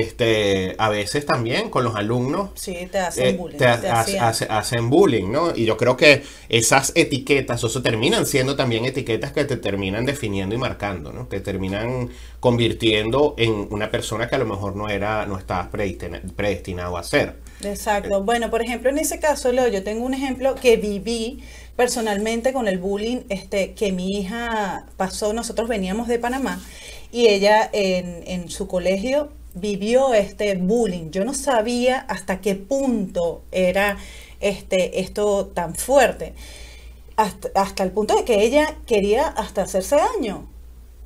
este, 0.01 0.75
a 0.79 0.89
veces 0.89 1.27
también 1.27 1.71
con 1.71 1.85
los 1.85 1.95
alumnos. 1.97 2.51
Sí, 2.55 2.89
te 2.91 2.99
hacen 2.99 3.27
eh, 3.27 3.33
bullying. 3.39 3.59
te 3.59 3.67
te 3.79 3.89
hace- 3.89 4.19
hace- 4.19 4.47
hacen 4.49 4.91
bullying, 4.91 5.31
¿no? 5.31 5.55
Y 5.55 5.65
yo 5.65 5.77
creo 5.77 5.97
que 5.97 6.23
esas 6.49 6.93
etiquetas, 6.95 7.63
eso 7.65 7.83
terminan 7.83 8.27
siendo 8.27 8.57
también 8.57 8.85
etiquetas 8.85 9.33
que 9.33 9.45
te 9.45 9.57
terminan 9.57 10.07
definiendo 10.07 10.55
y 10.55 10.59
marcando, 10.59 11.13
¿no? 11.13 11.27
Te 11.27 11.41
terminan 11.41 12.11
convirtiendo 12.41 13.35
en 13.39 13.69
una 13.71 13.91
persona 13.91 14.29
que 14.29 14.35
a 14.35 14.39
lo 14.39 14.47
mejor 14.47 14.77
no 14.77 14.89
era, 14.89 15.27
no 15.27 15.39
estabas 15.39 15.69
predestina- 15.69 16.21
predestinado 16.37 16.97
a 16.97 17.03
ser. 17.03 17.37
Exacto. 17.63 18.23
Bueno, 18.25 18.51
por 18.51 18.63
ejemplo, 18.63 18.91
en 18.91 18.99
ese 18.99 19.21
caso, 19.21 19.53
Leo, 19.53 19.69
yo 19.69 19.83
tengo 19.85 20.05
un 20.05 20.15
ejemplo 20.15 20.55
que 20.57 20.77
viví 20.77 21.43
personalmente 21.77 22.53
con 22.53 22.69
el 22.69 22.79
bullying 22.79 23.21
este, 23.29 23.75
que 23.75 23.93
mi 23.93 24.19
hija 24.19 24.87
pasó. 24.97 25.33
Nosotros 25.33 25.69
veníamos 25.69 26.09
de 26.09 26.19
Panamá 26.19 26.61
y 27.13 27.29
ella 27.29 27.69
en, 27.73 28.25
en 28.27 28.49
su 28.51 28.67
colegio 28.67 29.31
vivió 29.55 30.15
este 30.15 30.55
bullying. 30.57 31.11
Yo 31.11 31.25
no 31.25 31.35
sabía 31.35 31.99
hasta 32.09 32.41
qué 32.41 32.55
punto 32.55 33.43
era 33.53 33.99
este, 34.41 35.01
esto 35.01 35.47
tan 35.47 35.75
fuerte. 35.75 36.35
Hasta, 37.17 37.49
hasta 37.55 37.83
el 37.83 37.93
punto 37.93 38.17
de 38.17 38.25
que 38.25 38.43
ella 38.43 38.77
quería 38.87 39.27
hasta 39.27 39.63
hacerse 39.63 39.97
daño. 39.97 40.49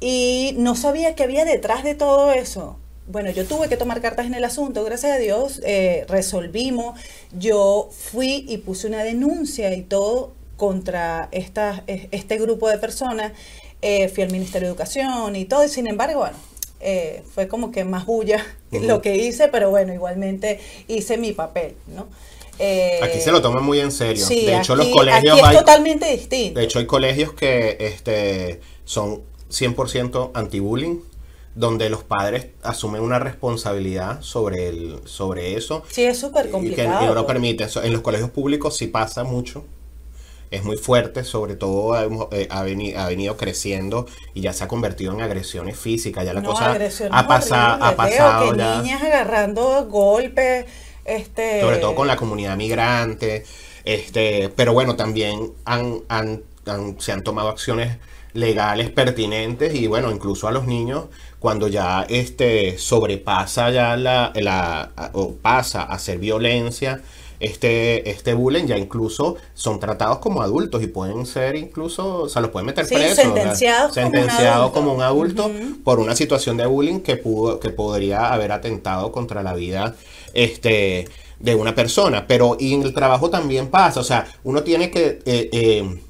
Y 0.01 0.55
no 0.59 0.75
sabía 0.75 1.15
qué 1.15 1.25
había 1.25 1.45
detrás 1.45 1.83
de 1.83 1.95
todo 1.95 2.33
eso. 2.33 2.79
Bueno, 3.09 3.31
yo 3.31 3.47
tuve 3.47 3.69
que 3.69 3.77
tomar 3.77 4.01
cartas 4.01 4.27
en 4.27 4.35
el 4.35 4.45
asunto, 4.45 4.83
gracias 4.83 5.13
a 5.13 5.19
Dios, 5.19 5.63
eh, 5.65 6.05
resolvimos. 6.09 6.99
Yo 7.33 7.89
fui 7.93 8.45
y 8.49 8.59
puse 8.59 8.89
una 8.89 9.05
denuncia 9.05 9.73
y 9.75 9.83
todo 9.83 10.33
contra 10.57 11.29
este 11.31 12.39
grupo 12.39 12.69
de 12.69 12.79
personas. 12.79 13.33
Eh, 13.81 14.09
fui 14.09 14.25
al 14.25 14.33
Ministerio 14.33 14.67
de 14.67 14.73
Educación 14.73 15.37
y 15.37 15.45
todo, 15.45 15.65
y 15.65 15.69
sin 15.69 15.87
embargo, 15.87 16.21
bueno, 16.21 16.37
eh, 16.81 17.23
fue 17.35 17.49
como 17.49 17.71
que 17.71 17.85
más 17.85 18.07
bulla 18.07 18.45
lo 18.71 19.01
que 19.03 19.17
hice, 19.17 19.49
pero 19.49 19.71
bueno, 19.71 19.93
igualmente 19.95 20.61
hice 20.89 21.17
mi 21.17 21.33
papel, 21.33 21.75
¿no? 21.87 22.07
Eh, 22.59 23.01
Aquí 23.03 23.21
se 23.21 23.33
lo 23.33 23.43
toman 23.43 23.63
muy 23.65 23.81
en 23.81 23.93
serio. 23.93 24.25
Sí, 24.25 24.47
de 24.47 24.57
hecho, 24.57 24.73
aquí, 24.75 24.85
los 24.85 24.93
colegios 24.93 25.35
aquí 25.35 25.41
es 25.41 25.47
hay, 25.47 25.57
totalmente 25.57 26.11
distinto. 26.11 26.59
de 26.59 26.65
hecho, 26.65 26.79
hay 26.79 26.87
colegios 26.87 27.33
que 27.35 27.77
este, 27.81 28.61
son 28.87 29.23
100% 29.51 30.31
anti-bullying, 30.33 31.01
donde 31.55 31.89
los 31.91 32.03
padres 32.03 32.49
asumen 32.63 33.03
una 33.03 33.19
responsabilidad 33.19 34.21
sobre, 34.23 34.69
el, 34.69 35.01
sobre 35.05 35.55
eso. 35.57 35.83
sí, 35.91 36.05
es 36.05 36.19
súper 36.19 36.45
Y 36.45 36.49
que, 36.49 36.53
complicado. 36.53 37.01
que 37.01 37.07
no 37.07 37.15
pues. 37.15 37.25
permiten. 37.27 37.69
En 37.83 37.93
los 37.93 38.01
colegios 38.03 38.31
públicos 38.31 38.77
sí 38.77 38.87
pasa 38.87 39.25
mucho. 39.25 39.65
Es 40.51 40.63
muy 40.65 40.77
fuerte, 40.77 41.25
sobre 41.25 41.57
todo 41.57 41.99
hemos- 42.01 42.29
eh, 42.33 42.47
ha, 42.51 42.63
veni- 42.63 42.95
ha 42.95 43.07
venido 43.09 43.37
creciendo 43.37 44.07
y 44.35 44.41
ya 44.43 44.53
se 44.53 44.65
ha 44.65 44.69
convertido 44.69 45.13
en 45.13 45.21
agresiones 45.21 45.77
físicas. 45.79 46.25
Ya 46.25 46.33
la 46.35 46.41
No, 46.41 46.51
cosa 46.51 46.71
ha, 47.11 47.27
pasa- 47.27 47.75
horribles, 47.75 47.89
ha 47.89 47.97
pasado 47.97 48.53
que 48.53 48.59
ya. 48.59 48.81
niñas 48.83 49.03
agarrando 49.03 49.87
golpes, 49.87 50.67
este... 51.05 51.61
sobre 51.61 51.79
todo 51.79 51.95
con 51.95 52.07
la 52.07 52.17
comunidad 52.17 52.57
migrante. 52.57 53.45
Este, 53.85 54.49
pero 54.55 54.73
bueno, 54.73 54.97
también 54.97 55.53
han, 55.65 56.01
han- 56.09 56.43
han- 56.67 57.01
se 57.01 57.13
han 57.13 57.23
tomado 57.23 57.49
acciones 57.49 57.97
legales 58.33 58.91
pertinentes 58.91 59.75
y 59.75 59.87
bueno, 59.87 60.11
incluso 60.11 60.47
a 60.47 60.53
los 60.53 60.67
niños 60.67 61.07
cuando 61.39 61.69
ya 61.69 62.05
este 62.09 62.77
sobrepasa 62.77 63.71
ya 63.71 63.97
la, 63.97 64.33
la 64.35 64.91
o 65.15 65.33
pasa 65.35 65.83
a 65.85 65.99
ser 65.99 66.19
violencia 66.19 67.01
este, 67.41 68.09
este 68.11 68.35
bullying 68.35 68.65
ya 68.67 68.77
incluso 68.79 69.37
son 69.55 69.79
tratados 69.81 70.19
como 70.19 70.43
adultos 70.43 70.83
y 70.83 70.87
pueden 70.87 71.27
ser 71.27 71.57
incluso, 71.57 72.23
o 72.23 72.29
sea, 72.29 72.43
los 72.43 72.51
pueden 72.51 72.67
meter 72.67 72.87
Sí, 72.87 72.95
presos. 72.95 73.17
sentenciados 73.17 73.93
como 73.93 74.13
un 74.13 74.23
adulto. 74.31 74.73
como 74.73 74.93
un 74.95 75.03
adulto 75.03 75.47
Ujú. 75.47 75.83
por 75.85 75.99
una 76.01 76.15
situación 76.17 76.57
de 76.57 76.67
bullying 76.67 77.01
que 77.01 77.17
pudo, 77.17 77.61
que 77.61 77.71
podría 77.71 78.33
haber 78.33 78.53
atentado 78.53 79.13
contra 79.13 79.43
la 79.43 79.55
vida 79.55 79.95
este, 80.35 81.09
de 81.41 81.55
una 81.55 81.75
persona. 81.75 82.27
Pero 82.27 82.57
y 82.59 82.75
en 82.75 82.83
el 82.83 82.95
trabajo 82.95 83.31
también 83.31 83.69
pasa. 83.69 84.01
O 84.01 84.05
sea, 84.05 84.27
uno 84.45 84.63
tiene 84.63 84.91
que 84.91 85.21
eh, 85.27 85.49
eh, 85.53 86.01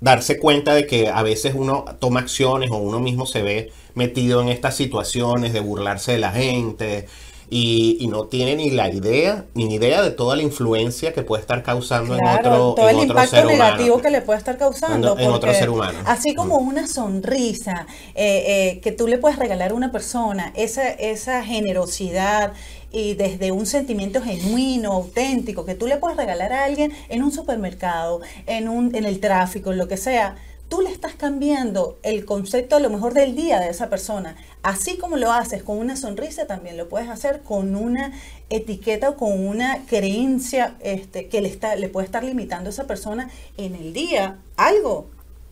darse 0.00 0.38
cuenta 0.38 0.74
de 0.74 0.86
que 0.86 1.08
a 1.08 1.22
veces 1.22 1.54
uno 1.56 1.84
toma 2.00 2.20
acciones 2.20 2.70
o 2.70 2.76
uno 2.76 3.00
mismo 3.00 3.26
se 3.26 3.42
ve 3.42 3.72
metido 3.94 4.40
en 4.42 4.48
estas 4.48 4.76
situaciones 4.76 5.52
de 5.52 5.60
burlarse 5.60 6.12
de 6.12 6.18
la 6.18 6.32
gente. 6.32 7.06
Y, 7.54 7.98
y 8.00 8.06
no 8.06 8.24
tiene 8.28 8.56
ni 8.56 8.70
la 8.70 8.88
idea, 8.88 9.44
ni 9.52 9.74
idea 9.74 10.00
de 10.00 10.10
toda 10.10 10.36
la 10.36 10.42
influencia 10.42 11.12
que 11.12 11.22
puede 11.22 11.42
estar 11.42 11.62
causando 11.62 12.16
Claro, 12.16 12.48
en 12.48 12.54
otro, 12.54 12.74
todo 12.76 12.88
en 12.88 12.96
el 12.96 13.02
otro 13.02 13.08
impacto 13.10 13.36
ser 13.36 13.44
humano. 13.46 13.64
negativo 13.64 14.00
que 14.00 14.10
le 14.10 14.22
puede 14.22 14.38
estar 14.38 14.56
causando. 14.56 15.12
En- 15.18 15.24
en 15.26 15.30
otro 15.32 15.52
ser 15.52 15.68
humano. 15.68 15.98
Así 16.06 16.34
como 16.34 16.56
una 16.56 16.86
sonrisa 16.88 17.86
eh, 18.14 18.44
eh, 18.76 18.80
que 18.80 18.90
tú 18.92 19.06
le 19.06 19.18
puedes 19.18 19.38
regalar 19.38 19.72
a 19.72 19.74
una 19.74 19.92
persona, 19.92 20.50
esa, 20.56 20.88
esa 20.88 21.44
generosidad 21.44 22.54
y 22.90 23.14
desde 23.14 23.52
un 23.52 23.66
sentimiento 23.66 24.22
genuino, 24.22 24.92
auténtico, 24.92 25.64
que 25.66 25.74
tú 25.74 25.86
le 25.86 25.96
puedes 25.98 26.16
regalar 26.16 26.52
a 26.54 26.64
alguien 26.64 26.92
en 27.10 27.22
un 27.22 27.32
supermercado, 27.32 28.20
en, 28.46 28.68
un, 28.70 28.94
en 28.94 29.04
el 29.04 29.20
tráfico, 29.20 29.72
en 29.72 29.78
lo 29.78 29.88
que 29.88 29.96
sea. 29.98 30.36
Tú 30.72 30.80
le 30.80 30.90
estás 30.90 31.12
cambiando 31.12 31.98
el 32.02 32.24
concepto 32.24 32.76
a 32.76 32.80
lo 32.80 32.88
mejor 32.88 33.12
del 33.12 33.36
día 33.36 33.60
de 33.60 33.68
esa 33.68 33.90
persona. 33.90 34.36
Así 34.62 34.96
como 34.96 35.18
lo 35.18 35.30
haces 35.30 35.62
con 35.62 35.76
una 35.76 35.96
sonrisa, 35.96 36.46
también 36.46 36.78
lo 36.78 36.88
puedes 36.88 37.10
hacer 37.10 37.42
con 37.42 37.76
una 37.76 38.10
etiqueta 38.48 39.10
o 39.10 39.16
con 39.18 39.46
una 39.46 39.84
creencia 39.86 40.76
este, 40.80 41.28
que 41.28 41.42
le, 41.42 41.50
está, 41.50 41.76
le 41.76 41.90
puede 41.90 42.06
estar 42.06 42.24
limitando 42.24 42.70
a 42.70 42.72
esa 42.72 42.86
persona 42.86 43.28
en 43.58 43.74
el 43.74 43.92
día 43.92 44.38
algo. 44.56 45.10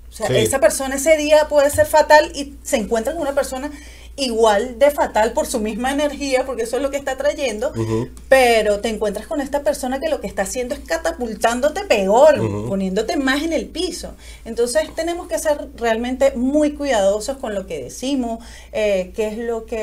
O 0.09 0.13
sea, 0.13 0.27
Sí. 0.29 0.37
esa 0.39 0.59
persona 0.59 0.97
ese 0.97 1.19
día 1.19 1.49
puede 1.51 1.69
ser 1.69 1.85
fatal 1.85 2.33
y 2.35 2.55
se 2.63 2.79
encuentra 2.79 3.13
con 3.13 3.21
una 3.21 3.35
persona 3.35 3.71
igual 4.21 4.79
de 4.79 4.91
fatal 4.91 5.33
por 5.33 5.47
su 5.47 5.61
misma 5.61 5.93
energía, 5.93 6.45
porque 6.47 6.63
eso 6.63 6.77
es 6.77 6.83
lo 6.83 6.91
que 6.91 6.97
está 6.97 7.17
trayendo, 7.17 7.73
pero 8.29 8.81
te 8.81 8.89
encuentras 8.89 9.27
con 9.27 9.41
esta 9.41 9.63
persona 9.63 9.99
que 10.01 10.09
lo 10.09 10.21
que 10.21 10.27
está 10.27 10.43
haciendo 10.43 10.75
es 10.75 10.81
catapultándote 10.81 11.85
peor, 11.85 12.37
poniéndote 12.69 13.17
más 13.17 13.43
en 13.43 13.53
el 13.53 13.67
piso. 13.67 14.15
Entonces 14.45 14.83
tenemos 14.95 15.27
que 15.29 15.39
ser 15.39 15.69
realmente 15.77 16.33
muy 16.37 16.73
cuidadosos 16.73 17.39
con 17.39 17.55
lo 17.55 17.67
que 17.67 17.83
decimos, 17.83 18.45
eh, 18.73 19.13
qué 19.15 19.29
es 19.29 19.39
lo 19.39 19.67
que 19.67 19.77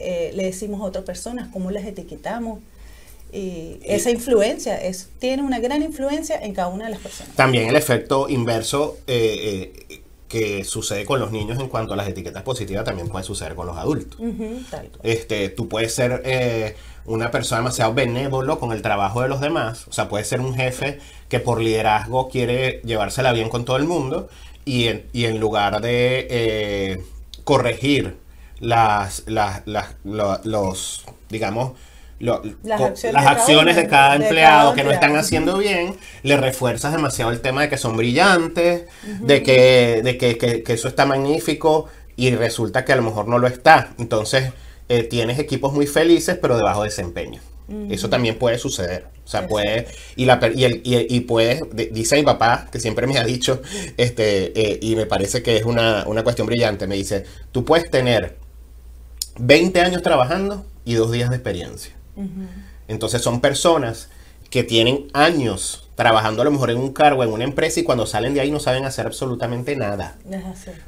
eh, 0.00 0.30
le 0.34 0.44
decimos 0.44 0.80
a 0.80 0.84
otras 0.84 1.04
personas, 1.04 1.48
cómo 1.52 1.70
las 1.70 1.84
etiquetamos. 1.84 2.60
Y 3.30 3.78
esa 3.84 4.10
influencia 4.10 4.76
es, 4.76 5.10
tiene 5.18 5.42
una 5.42 5.60
gran 5.60 5.82
influencia 5.82 6.40
en 6.40 6.54
cada 6.54 6.68
una 6.68 6.86
de 6.86 6.92
las 6.92 7.00
personas. 7.00 7.34
También 7.36 7.68
el 7.68 7.76
efecto 7.76 8.28
inverso 8.28 8.96
eh, 9.06 9.72
eh, 9.90 10.00
que 10.28 10.62
sucede 10.64 11.04
con 11.06 11.20
los 11.20 11.32
niños 11.32 11.58
en 11.58 11.68
cuanto 11.68 11.94
a 11.94 11.96
las 11.96 12.06
etiquetas 12.08 12.42
positivas 12.42 12.84
también 12.84 13.08
puede 13.08 13.24
suceder 13.24 13.54
con 13.54 13.66
los 13.66 13.76
adultos. 13.76 14.20
Tal. 14.70 14.90
Este, 15.02 15.48
tú 15.48 15.68
puedes 15.68 15.94
ser 15.94 16.22
eh, 16.24 16.76
una 17.06 17.30
persona 17.30 17.60
demasiado 17.62 17.94
benévolo 17.94 18.58
con 18.60 18.72
el 18.72 18.82
trabajo 18.82 19.22
de 19.22 19.28
los 19.28 19.40
demás. 19.40 19.86
O 19.88 19.92
sea, 19.92 20.08
puedes 20.08 20.28
ser 20.28 20.40
un 20.40 20.54
jefe 20.54 20.98
que 21.28 21.40
por 21.40 21.60
liderazgo 21.62 22.28
quiere 22.28 22.80
llevársela 22.84 23.32
bien 23.32 23.48
con 23.48 23.64
todo 23.64 23.76
el 23.78 23.84
mundo 23.84 24.28
y 24.66 24.88
en, 24.88 25.06
y 25.14 25.24
en 25.24 25.40
lugar 25.40 25.80
de 25.80 26.26
eh, 26.30 27.02
corregir 27.44 28.16
las, 28.60 29.22
las, 29.26 29.62
las- 29.66 29.94
lo- 30.04 30.40
los, 30.44 31.04
digamos, 31.30 31.72
lo- 32.20 32.42
Las 32.64 32.80
acciones 32.80 33.14
las 33.14 33.22
de 33.24 33.26
cada 33.26 33.30
acciones 33.30 33.74
uno, 33.76 33.82
de 33.82 33.88
cada 33.88 34.18
de 34.18 34.24
empleado 34.24 34.62
cada 34.70 34.74
que 34.74 34.84
no 34.84 34.90
están 34.90 35.16
haciendo 35.16 35.58
bien, 35.58 35.96
le 36.22 36.36
refuerzas 36.36 36.92
demasiado 36.92 37.30
el 37.30 37.40
tema 37.40 37.62
de 37.62 37.68
que 37.68 37.76
son 37.78 37.96
brillantes, 37.96 38.84
de, 39.20 39.42
que, 39.42 40.00
de 40.02 40.18
que, 40.18 40.36
que- 40.38 40.62
que 40.62 40.72
eso 40.72 40.88
está 40.88 41.06
magnífico 41.06 41.86
y 42.16 42.34
resulta 42.34 42.84
que 42.84 42.92
a 42.92 42.96
lo 42.96 43.02
mejor 43.02 43.28
no 43.28 43.38
lo 43.38 43.46
está. 43.46 43.90
Entonces 43.98 44.52
eh, 44.88 45.04
tienes 45.04 45.38
equipos 45.38 45.72
muy 45.72 45.86
felices 45.86 46.38
pero 46.40 46.56
de 46.56 46.62
bajo 46.62 46.82
desempeño. 46.82 47.40
Eso 47.90 48.08
también 48.08 48.38
puede 48.38 48.56
suceder. 48.58 49.08
O 49.26 49.28
sea, 49.28 49.46
puede, 49.46 49.86
y, 50.16 50.24
la, 50.24 50.40
y, 50.54 50.64
el, 50.64 50.80
y, 50.84 51.14
y 51.14 51.20
puede, 51.20 51.60
de- 51.70 51.88
dice 51.92 52.16
mi 52.16 52.22
papá, 52.22 52.66
que 52.72 52.80
siempre 52.80 53.06
me 53.06 53.18
ha 53.18 53.24
dicho, 53.24 53.60
este, 53.98 54.58
eh, 54.58 54.78
y 54.80 54.96
me 54.96 55.04
parece 55.04 55.42
que 55.42 55.58
es 55.58 55.64
una, 55.66 56.04
una 56.06 56.24
cuestión 56.24 56.46
brillante, 56.46 56.86
me 56.86 56.94
dice, 56.94 57.24
tú 57.52 57.66
puedes 57.66 57.90
tener 57.90 58.38
20 59.38 59.80
años 59.82 60.02
trabajando 60.02 60.64
y 60.86 60.94
dos 60.94 61.12
días 61.12 61.28
de 61.30 61.36
experiencia. 61.36 61.92
Entonces 62.88 63.22
son 63.22 63.40
personas 63.40 64.08
que 64.50 64.64
tienen 64.64 65.08
años 65.12 65.84
trabajando 65.94 66.40
a 66.42 66.44
lo 66.44 66.50
mejor 66.52 66.70
en 66.70 66.78
un 66.78 66.92
cargo, 66.92 67.22
en 67.24 67.30
una 67.32 67.44
empresa, 67.44 67.80
y 67.80 67.82
cuando 67.82 68.06
salen 68.06 68.32
de 68.32 68.40
ahí 68.40 68.50
no 68.50 68.60
saben 68.60 68.84
hacer 68.84 69.04
absolutamente 69.04 69.74
nada. 69.76 70.16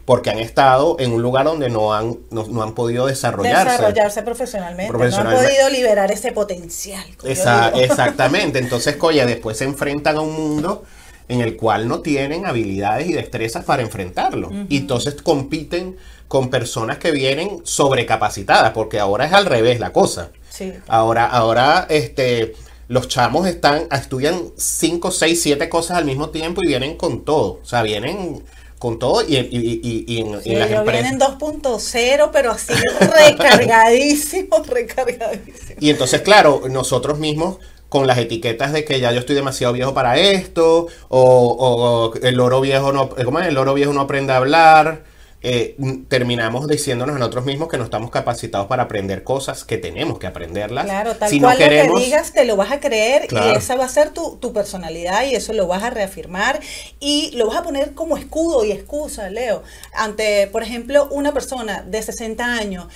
Porque 0.05 0.31
han 0.31 0.39
estado 0.39 0.97
en 1.01 1.13
un 1.13 1.21
lugar 1.21 1.45
donde 1.45 1.69
no 1.69 1.93
han, 1.93 2.17
no, 2.31 2.47
no 2.47 2.63
han 2.63 2.75
podido 2.75 3.07
desarrollarse. 3.07 3.73
Desarrollarse 3.73 4.23
profesionalmente. 4.23 4.89
Profesionalmente. 4.89 5.43
No 5.43 5.49
han 5.49 5.55
podido 5.55 5.69
liberar 5.71 6.11
ese 6.13 6.33
potencial. 6.33 7.05
Esa- 7.25 7.69
exactamente. 7.75 8.61
Entonces, 8.61 8.97
coya, 8.97 9.27
después 9.27 9.59
se 9.59 9.65
enfrentan 9.65 10.17
a 10.17 10.21
un 10.21 10.33
mundo 10.33 10.85
en 11.29 11.41
el 11.41 11.57
cual 11.57 11.87
no 11.87 12.01
tienen 12.01 12.47
habilidades 12.47 13.09
y 13.09 13.13
destrezas 13.13 13.65
para 13.65 13.83
enfrentarlo. 13.83 14.51
Y 14.69 14.79
entonces 14.79 15.17
compiten 15.21 15.97
con 16.29 16.49
personas 16.51 16.99
que 16.99 17.11
vienen 17.11 17.61
sobrecapacitadas, 17.65 18.71
porque 18.73 18.99
ahora 19.01 19.27
es 19.27 19.33
al 19.33 19.45
revés 19.47 19.81
la 19.81 19.93
cosa. 19.93 20.31
Sí. 20.61 20.73
Ahora, 20.89 21.27
ahora, 21.27 21.87
este, 21.91 22.55
los 22.89 23.09
chamos 23.09 23.47
están, 23.49 23.89
estudian 23.91 24.53
5, 24.57 25.11
6, 25.11 25.43
7 25.43 25.69
cosas 25.69 25.97
al 25.99 26.05
mismo 26.05 26.31
tiempo 26.31 26.63
y 26.63 26.67
vienen 26.69 26.97
con 26.97 27.25
todo. 27.25 27.61
O 27.63 27.65
sea, 27.65 27.83
vienen 27.83 28.45
con 28.79 28.99
todo 28.99 29.23
y, 29.27 29.37
y, 29.37 29.81
y- 29.83 30.05
y 30.07 30.21
en, 30.21 30.43
Sí, 30.43 30.53
en 30.53 30.59
las 30.59 30.71
empresas. 30.71 31.03
vienen 31.03 31.19
2.0, 31.21 32.31
pero 32.33 32.53
así 32.53 32.73
recargadísimos, 33.01 34.67
recargadísimos. 34.67 35.83
Y 35.83 35.91
entonces, 35.91 36.23
claro, 36.23 36.63
nosotros 36.71 37.19
mismos 37.19 37.59
con 37.89 38.07
las 38.07 38.19
etiquetas 38.19 38.73
de 38.73 38.85
que 38.85 39.01
ya 39.01 39.13
yo 39.13 39.19
estoy 39.21 39.35
demasiado 39.35 39.73
viejo 39.73 39.93
para 39.95 40.17
esto, 40.19 40.87
o, 41.09 42.11
o 42.13 42.15
el 42.23 42.37
loro 42.37 42.61
viejo 42.61 42.93
no, 42.93 43.09
¿cómo 43.11 43.41
es? 43.41 43.49
El 43.49 43.55
loro 43.55 43.75
viejo 43.75 43.93
no 43.93 44.03
aprende 44.03 44.33
a 44.33 44.37
hablar, 44.37 45.05
eh, 45.43 45.77
terminamos 46.09 46.69
diciéndonos 46.69 47.17
a 47.17 47.19
nosotros 47.19 47.47
mismos 47.47 47.69
que 47.69 47.79
no 47.79 47.85
estamos 47.85 48.11
capacitados 48.11 48.67
para 48.67 48.83
aprender 48.83 49.25
cosas 49.25 49.65
que 49.65 49.79
tenemos 49.79 50.19
que 50.19 50.27
aprenderlas. 50.27 50.85
Claro, 50.85 51.17
tal 51.17 51.31
si 51.31 51.41
no 51.41 51.47
cual 51.47 51.59
queremos, 51.59 51.89
lo 51.89 51.95
que 51.97 52.05
digas 52.05 52.33
te 52.33 52.45
lo 52.45 52.57
vas 52.57 52.73
a 52.73 52.81
creer 52.81 53.27
Claro. 53.27 53.55
y 53.55 53.57
esa 53.57 53.75
va 53.77 53.87
a 53.87 53.89
ser 53.89 54.11
tu, 54.11 54.37
tu 54.37 54.53
personalidad 54.53 55.25
y 55.25 55.35
eso 55.35 55.53
lo 55.55 55.67
vas 55.67 55.83
a 55.83 55.91
reafirmar 55.91 56.61
y 57.01 57.31
lo 57.37 57.47
vas 57.47 57.57
a 57.57 57.63
poner 57.63 57.95
como 57.95 58.17
escudo 58.19 58.65
y 58.65 58.73
excusa, 58.73 59.31
Leo, 59.31 59.63
ante, 59.95 60.47
por 60.49 60.63
ejemplo, 60.63 61.09
una 61.11 61.33
persona 61.33 61.83
de 61.87 62.03
60 62.03 62.45
años 62.45 62.87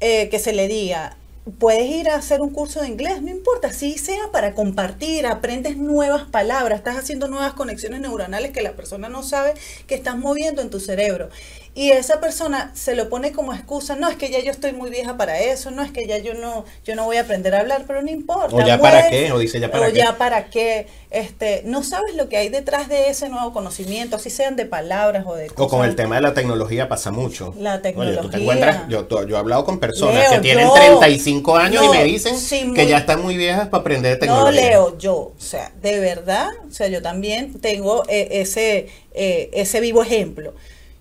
eh, 0.00 0.30
que 0.30 0.38
se 0.38 0.54
le 0.54 0.68
diga, 0.68 1.16
puedes 1.58 1.88
ir 1.90 2.08
a 2.08 2.16
hacer 2.16 2.40
un 2.40 2.50
curso 2.50 2.80
de 2.80 2.88
inglés, 2.88 3.22
no 3.22 3.30
importa, 3.30 3.72
si 3.72 3.98
sea 3.98 4.30
para 4.32 4.54
compartir, 4.54 5.26
aprendes 5.26 5.76
nuevas 5.76 6.24
palabras, 6.24 6.78
estás 6.78 6.96
haciendo 6.96 7.28
nuevas 7.28 7.54
conexiones 7.54 8.00
neuronales 8.00 8.52
que 8.52 8.62
la 8.62 8.72
persona 8.72 9.08
no 9.08 9.22
sabe 9.22 9.54
que 9.86 9.94
estás 9.94 10.16
moviendo 10.16 10.62
en 10.62 10.70
tu 10.70 10.80
cerebro. 10.80 11.30
Y 11.72 11.92
esa 11.92 12.20
persona 12.20 12.72
se 12.74 12.96
lo 12.96 13.08
pone 13.08 13.30
como 13.30 13.54
excusa, 13.54 13.94
no, 13.94 14.08
es 14.08 14.16
que 14.16 14.28
ya 14.28 14.40
yo 14.40 14.50
estoy 14.50 14.72
muy 14.72 14.90
vieja 14.90 15.16
para 15.16 15.38
eso, 15.38 15.70
no, 15.70 15.82
es 15.82 15.92
que 15.92 16.04
ya 16.06 16.18
yo 16.18 16.34
no, 16.34 16.64
yo 16.84 16.96
no 16.96 17.04
voy 17.04 17.16
a 17.16 17.20
aprender 17.20 17.54
a 17.54 17.60
hablar, 17.60 17.84
pero 17.86 18.02
no 18.02 18.10
importa. 18.10 18.56
O 18.56 18.66
ya 18.66 18.80
para 18.80 19.08
qué, 19.08 19.30
o 19.30 19.38
dice 19.38 19.60
ya 19.60 19.70
para 19.70 19.86
o 19.86 19.92
qué. 19.92 19.98
ya 19.98 20.18
para 20.18 20.50
qué. 20.50 20.88
Este, 21.10 21.62
no 21.64 21.84
sabes 21.84 22.16
lo 22.16 22.28
que 22.28 22.36
hay 22.38 22.48
detrás 22.48 22.88
de 22.88 23.08
ese 23.08 23.28
nuevo 23.28 23.52
conocimiento, 23.52 24.16
así 24.16 24.30
sean 24.30 24.56
de 24.56 24.66
palabras 24.66 25.24
o 25.26 25.36
de 25.36 25.48
o 25.48 25.54
con 25.54 25.68
cosas. 25.68 25.88
el 25.90 25.96
tema 25.96 26.16
de 26.16 26.22
la 26.22 26.34
tecnología 26.34 26.88
pasa 26.88 27.12
mucho. 27.12 27.54
La 27.56 27.74
Oye, 27.74 27.78
tú 27.78 27.82
te 27.82 27.88
tecnología. 27.92 28.40
encuentras, 28.40 28.88
yo, 28.88 29.06
he 29.28 29.36
hablado 29.36 29.64
con 29.64 29.78
personas 29.78 30.22
Leo, 30.22 30.30
que 30.32 30.38
tienen 30.40 30.66
yo- 30.66 30.72
35 30.74 31.56
años 31.56 31.84
no, 31.84 31.94
y 31.94 31.98
me 31.98 32.04
dicen 32.04 32.36
sí, 32.36 32.72
que 32.74 32.88
ya 32.88 32.98
están 32.98 33.22
muy 33.22 33.36
viejas 33.36 33.68
para 33.68 33.80
aprender 33.82 34.14
No, 34.14 34.18
tecnología. 34.18 34.60
Leo, 34.60 34.98
yo, 34.98 35.14
o 35.16 35.34
sea, 35.38 35.70
de 35.80 36.00
verdad, 36.00 36.48
o 36.68 36.72
sea, 36.72 36.88
yo 36.88 37.00
también 37.00 37.60
tengo 37.60 38.02
eh, 38.08 38.28
ese, 38.40 38.88
eh, 39.14 39.50
ese 39.52 39.80
vivo 39.80 40.02
ejemplo. 40.02 40.52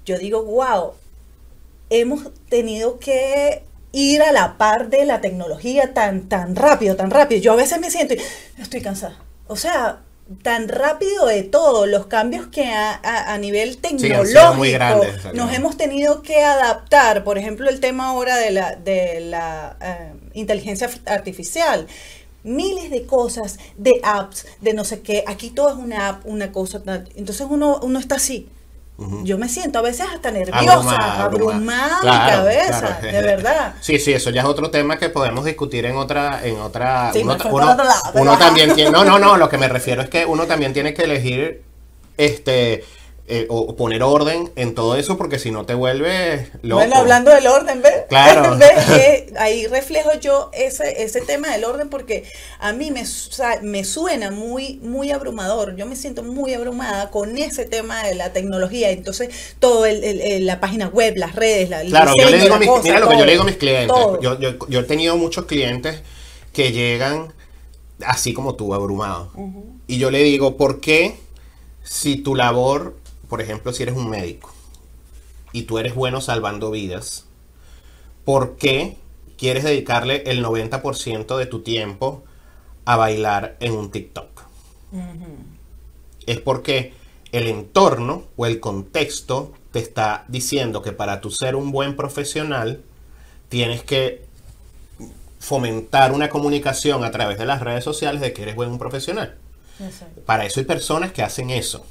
Yo 0.09 0.17
digo, 0.17 0.41
wow, 0.43 0.93
hemos 1.91 2.31
tenido 2.49 2.97
que 2.99 3.61
ir 3.91 4.23
a 4.23 4.31
la 4.31 4.57
par 4.57 4.89
de 4.89 5.05
la 5.05 5.21
tecnología 5.21 5.93
tan, 5.93 6.27
tan 6.29 6.55
rápido, 6.55 6.95
tan 6.95 7.11
rápido. 7.11 7.41
Yo 7.41 7.53
a 7.53 7.55
veces 7.55 7.79
me 7.79 7.91
siento 7.91 8.15
y 8.15 8.21
estoy 8.59 8.81
cansada. 8.81 9.19
O 9.47 9.55
sea, 9.55 9.99
tan 10.41 10.67
rápido 10.67 11.27
de 11.27 11.43
todo, 11.43 11.85
los 11.85 12.07
cambios 12.07 12.47
que 12.47 12.65
a, 12.65 12.93
a- 13.03 13.33
a 13.33 13.37
nivel 13.37 13.77
tecnológico 13.77 14.53
muy 14.55 14.71
grandes, 14.71 15.25
nos 15.25 15.33
no. 15.35 15.51
hemos 15.51 15.77
tenido 15.77 16.23
que 16.23 16.43
adaptar. 16.43 17.23
Por 17.23 17.37
ejemplo, 17.37 17.69
el 17.69 17.79
tema 17.79 18.09
ahora 18.09 18.37
de 18.37 18.49
la, 18.49 18.75
de 18.75 19.19
la 19.19 19.77
eh, 19.79 20.13
inteligencia 20.33 20.89
artificial. 21.05 21.85
Miles 22.41 22.89
de 22.89 23.05
cosas, 23.05 23.59
de 23.77 23.99
apps, 24.01 24.47
de 24.61 24.73
no 24.73 24.85
sé 24.85 25.01
qué. 25.01 25.23
Aquí 25.27 25.49
todo 25.51 25.69
es 25.69 25.75
una 25.75 26.07
app, 26.07 26.25
una 26.25 26.51
cosa. 26.51 26.81
Entonces 27.15 27.45
uno, 27.47 27.79
uno 27.83 27.99
está 27.99 28.15
así. 28.15 28.47
Yo 29.23 29.37
me 29.37 29.47
siento 29.47 29.79
a 29.79 29.81
veces 29.81 30.07
hasta 30.13 30.29
nerviosa, 30.29 30.61
Abrumada, 30.61 31.23
abrumada, 31.23 31.99
mi 32.01 32.31
cabeza, 32.31 32.99
claro. 32.99 33.17
de 33.17 33.21
verdad. 33.21 33.73
Sí, 33.81 33.97
sí, 33.97 34.13
eso 34.13 34.29
ya 34.29 34.41
es 34.41 34.47
otro 34.47 34.69
tema 34.69 34.97
que 34.97 35.09
podemos 35.09 35.45
discutir 35.45 35.85
en 35.85 35.95
otra, 35.95 36.45
en 36.45 36.59
otra. 36.59 37.11
Sí, 37.13 37.21
uno, 37.23 37.33
otro 37.33 37.59
lado, 37.83 38.11
uno 38.15 38.37
también 38.37 38.73
tiene, 38.75 38.91
no, 38.91 39.05
no, 39.05 39.17
no, 39.17 39.37
lo 39.37 39.47
que 39.47 39.57
me 39.57 39.67
refiero 39.69 40.01
es 40.01 40.09
que 40.09 40.25
uno 40.25 40.47
también 40.47 40.73
tiene 40.73 40.93
que 40.93 41.03
elegir, 41.03 41.63
este, 42.17 42.83
eh, 43.29 43.45
o 43.49 43.75
poner 43.75 44.03
orden 44.03 44.51
en 44.55 44.73
todo 44.75 44.95
eso, 44.95 45.17
porque 45.17 45.39
si 45.39 45.51
no 45.51 45.65
te 45.65 45.73
vuelves 45.75 46.49
loco. 46.63 46.81
Bueno, 46.81 46.95
hablando 46.97 47.31
del 47.31 47.47
orden, 47.47 47.81
¿ves? 47.81 47.93
Claro. 48.09 48.57
¿Ves? 48.59 48.89
Eh, 48.89 49.33
ahí 49.37 49.67
reflejo 49.67 50.13
yo 50.19 50.49
ese, 50.53 51.03
ese 51.03 51.21
tema 51.21 51.51
del 51.51 51.63
orden 51.63 51.89
porque 51.89 52.23
a 52.59 52.73
mí 52.73 52.91
me, 52.91 53.03
me 53.61 53.83
suena 53.85 54.31
muy, 54.31 54.79
muy 54.83 55.11
abrumador. 55.11 55.75
Yo 55.75 55.85
me 55.85 55.95
siento 55.95 56.23
muy 56.23 56.53
abrumada 56.53 57.11
con 57.11 57.37
ese 57.37 57.65
tema 57.65 58.03
de 58.03 58.15
la 58.15 58.33
tecnología. 58.33 58.89
Entonces, 58.89 59.29
todo 59.59 59.85
el, 59.85 60.03
el- 60.03 60.21
el- 60.21 60.45
la 60.45 60.59
página 60.59 60.87
web, 60.87 61.13
las 61.17 61.35
redes, 61.35 61.69
la, 61.69 61.81
Claro, 61.83 62.13
yo 62.17 62.29
le 62.29 62.39
digo 62.39 62.55
a 62.55 62.59
mis, 62.59 62.67
cosa, 62.67 62.83
mira 62.83 62.99
lo 62.99 63.09
que 63.09 63.17
yo 63.17 63.25
le 63.25 63.31
digo 63.31 63.43
a 63.43 63.47
mis 63.47 63.57
clientes. 63.57 63.95
Yo, 64.21 64.39
yo, 64.39 64.55
yo 64.67 64.79
he 64.79 64.83
tenido 64.83 65.15
muchos 65.17 65.45
clientes 65.45 66.01
que 66.51 66.71
llegan 66.71 67.33
así 68.05 68.33
como 68.33 68.55
tú, 68.55 68.73
abrumados. 68.73 69.29
Y 69.87 69.97
yo 69.97 70.09
le 70.11 70.23
digo, 70.23 70.57
¿por 70.57 70.79
qué 70.79 71.15
si 71.83 72.17
tu 72.17 72.35
labor, 72.35 72.95
por 73.29 73.41
ejemplo, 73.41 73.71
si 73.71 73.83
eres 73.83 73.95
un 73.95 74.09
médico 74.09 74.51
y 75.53 75.63
tú 75.63 75.77
eres 75.77 75.95
bueno 75.95 76.19
salvando 76.19 76.71
vidas, 76.71 77.25
¿por 78.25 78.57
qué 78.57 78.97
quieres 79.37 79.63
dedicarle 79.63 80.23
el 80.25 80.43
90% 80.43 81.37
de 81.37 81.45
tu 81.45 81.61
tiempo 81.61 82.23
a 82.85 82.97
bailar 82.97 83.55
en 83.59 83.73
un 83.73 83.91
TikTok? 83.91 84.27
Es 86.25 86.39
porque 86.41 86.93
el 87.31 87.47
entorno 87.47 88.23
o 88.35 88.45
el 88.47 88.59
contexto 88.59 89.53
te 89.71 89.79
está 89.79 90.25
diciendo 90.27 90.81
que 90.81 90.91
para 90.91 91.21
tú 91.21 91.29
ser 91.29 91.55
un 91.55 91.71
buen 91.71 91.95
profesional 91.95 92.81
tienes 93.49 93.83
que 93.83 94.25
fomentar 95.39 96.11
una 96.11 96.29
comunicación 96.29 97.03
a 97.03 97.11
través 97.11 97.37
de 97.37 97.45
las 97.45 97.61
redes 97.61 97.83
sociales 97.83 98.21
de 98.21 98.33
que 98.33 98.41
eres 98.41 98.55
buen 98.55 98.77
profesional. 98.77 99.37
Exacto. 99.79 100.21
Para 100.25 100.45
eso 100.45 100.59
hay 100.59 100.65
personas 100.65 101.11
que 101.11 101.21
hacen 101.23 101.49
eso. 101.49 101.85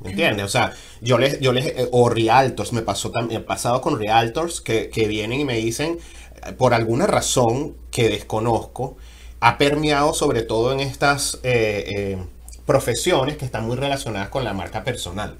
¿Me 0.00 0.10
entiendes? 0.10 0.44
O 0.44 0.48
sea, 0.48 0.72
yo 1.00 1.18
les, 1.18 1.40
yo 1.40 1.52
les, 1.52 1.66
eh, 1.66 1.88
o 1.92 2.08
realtors, 2.08 2.72
me 2.72 2.82
pasó 2.82 3.10
también, 3.10 3.44
pasado 3.44 3.80
con 3.80 3.98
realtors 3.98 4.60
que, 4.60 4.90
que 4.90 5.06
vienen 5.06 5.40
y 5.40 5.44
me 5.44 5.56
dicen, 5.56 5.98
eh, 6.44 6.52
por 6.52 6.74
alguna 6.74 7.06
razón 7.06 7.76
que 7.90 8.08
desconozco, 8.08 8.96
ha 9.42 9.58
permeado 9.58 10.14
sobre 10.14 10.42
todo 10.42 10.72
en 10.72 10.78
estas 10.78 11.40
eh, 11.42 11.84
eh, 11.88 12.18
profesiones 12.64 13.36
que 13.36 13.44
están 13.44 13.66
muy 13.66 13.76
relacionadas 13.76 14.28
con 14.28 14.44
la 14.44 14.52
marca 14.52 14.84
personal. 14.84 15.36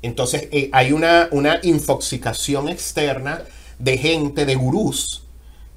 Entonces, 0.00 0.48
eh, 0.52 0.70
hay 0.72 0.92
una, 0.92 1.28
una 1.32 1.58
infoxicación 1.64 2.68
externa 2.68 3.42
de 3.80 3.98
gente, 3.98 4.46
de 4.46 4.54
gurús, 4.54 5.24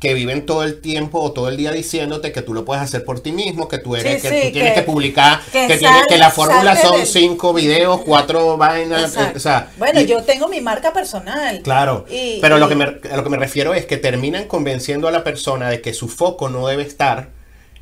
que 0.03 0.13
viven 0.13 0.45
todo 0.45 0.65
el 0.65 0.81
tiempo 0.81 1.21
o 1.21 1.31
todo 1.31 1.47
el 1.47 1.55
día 1.55 1.71
diciéndote 1.71 2.33
que 2.33 2.41
tú 2.41 2.53
lo 2.53 2.65
puedes 2.65 2.83
hacer 2.83 3.05
por 3.05 3.21
ti 3.21 3.31
mismo, 3.31 3.69
que 3.69 3.77
tú 3.77 3.95
eres, 3.95 4.21
Sí, 4.21 4.27
que 4.27 4.35
sí, 4.35 4.47
tú 4.47 4.51
tienes 4.51 4.73
que- 4.73 4.81
que, 4.81 4.85
publicar, 4.85 5.39
que 5.45 5.65
que, 5.65 5.77
tienes, 5.77 5.79
sal- 5.99 6.07
que 6.09 6.17
la 6.17 6.29
fórmula 6.29 6.75
son 6.75 6.97
del- 6.97 7.07
cinco 7.07 7.53
videos, 7.53 8.01
cuatro 8.01 8.57
vainas, 8.57 9.15
eh, 9.15 9.31
o 9.33 9.39
sea, 9.39 9.71
bueno, 9.77 10.01
y- 10.01 10.05
yo 10.05 10.21
tengo 10.23 10.49
mi 10.49 10.59
marca 10.59 10.91
personal. 10.91 11.61
Claro, 11.61 12.05
Y- 12.09 12.39
pero 12.41 12.57
lo 12.57 12.67
que 12.67 12.75
me, 12.75 12.83
a 12.83 13.15
lo 13.15 13.23
que 13.23 13.29
me 13.29 13.37
refiero 13.37 13.73
es 13.73 13.85
que 13.85 13.95
terminan 13.95 14.45
convenciendo 14.49 15.07
a 15.07 15.11
la 15.11 15.23
persona 15.23 15.69
de 15.69 15.79
que 15.79 15.93
su 15.93 16.09
foco 16.09 16.49
no 16.49 16.67
debe 16.67 16.83
estar 16.83 17.29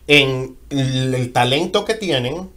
en 0.05 0.57
el, 0.69 1.15
el 1.15 1.33
talento 1.33 1.85
que 1.85 1.95
tienen, 1.95 2.51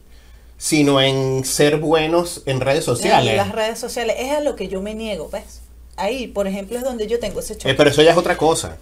sino 0.58 1.00
en 1.00 1.42
ser 1.46 1.78
buenos 1.78 2.42
en 2.44 2.60
redes 2.60 2.84
sociales. 2.84 3.30
En 3.30 3.36
las 3.38 3.50
redes 3.52 3.78
sociales. 3.78 4.16
Es 4.18 4.30
a 4.32 4.40
lo 4.40 4.56
que 4.56 4.68
yo 4.68 4.82
me 4.82 4.94
niego, 4.94 5.30
¿ves? 5.32 5.62
Ahí, 5.96 6.26
por 6.26 6.46
ejemplo, 6.46 6.76
es 6.76 6.84
donde 6.84 7.06
yo 7.06 7.18
tengo 7.18 7.40
ese 7.40 7.54
choque. 7.56 7.70
Eh, 7.70 7.74
pero 7.74 7.88
eso 7.88 8.02
ya 8.02 8.10
es 8.10 8.16
otra 8.18 8.36
cosa. 8.36 8.76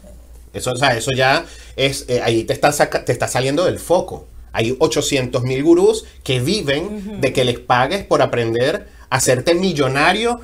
Eso, 0.53 0.73
o 0.73 0.77
sea, 0.77 0.97
eso 0.97 1.11
ya 1.13 1.45
es, 1.77 2.05
eh, 2.09 2.21
ahí 2.23 2.45
te 2.45 2.53
está, 2.53 2.73
saca- 2.73 3.05
te 3.05 3.13
está 3.13 3.29
saliendo 3.29 3.65
del 3.65 3.79
foco. 3.79 4.27
Hay 4.53 4.77
800 4.79 5.43
mil 5.45 5.63
gurús 5.65 6.05
que 6.25 6.41
viven 6.41 7.21
de 7.23 7.33
que 7.33 7.45
les 7.45 7.59
pagues 7.59 8.05
por 8.05 8.21
aprender 8.21 8.87
a 9.09 9.17
hacerte 9.17 9.55
millonario, 9.55 10.41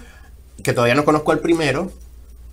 que 0.63 0.73
todavía 0.73 0.95
no 0.95 1.05
conozco 1.05 1.33
el 1.33 1.41
primero, 1.41 1.93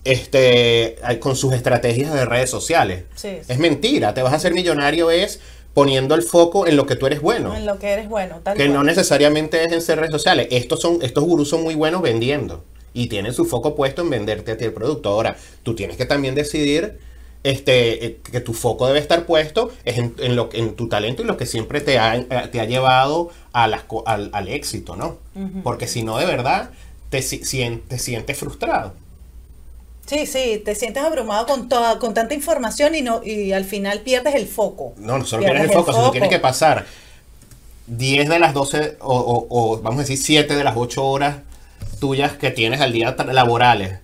este, 0.04 0.98
con 1.20 1.36
sus 1.36 1.54
estrategias 1.54 2.14
de 2.14 2.26
redes 2.26 2.50
sociales. 2.50 3.04
Sí, 3.16 3.30
sí. 3.42 3.52
Es 3.52 3.58
mentira, 3.60 4.14
te 4.14 4.22
vas 4.22 4.34
a 4.34 4.36
hacer 4.36 4.54
millonario 4.54 5.10
es 5.12 5.40
poniendo 5.74 6.16
el 6.16 6.22
foco 6.24 6.68
en 6.68 6.78
lo 6.78 6.86
que 6.86 6.96
tú 6.96 7.06
eres 7.08 7.22
bueno. 7.22 7.56
En 7.56 7.66
lo 7.66 7.80
que 7.80 7.88
eres 7.92 8.08
bueno, 8.08 8.40
tal 8.44 8.56
Que 8.56 8.66
cual. 8.66 8.74
no 8.76 8.84
necesariamente 8.84 9.64
es 9.66 9.72
en 9.74 9.82
ser 9.82 9.98
redes 10.00 10.12
sociales. 10.12 10.48
Estos, 10.52 10.80
son, 10.80 11.00
estos 11.02 11.24
gurús 11.24 11.50
son 11.50 11.64
muy 11.64 11.76
buenos 11.76 12.02
vendiendo. 12.02 12.64
Y 12.94 13.08
tienen 13.08 13.34
su 13.34 13.44
foco 13.46 13.76
puesto 13.76 14.02
en 14.04 14.10
venderte 14.10 14.52
a 14.54 14.58
ti 14.58 14.64
el 14.64 14.72
producto. 14.74 15.10
Ahora, 15.10 15.36
tú 15.64 15.76
tienes 15.76 15.98
que 15.98 16.06
también 16.06 16.34
decidir 16.34 16.98
este, 17.52 18.06
eh, 18.06 18.18
que 18.32 18.42
tu 18.42 18.54
foco 18.54 18.88
debe 18.88 19.00
estar 19.00 19.26
puesto 19.26 19.72
es 19.86 19.98
en, 19.98 20.16
en 20.20 20.36
lo, 20.36 20.50
en 20.54 20.76
tu 20.76 20.90
talento 20.90 21.22
y 21.22 21.26
lo 21.26 21.38
que 21.38 21.46
siempre 21.46 21.80
te 21.82 22.00
ha, 22.00 22.16
eh, 22.16 22.28
te 22.52 22.60
ha 22.60 22.66
llevado 22.66 23.30
a 23.54 23.68
las 23.68 23.84
al, 24.06 24.30
al 24.34 24.48
éxito, 24.48 24.96
¿no? 24.96 25.18
Porque 25.64 25.88
si 25.88 26.04
no, 26.04 26.18
de 26.18 26.26
verdad, 26.26 26.72
te, 27.10 27.22
si- 27.22 27.40
te 27.88 28.00
sientes 28.00 28.38
frustrado. 28.38 28.94
Sí, 30.06 30.28
sí, 30.28 30.62
te 30.64 30.76
sientes 30.76 31.04
abrumado 31.04 31.48
con 31.48 31.68
toda, 31.68 31.98
con 31.98 32.14
tanta 32.14 32.34
información 32.36 32.94
y 32.94 33.02
no 33.02 33.22
y 33.24 33.54
al 33.54 33.66
final 33.66 34.02
pierdes 34.02 34.36
el 34.36 34.48
foco. 34.48 34.94
No, 34.98 35.18
no 35.18 35.26
solo 35.26 35.44
Pierdes 35.44 35.64
el 35.64 35.72
foco, 35.72 35.94
sino 35.94 36.12
tienes 36.12 36.30
que 36.30 36.40
pasar 36.40 36.86
10 37.88 38.30
de 38.30 38.40
las 38.40 38.54
12 38.54 38.98
o, 39.02 39.16
o- 39.16 39.48
o, 39.50 39.82
vamos 39.82 40.00
a 40.00 40.02
decir 40.04 40.18
7 40.18 40.56
de 40.56 40.64
las 40.64 40.76
8 40.78 41.04
horas 41.06 41.38
tuyas 42.00 42.34
que 42.34 42.52
tienes 42.52 42.82
al 42.82 42.92
día 42.94 43.16
laborales 43.32 44.00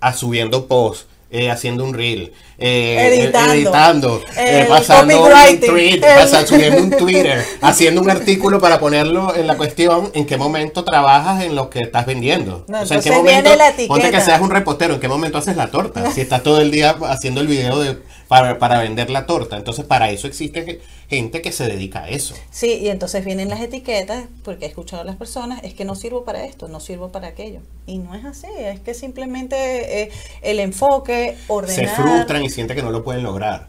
a 0.00 0.12
subiendo 0.12 0.66
posts, 0.66 1.06
eh, 1.32 1.50
haciendo 1.50 1.84
un 1.84 1.94
reel, 1.94 2.32
eh, 2.58 3.06
Editando. 3.22 3.50
eh, 3.52 3.56
editando, 3.56 4.22
eh, 4.36 4.66
pasando 4.68 5.24
un 5.24 5.60
tweet, 5.60 5.94
El- 5.94 6.00
pasa- 6.00 6.46
subiendo 6.46 6.82
un 6.82 6.90
Twitter, 6.90 7.44
haciendo 7.60 8.00
un 8.00 8.10
artículo 8.10 8.60
para 8.60 8.80
ponerlo 8.80 9.34
en 9.36 9.46
la 9.46 9.56
cuestión 9.56 10.10
en 10.14 10.26
qué 10.26 10.36
momento 10.36 10.84
trabajas 10.84 11.42
en 11.44 11.54
lo 11.54 11.70
que 11.70 11.80
estás 11.80 12.04
vendiendo. 12.06 12.64
No, 12.68 12.80
o 12.82 12.86
sea, 12.86 12.96
en 12.98 13.02
qué 13.02 13.10
momento, 13.12 13.50
ponte 13.88 14.10
que 14.10 14.20
seas 14.20 14.40
un 14.40 14.50
repostero, 14.50 14.94
en 14.94 15.00
qué 15.00 15.08
momento 15.08 15.38
haces 15.38 15.56
la 15.56 15.70
torta, 15.70 16.10
si 16.14 16.20
estás 16.20 16.42
todo 16.42 16.60
el 16.60 16.70
día 16.70 16.96
haciendo 17.08 17.40
el 17.40 17.46
video 17.46 17.78
de, 17.78 17.96
para, 18.30 18.58
para 18.58 18.78
vender 18.80 19.10
la 19.10 19.26
torta. 19.26 19.56
Entonces, 19.58 19.84
para 19.84 20.10
eso 20.10 20.26
existe 20.28 20.64
ge- 20.64 20.80
gente 21.08 21.42
que 21.42 21.52
se 21.52 21.66
dedica 21.66 22.04
a 22.04 22.08
eso. 22.08 22.34
Sí, 22.50 22.78
y 22.80 22.88
entonces 22.88 23.24
vienen 23.24 23.48
las 23.48 23.60
etiquetas, 23.60 24.24
porque 24.44 24.64
he 24.64 24.68
escuchado 24.68 25.02
a 25.02 25.04
las 25.04 25.16
personas, 25.16 25.62
es 25.64 25.74
que 25.74 25.84
no 25.84 25.94
sirvo 25.94 26.24
para 26.24 26.44
esto, 26.44 26.68
no 26.68 26.80
sirvo 26.80 27.10
para 27.12 27.28
aquello. 27.28 27.60
Y 27.86 27.98
no 27.98 28.14
es 28.14 28.24
así, 28.24 28.46
es 28.58 28.80
que 28.80 28.94
simplemente 28.94 30.02
eh, 30.02 30.10
el 30.42 30.60
enfoque, 30.60 31.36
ordenar. 31.48 31.74
se 31.76 31.88
frustran 31.88 32.42
y 32.44 32.50
sienten 32.50 32.76
que 32.76 32.82
no 32.82 32.90
lo 32.90 33.04
pueden 33.04 33.22
lograr. 33.22 33.66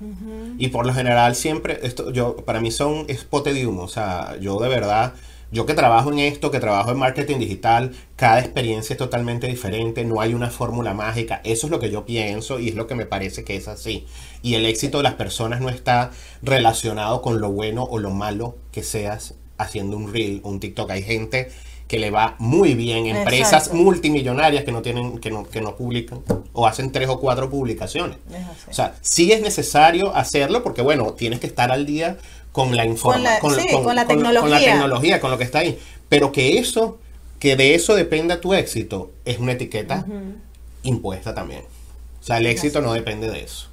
Y 0.58 0.68
por 0.70 0.86
lo 0.86 0.94
general 0.94 1.36
siempre, 1.36 1.80
esto 1.84 2.12
yo 2.12 2.36
para 2.38 2.62
mí 2.62 2.72
son 2.72 3.06
es 3.08 3.24
pote 3.24 3.54
de 3.54 3.66
humo, 3.66 3.84
o 3.84 3.88
sea, 3.88 4.36
yo 4.40 4.60
de 4.60 4.70
verdad, 4.70 5.14
yo 5.52 5.66
que 5.66 5.74
trabajo 5.74 6.12
en 6.12 6.20
esto, 6.20 6.52
que 6.52 6.60
trabajo 6.60 6.92
en 6.92 6.98
marketing 7.00 7.40
digital, 7.40 7.92
cada 8.16 8.40
experiencia 8.40 8.94
es 8.94 8.98
totalmente 8.98 9.48
diferente, 9.48 10.06
no 10.06 10.22
hay 10.22 10.34
una 10.34 10.50
fórmula 10.50 10.94
mágica, 10.94 11.42
eso 11.44 11.68
es 11.68 11.72
lo 11.72 11.80
que 11.80 11.90
yo 11.92 12.06
pienso 12.06 12.60
y 12.60 12.70
es 12.70 12.76
lo 12.76 12.88
que 12.88 12.96
me 12.96 13.06
parece 13.06 13.44
que 13.44 13.56
es 13.56 13.68
así. 13.68 14.06
Y 14.42 14.56
el 14.56 14.66
éxito 14.66 14.98
de 14.98 15.04
las 15.04 15.14
personas 15.14 15.62
no 15.62 15.70
está 15.70 16.12
relacionado 16.42 17.22
con 17.22 17.40
lo 17.40 17.52
bueno 17.52 17.84
o 17.84 18.00
lo 18.00 18.10
malo 18.12 18.56
que 18.72 18.84
seas 18.84 19.36
haciendo 19.58 19.98
un 19.98 20.12
reel 20.12 20.42
o 20.44 20.50
un 20.50 20.60
TikTok. 20.60 20.90
Hay 20.90 21.04
gente 21.04 21.52
que 21.88 22.00
le 22.00 22.10
va 22.10 22.36
muy 22.40 22.74
bien, 22.74 23.06
empresas 23.06 23.66
Exacto. 23.66 23.76
multimillonarias 23.76 24.64
que 24.64 24.72
no 24.72 24.82
tienen, 24.82 25.20
que 25.20 25.30
no, 25.30 25.44
que 25.44 25.60
no 25.60 25.76
publican 25.76 26.22
o 26.54 26.66
hacen 26.66 26.92
tres 26.92 27.10
o 27.10 27.20
cuatro 27.20 27.50
publicaciones. 27.50 28.18
O 28.70 28.74
sea, 28.74 28.96
sí 29.02 29.32
es 29.34 29.42
necesario 29.42 30.16
hacerlo 30.16 30.64
porque, 30.64 30.82
bueno, 30.82 31.14
tienes 31.14 31.40
que 31.42 31.48
estar 31.48 31.70
al 31.70 31.86
día 31.86 32.18
con 32.54 32.78
la 32.78 32.84
Con 32.84 32.92
información, 32.94 33.60
sí, 33.60 33.74
con 33.74 33.84
la 33.84 33.84
con 33.84 33.96
la 33.96 34.08
tecnología. 34.08 34.60
tecnología, 34.60 35.20
con 35.20 35.32
lo 35.32 35.38
que 35.38 35.44
está 35.44 35.60
ahí. 35.60 35.78
Pero 36.08 36.32
que 36.32 36.58
eso, 36.60 36.98
que 37.40 37.56
de 37.58 37.76
eso 37.76 37.94
dependa 37.96 38.40
tu 38.40 38.54
éxito, 38.54 39.12
es 39.26 39.40
una 39.40 39.52
etiqueta 39.52 40.06
impuesta 40.84 41.36
también. 41.36 41.64
O 42.22 42.24
sea, 42.24 42.38
el 42.38 42.46
éxito 42.46 42.82
no 42.82 42.94
depende 42.94 43.30
de 43.30 43.44
eso. 43.44 43.71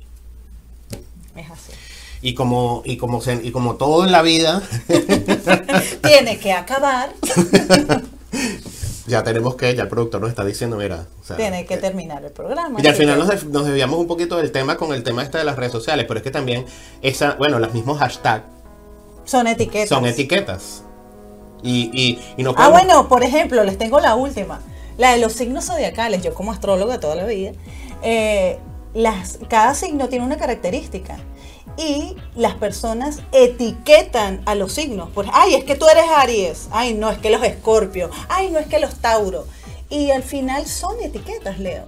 Es 1.39 1.51
así. 1.51 1.73
Y 2.21 2.35
como, 2.35 2.83
y 2.85 2.97
como, 2.97 3.21
se- 3.21 3.41
y 3.45 3.53
como 3.53 3.77
todo 3.77 4.05
en 4.05 4.11
la 4.13 4.23
vida, 4.23 4.61
Tiene 6.03 6.39
que 6.39 6.53
acabar, 6.53 7.11
ya 9.07 9.23
tenemos 9.23 9.55
que, 9.57 9.75
ya 9.75 9.83
el 9.85 9.89
productor 9.89 10.21
nos 10.21 10.31
está 10.31 10.45
diciendo, 10.45 10.77
mira, 10.77 11.07
o 11.21 11.25
sea, 11.25 11.37
tiene 11.37 11.65
que 11.65 11.75
eh, 11.75 11.79
terminar 11.79 12.25
el 12.25 12.33
programa. 12.33 12.81
Y 12.83 12.87
al 12.87 12.95
final 12.95 13.19
nos, 13.19 13.45
nos 13.45 13.65
desviamos 13.67 13.99
un 13.99 14.07
poquito 14.07 14.37
del 14.37 14.53
tema 14.53 14.77
con 14.77 14.93
el 14.93 15.03
tema 15.03 15.23
este 15.23 15.39
de 15.39 15.45
las 15.45 15.57
redes 15.57 15.73
sociales, 15.73 16.05
pero 16.07 16.19
es 16.19 16.25
que 16.25 16.31
también 16.31 16.67
esa, 17.03 17.35
bueno, 17.35 17.59
los 17.59 17.73
mismos 17.73 17.99
hashtags 17.99 18.45
son 19.25 19.47
etiquetas. 19.47 19.89
son 19.89 20.07
etiquetas. 20.07 20.83
Y, 21.63 21.91
y, 21.93 22.21
y 22.37 22.43
no 22.43 22.51
Ah, 22.51 22.55
podemos- 22.55 22.73
bueno, 22.73 23.09
por 23.09 23.23
ejemplo, 23.25 23.63
les 23.65 23.79
tengo 23.79 24.01
la 24.01 24.15
última. 24.15 24.61
La 24.97 25.13
de 25.13 25.19
los 25.19 25.33
signos 25.35 25.67
zodiacales. 25.67 26.23
Yo 26.23 26.35
como 26.35 26.51
astróloga 26.53 26.99
toda 27.01 27.15
la 27.15 27.25
vida, 27.25 27.53
eh, 28.03 28.59
las, 28.99 29.39
cada 29.49 29.75
signo 29.75 30.09
tiene 30.09 30.25
una 30.25 30.37
característica. 30.37 31.19
Y 31.77 32.17
las 32.35 32.55
personas 32.55 33.23
etiquetan 33.31 34.43
a 34.45 34.57
los 34.57 34.73
signos. 34.73 35.11
Pues, 35.15 35.29
ay, 35.33 35.55
es 35.55 35.63
que 35.63 35.77
tú 35.77 35.87
eres 35.87 36.07
Aries. 36.17 36.69
Ay, 36.73 36.95
no, 36.95 37.09
es 37.09 37.19
que 37.19 37.31
los 37.31 37.43
Escorpio. 37.45 38.11
Ay, 38.29 38.51
no, 38.51 38.59
es 38.59 38.67
que 38.67 38.81
los 38.81 38.97
Tauro. 38.97 39.47
Y 39.91 40.11
al 40.11 40.23
final 40.23 40.67
son 40.67 41.01
etiquetas, 41.03 41.59
Leo. 41.59 41.87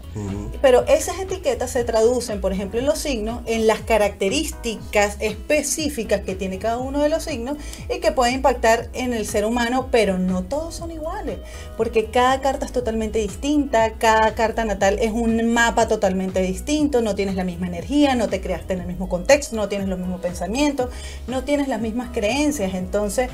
Pero 0.62 0.86
esas 0.86 1.18
etiquetas 1.18 1.70
se 1.70 1.84
traducen, 1.84 2.40
por 2.40 2.52
ejemplo, 2.52 2.80
en 2.80 2.86
los 2.86 2.98
signos, 2.98 3.42
en 3.44 3.66
las 3.66 3.80
características 3.80 5.18
específicas 5.20 6.22
que 6.22 6.34
tiene 6.34 6.58
cada 6.58 6.78
uno 6.78 7.02
de 7.02 7.10
los 7.10 7.24
signos 7.24 7.58
y 7.94 8.00
que 8.00 8.12
puede 8.12 8.32
impactar 8.32 8.88
en 8.94 9.12
el 9.12 9.26
ser 9.26 9.44
humano, 9.44 9.88
pero 9.90 10.18
no 10.18 10.44
todos 10.44 10.74
son 10.74 10.90
iguales, 10.90 11.40
porque 11.76 12.06
cada 12.06 12.40
carta 12.40 12.64
es 12.64 12.72
totalmente 12.72 13.18
distinta, 13.18 13.92
cada 13.98 14.34
carta 14.34 14.64
natal 14.64 14.98
es 14.98 15.12
un 15.12 15.52
mapa 15.52 15.86
totalmente 15.86 16.40
distinto, 16.40 17.02
no 17.02 17.14
tienes 17.14 17.34
la 17.34 17.44
misma 17.44 17.66
energía, 17.66 18.14
no 18.14 18.28
te 18.28 18.40
creaste 18.40 18.72
en 18.72 18.80
el 18.80 18.86
mismo 18.86 19.10
contexto, 19.10 19.56
no 19.56 19.68
tienes 19.68 19.88
los 19.88 19.98
mismos 19.98 20.22
pensamientos, 20.22 20.88
no 21.26 21.44
tienes 21.44 21.68
las 21.68 21.82
mismas 21.82 22.10
creencias, 22.12 22.72
entonces 22.74 23.28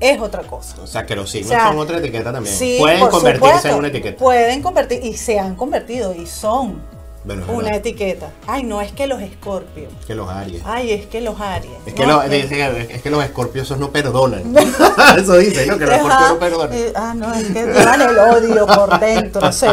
es 0.00 0.20
otra 0.20 0.42
cosa. 0.42 0.76
O 0.82 0.86
sea, 0.86 1.06
que 1.06 1.14
los 1.16 1.30
signos 1.30 1.50
O 1.50 1.54
sea, 1.54 1.68
son 1.68 1.78
otra 1.78 1.98
etiqueta 1.98 2.32
también. 2.32 2.54
Sí, 2.54 2.76
Pueden 2.78 3.00
convertirse 3.08 3.46
supuesto, 3.46 3.68
en 3.68 3.74
una 3.76 3.88
etiqueta. 3.88 4.18
Pueden 4.18 4.62
convertir 4.62 5.04
y 5.04 5.14
se 5.14 5.38
han 5.38 5.54
convertido 5.54 6.14
y 6.14 6.26
son 6.26 6.82
Bueno, 7.24 7.44
una 7.48 7.74
etiqueta. 7.74 8.30
Ay, 8.46 8.64
no 8.64 8.80
es 8.82 8.92
que 8.92 9.06
los 9.06 9.22
escorpios. 9.22 9.90
que 10.06 10.14
los 10.14 10.28
Aries. 10.28 10.62
Ay, 10.66 10.92
es 10.92 11.06
que 11.06 11.22
los 11.22 11.40
Aries. 11.40 11.72
Es 11.86 11.94
que, 11.94 12.04
No, 12.06 12.22
los, 12.22 12.30
es 12.30 13.00
que 13.02 13.08
los 13.10 13.24
escorpios 13.24 13.64
esos 13.66 13.78
no 13.78 13.90
perdonan. 13.90 14.54
Eso 15.18 15.36
dice, 15.38 15.64
¿no? 15.66 15.78
Que 15.78 15.86
los 15.86 15.94
escorpios 15.94 16.28
no 16.28 16.38
perdonan. 16.38 16.72
eh, 16.74 16.92
ah, 16.94 17.14
no, 17.16 17.32
es 17.32 17.44
que 17.46 17.64
llevan 17.64 18.00
el 18.02 18.18
odio 18.18 18.66
por 18.66 19.00
dentro, 19.00 19.40
no 19.40 19.52
sé, 19.52 19.68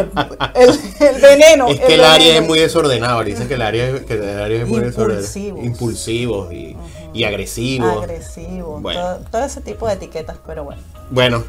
el, 0.56 0.70
el 1.00 1.22
veneno. 1.22 1.68
Es 1.68 1.80
que 1.82 1.96
el 1.96 2.06
Aries 2.06 2.28
veneno. 2.28 2.42
es 2.44 2.48
muy 2.48 2.60
desordenado. 2.60 3.24
Dicen 3.24 3.48
que 3.50 3.56
el 3.56 3.62
Aries, 3.64 4.02
que 4.06 4.14
el 4.14 4.40
Aries 4.40 4.62
es 4.62 4.68
muy 4.70 4.80
desordenado. 4.80 5.20
Impulsivos. 5.26 5.64
Impulsivos 5.66 6.54
y, 6.54 6.78
y 7.14 7.24
agresivo, 7.26 8.80
Bueno. 8.80 9.00
todo, 9.02 9.18
todo 9.32 9.44
ese 9.44 9.62
tipo 9.62 9.88
de 9.88 9.94
etiquetas, 9.94 10.38
pero 10.46 10.64
bueno. 10.64 10.82
Bueno, 11.10 11.44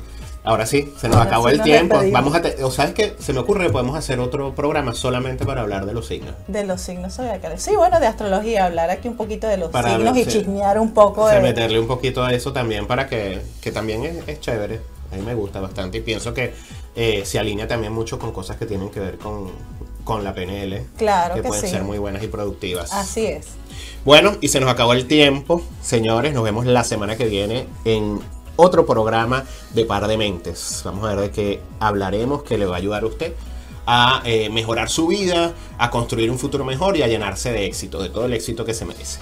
ahora 0.44 0.66
sí, 0.66 0.92
se 0.98 1.08
nos 1.08 1.16
Ahora 1.18 1.28
acabó 1.30 1.44
sí 1.46 1.52
el 1.52 1.58
nos 1.58 1.64
tiempo. 1.64 1.94
despedimos. 1.94 2.20
Vamos 2.20 2.34
a 2.36 2.42
te- 2.42 2.64
o 2.64 2.70
sabes 2.70 2.94
que 2.94 3.14
se 3.18 3.32
me 3.32 3.40
ocurre 3.40 3.66
que 3.66 3.72
podemos 3.72 3.96
hacer 3.96 4.18
otro 4.20 4.54
programa 4.54 4.92
solamente 4.94 5.44
para 5.46 5.60
hablar 5.62 5.86
de 5.86 5.94
los 5.94 6.06
signos. 6.06 6.34
De 6.48 6.64
los 6.64 6.80
signos 6.80 7.14
zodiacales. 7.14 7.62
Sí, 7.62 7.74
bueno, 7.76 8.00
de 8.00 8.06
astrología, 8.06 8.66
hablar 8.66 8.90
aquí 8.90 9.08
un 9.08 9.16
poquito 9.16 9.46
de 9.46 9.56
los 9.56 9.70
Para 9.70 9.94
signos 9.96 10.16
y 10.16 10.24
sí. 10.24 10.30
chismear 10.30 10.78
un 10.78 10.92
poco 10.94 11.22
O 11.22 11.28
sea, 11.28 11.36
de. 11.36 11.42
meterle 11.42 11.78
un 11.78 11.86
poquito 11.86 12.24
a 12.24 12.32
eso 12.32 12.52
también 12.52 12.86
para 12.86 13.06
que, 13.08 13.40
que 13.60 13.70
también 13.72 14.04
es, 14.04 14.28
es 14.28 14.40
chévere. 14.40 14.80
A 15.12 15.16
mí 15.16 15.22
me 15.22 15.34
gusta 15.34 15.60
bastante 15.60 15.98
y 15.98 16.00
pienso 16.00 16.32
que 16.32 16.54
eh, 16.96 17.22
se 17.26 17.38
alinea 17.38 17.68
también 17.68 17.92
mucho 17.92 18.18
con 18.18 18.32
cosas 18.32 18.56
que 18.56 18.64
tienen 18.66 18.88
que 18.88 18.98
ver 18.98 19.18
con, 19.18 19.50
con 20.04 20.24
la 20.24 20.34
PNL. 20.34 20.84
Claro 20.96 21.34
que 21.34 21.42
que 21.42 21.48
pueden 21.48 21.64
sí. 21.64 21.70
ser 21.70 21.82
muy 21.82 21.98
buenas 21.98 22.22
y 22.22 22.28
productivas. 22.28 22.92
Así 22.92 23.26
es. 23.26 23.48
Bueno, 24.04 24.36
y 24.40 24.48
se 24.48 24.60
nos 24.60 24.70
acabó 24.70 24.92
el 24.92 25.06
tiempo, 25.06 25.62
señores. 25.80 26.34
Nos 26.34 26.44
vemos 26.44 26.66
la 26.66 26.84
semana 26.84 27.16
que 27.16 27.26
viene 27.26 27.66
en 27.84 28.20
otro 28.56 28.84
programa 28.84 29.44
de 29.74 29.84
Par 29.84 30.06
de 30.08 30.16
Mentes. 30.16 30.82
Vamos 30.84 31.04
a 31.04 31.14
ver 31.14 31.20
de 31.20 31.30
qué 31.30 31.60
hablaremos 31.80 32.42
que 32.42 32.58
le 32.58 32.66
va 32.66 32.76
a 32.76 32.78
ayudar 32.78 33.04
a 33.04 33.06
usted 33.06 33.32
a 33.86 34.22
eh, 34.24 34.48
mejorar 34.50 34.88
su 34.88 35.08
vida, 35.08 35.52
a 35.78 35.90
construir 35.90 36.30
un 36.30 36.38
futuro 36.38 36.64
mejor 36.64 36.96
y 36.96 37.02
a 37.02 37.08
llenarse 37.08 37.52
de 37.52 37.66
éxito, 37.66 38.02
de 38.02 38.10
todo 38.10 38.26
el 38.26 38.32
éxito 38.32 38.64
que 38.64 38.74
se 38.74 38.84
merece. 38.84 39.18